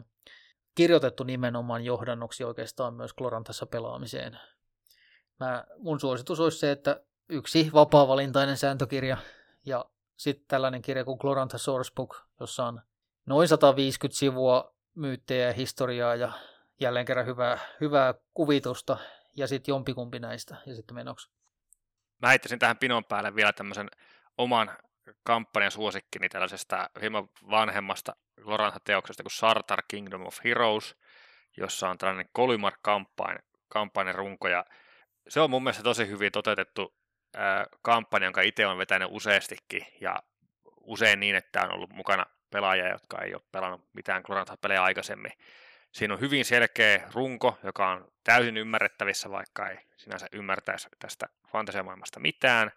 [0.74, 4.38] kirjoitettu nimenomaan johdannoksi oikeastaan myös Klorantassa pelaamiseen.
[5.40, 9.16] Mä, mun suositus olisi se, että yksi vapaa-valintainen sääntökirja
[9.66, 9.84] ja
[10.16, 12.80] sitten tällainen kirja kuin Glorantha Sourcebook, jossa on
[13.26, 16.32] noin 150 sivua myyttejä ja historiaa ja
[16.80, 18.99] jälleen kerran hyvää, hyvää kuvitusta
[19.36, 21.30] ja sitten jompikumpi näistä ja sitten menoksi.
[22.18, 23.90] Mä heittäisin tähän pinon päälle vielä tämmöisen
[24.38, 24.70] oman
[25.25, 30.97] kampanjan suosikkini tällaisesta hieman vanhemmasta Glorantha-teoksesta kuin Sartar Kingdom of Heroes,
[31.57, 34.49] jossa on tällainen Kolimar-kampanjan runko.
[34.49, 34.65] Ja
[35.29, 36.95] se on mun mielestä tosi hyvin toteutettu
[37.83, 39.87] kampanja, jonka itse on vetänyt useastikin.
[40.01, 40.23] Ja
[40.81, 45.33] usein niin, että on ollut mukana pelaajia, jotka ei ole pelannut mitään Glorantha-pelejä aikaisemmin.
[45.93, 52.20] Siinä on hyvin selkeä runko, joka on täysin ymmärrettävissä, vaikka ei sinänsä ymmärtäisi tästä fantasiamaailmasta
[52.20, 52.73] mitään,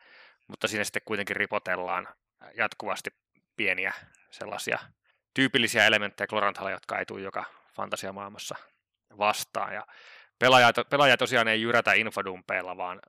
[0.47, 2.07] mutta siinä sitten kuitenkin ripotellaan
[2.57, 3.09] jatkuvasti
[3.55, 3.93] pieniä
[4.31, 4.79] sellaisia
[5.33, 7.43] tyypillisiä elementtejä Gloranthalle, jotka ei tule joka
[7.75, 8.55] fantasiamaailmassa
[9.17, 9.73] vastaan.
[9.73, 9.87] Ja
[10.39, 12.99] pelaaja, pelaaja tosiaan ei jyrätä infodumpeilla, vaan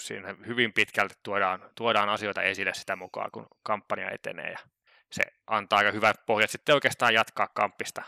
[0.00, 4.58] siinä hyvin pitkälti tuodaan, tuodaan asioita esille sitä mukaan, kun kampanja etenee ja
[5.12, 8.02] se antaa aika hyvät pohjat sitten oikeastaan jatkaa kampista.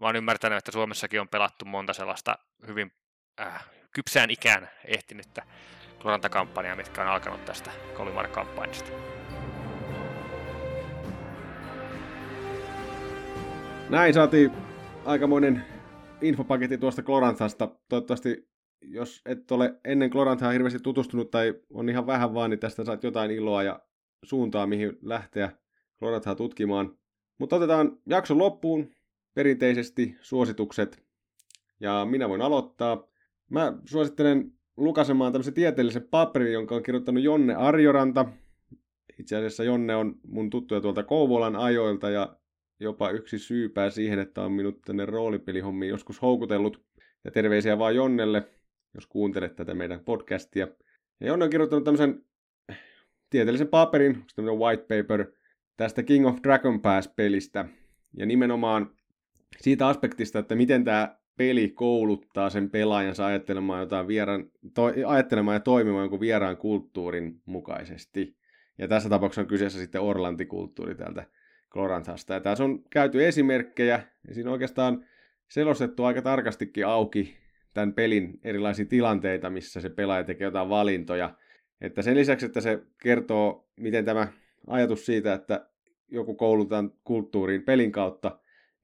[0.00, 2.92] Mä oon ymmärtänyt, että Suomessakin on pelattu monta sellaista hyvin
[3.40, 5.42] äh, kypsään ikään ehtinyttä
[6.02, 8.90] Kloranta-kampanjaa, mitkä on alkanut tästä Kolimar-kampanjasta.
[13.90, 14.50] Näin saatiin
[15.04, 15.64] aikamoinen
[16.20, 17.68] infopaketti tuosta Kloranthasta.
[17.88, 18.48] Toivottavasti
[18.82, 23.04] jos et ole ennen Gloranthaa hirveästi tutustunut tai on ihan vähän vaan, niin tästä saat
[23.04, 23.80] jotain iloa ja
[24.24, 25.52] suuntaa, mihin lähteä
[25.98, 26.98] Gloranthaa tutkimaan.
[27.38, 28.90] Mutta otetaan jakson loppuun
[29.34, 31.02] perinteisesti suositukset.
[31.80, 33.08] Ja minä voin aloittaa.
[33.50, 38.24] Mä suosittelen lukasemaan tämmöisen tieteellisen paperin, jonka on kirjoittanut Jonne Arjoranta.
[39.18, 42.36] Itse asiassa Jonne on mun tuttuja tuolta Kouvolan ajoilta ja
[42.80, 46.82] jopa yksi syypää siihen, että on minut tänne roolipelihommiin joskus houkutellut.
[47.24, 48.48] Ja terveisiä vaan Jonnelle
[48.94, 50.68] jos kuuntelet tätä meidän podcastia.
[51.20, 52.24] Ja Jonne on kirjoittanut tämmöisen
[53.30, 55.26] tieteellisen paperin, tämmöinen white paper,
[55.76, 57.68] tästä King of Dragon Pass-pelistä.
[58.16, 58.96] Ja nimenomaan
[59.60, 65.60] siitä aspektista, että miten tämä peli kouluttaa sen pelaajansa ajattelemaan, jotain vieran, to, ajattelemaan ja
[65.60, 68.36] toimimaan jonkun vieraan kulttuurin mukaisesti.
[68.78, 71.24] Ja tässä tapauksessa on kyseessä sitten Orlantikulttuuri täältä
[71.70, 72.34] Gloranthasta.
[72.34, 75.04] Ja tässä on käyty esimerkkejä, ja siinä oikeastaan
[75.48, 77.36] selostettu aika tarkastikin auki
[77.74, 81.34] tämän pelin erilaisia tilanteita, missä se pelaaja tekee jotain valintoja.
[81.80, 84.28] Että sen lisäksi, että se kertoo, miten tämä
[84.66, 85.68] ajatus siitä, että
[86.08, 88.38] joku koulutaan kulttuuriin pelin kautta,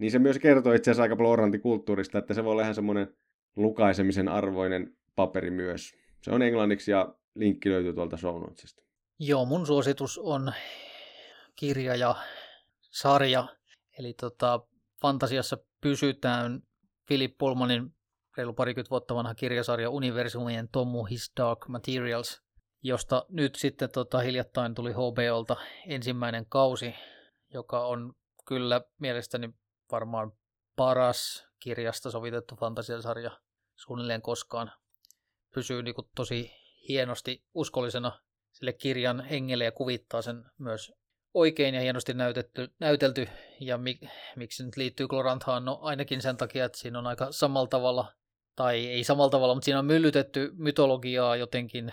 [0.04, 3.16] niin se myös kertoo itse asiassa aika paljon kulttuurista, että se voi olla ihan semmoinen
[3.56, 5.92] lukaisemisen arvoinen paperi myös.
[6.22, 8.82] Se on englanniksi ja linkki löytyy tuolta show notesista.
[9.18, 10.52] Joo, mun suositus on
[11.56, 12.14] kirja ja
[12.80, 13.46] sarja.
[13.98, 14.60] Eli tota,
[15.02, 16.62] fantasiassa pysytään
[17.06, 17.94] Philip Pullmanin
[18.36, 22.42] reilu parikymmentä vuotta vanha kirjasarja Universumien Tomu His Dark Materials,
[22.82, 25.56] josta nyt sitten tota, hiljattain tuli HBOlta
[25.86, 26.94] ensimmäinen kausi,
[27.54, 28.12] joka on
[28.46, 29.54] kyllä mielestäni
[29.92, 30.32] varmaan
[30.76, 33.30] paras kirjasta sovitettu fantasiasarja
[33.76, 34.72] suunnilleen koskaan.
[35.54, 36.52] Pysyy niin kuin tosi
[36.88, 38.20] hienosti uskollisena
[38.52, 40.92] sille kirjan hengelle ja kuvittaa sen myös
[41.34, 43.28] oikein ja hienosti näytetty, näytelty.
[43.60, 44.00] Ja mi,
[44.36, 45.64] miksi se nyt liittyy Gloranthaan?
[45.64, 48.12] No ainakin sen takia, että siinä on aika samalla tavalla,
[48.56, 51.92] tai ei samalla tavalla, mutta siinä on myllytetty mytologiaa jotenkin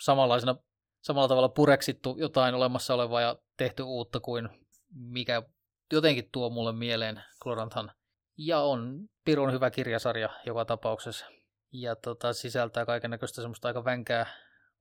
[0.00, 0.56] samanlaisena,
[1.00, 4.48] samalla tavalla pureksittu jotain olemassa olevaa ja tehty uutta kuin
[4.90, 5.42] mikä
[5.92, 7.92] jotenkin tuo mulle mieleen Gloranthan.
[8.36, 11.26] Ja on pirun hyvä kirjasarja joka tapauksessa.
[11.72, 14.26] Ja tota, sisältää kaiken näköistä semmoista aika vänkää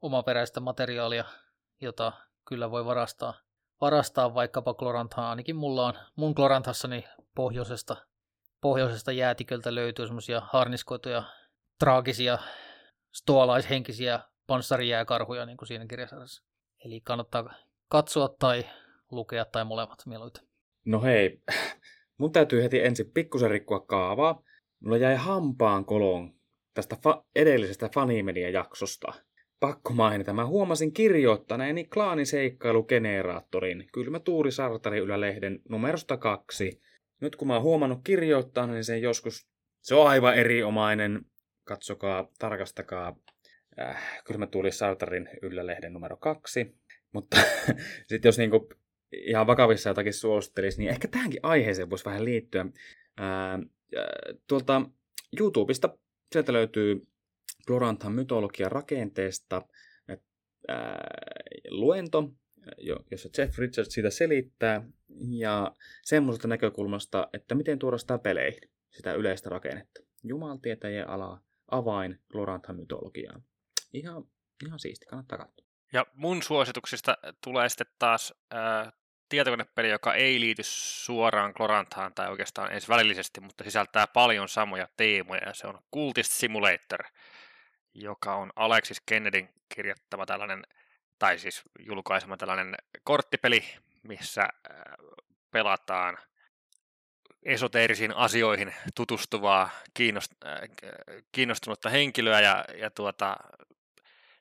[0.02, 1.26] omaperäistä materiaalia,
[1.82, 2.12] jota
[2.46, 3.34] kyllä voi varastaa,
[3.82, 5.30] varastaa vaikkapa Gloranthaa.
[5.30, 7.06] Ainakin mulla on mun Gloranthassani
[7.36, 7.96] pohjoisesta,
[8.62, 11.24] pohjoisesta jäätiköltä löytyy semmoisia harniskoituja,
[11.80, 12.38] traagisia,
[13.12, 16.44] stoalaishenkisiä panssarijääkarhuja niin kuin siinä kirjasarjassa.
[16.86, 17.54] Eli kannattaa
[17.88, 18.70] katsoa tai
[19.12, 20.49] lukea tai molemmat mieluiten.
[20.86, 21.42] No hei,
[22.20, 24.44] mun täytyy heti ensin pikkusen rikkoa kaavaa.
[24.80, 26.34] Mulla jäi hampaan kolon
[26.74, 29.14] tästä fa- edellisestä Fanimedia-jaksosta.
[29.60, 36.82] Pakko mainita, mä huomasin kirjoittaneeni klaaniseikkailukgeneraattorin Kylmä Tuuri Sartari Ylälehden numerosta kaksi.
[37.22, 39.48] Nyt kun mä oon huomannut kirjoittaa, niin se joskus,
[39.82, 41.26] se on aivan erinomainen.
[41.64, 43.16] Katsokaa, tarkastakaa
[43.82, 46.76] äh, Kylmä Tuuri Sartarin Ylälehden numero kaksi.
[47.14, 47.38] Mutta
[48.10, 48.70] sitten jos niinku
[49.12, 52.66] ihan vakavissa jotakin suosittelisi, niin ehkä tähänkin aiheeseen voisi vähän liittyä.
[53.18, 53.60] Ää,
[54.48, 54.82] tuolta
[55.40, 55.98] YouTubesta
[56.32, 57.08] sieltä löytyy
[57.68, 59.62] Gloranthan mytologian rakenteesta
[60.68, 61.08] ää,
[61.70, 62.32] luento,
[63.12, 64.84] jossa Jeff Richards siitä selittää,
[65.30, 70.02] ja semmoisesta näkökulmasta, että miten tuoda sitä peleihin, sitä yleistä rakennetta.
[70.24, 71.42] Jumaltietäjien ala,
[71.72, 73.44] avain Gloranthan mytologiaan.
[73.94, 74.24] Ihan,
[74.66, 75.69] ihan siisti, kannattaa katsoa.
[75.94, 78.94] Ja mun suosituksista tulee sitten taas äh,
[79.30, 85.42] tietokonepeli, joka ei liity suoraan Gloranthaan tai oikeastaan edes välillisesti, mutta sisältää paljon samoja teemoja,
[85.46, 87.04] ja se on Cultist Simulator,
[87.94, 90.64] joka on Alexis Kennedyn kirjoittama tällainen,
[91.20, 93.64] tai siis julkaisema tällainen korttipeli,
[94.04, 94.48] missä
[95.52, 96.18] pelataan
[97.44, 99.70] esoteerisiin asioihin tutustuvaa,
[101.32, 103.38] kiinnostunutta henkilöä, ja, ja tuota,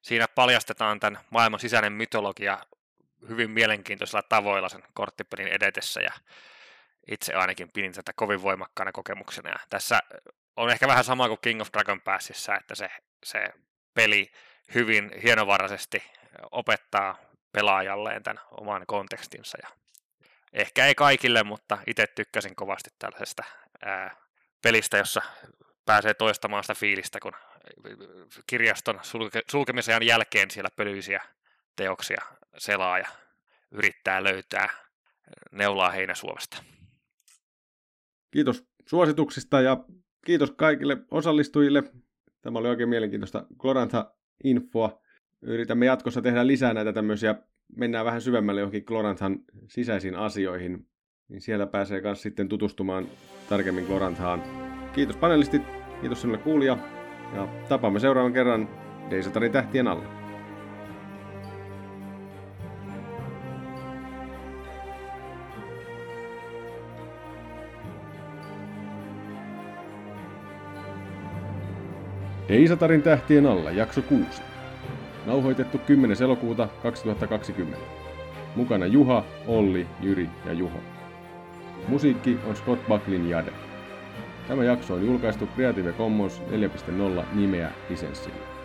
[0.02, 2.58] siinä paljastetaan tämän maailman sisäinen mytologia
[3.28, 6.12] hyvin mielenkiintoisilla tavoilla sen korttipelin edetessä ja
[7.10, 9.50] itse ainakin pidin tätä kovin voimakkaana kokemuksena.
[9.50, 10.00] Ja tässä
[10.56, 12.88] on ehkä vähän sama kuin King of Dragon Passissa, että se,
[13.24, 13.48] se
[13.94, 14.32] peli
[14.74, 16.02] hyvin hienovaraisesti
[16.50, 17.18] opettaa
[17.52, 19.58] pelaajalleen tämän oman kontekstinsa.
[19.62, 19.68] Ja
[20.52, 23.42] ehkä ei kaikille, mutta itse tykkäsin kovasti tällaisesta
[23.82, 24.16] ää,
[24.62, 25.22] pelistä, jossa
[25.84, 27.32] pääsee toistamaan sitä fiilistä, kun
[28.46, 31.22] kirjaston sulke, sulkemisen jälkeen siellä pölyisiä
[31.76, 32.22] teoksia
[32.58, 33.06] selaa ja
[33.70, 34.68] yrittää löytää
[35.52, 36.62] neulaa heinäsuovesta.
[38.30, 39.84] Kiitos suosituksista ja
[40.26, 41.82] kiitos kaikille osallistujille.
[42.42, 45.02] Tämä oli oikein mielenkiintoista Glorantha-infoa.
[45.42, 47.34] Yritämme jatkossa tehdä lisää näitä tämmöisiä,
[47.76, 50.88] mennään vähän syvemmälle johonkin Gloranthan sisäisiin asioihin,
[51.28, 53.08] niin siellä pääsee myös sitten tutustumaan
[53.48, 54.42] tarkemmin Gloranthaan.
[54.94, 55.62] Kiitos panelistit,
[56.00, 56.97] kiitos sinulle kuulija
[57.34, 58.68] ja tapaamme seuraavan kerran
[59.10, 60.18] Deisatarin tähtien alla.
[72.48, 74.42] Eisatarin tähtien alla, jakso 6.
[75.26, 76.16] Nauhoitettu 10.
[76.22, 77.78] elokuuta 2020.
[78.56, 80.78] Mukana Juha, Olli, Jyri ja Juho.
[81.88, 83.67] Musiikki on Scott Bucklin Jade.
[84.48, 86.42] Tämä jakso on julkaistu Creative Commons
[87.20, 88.57] 4.0 nimeä lisenssillä.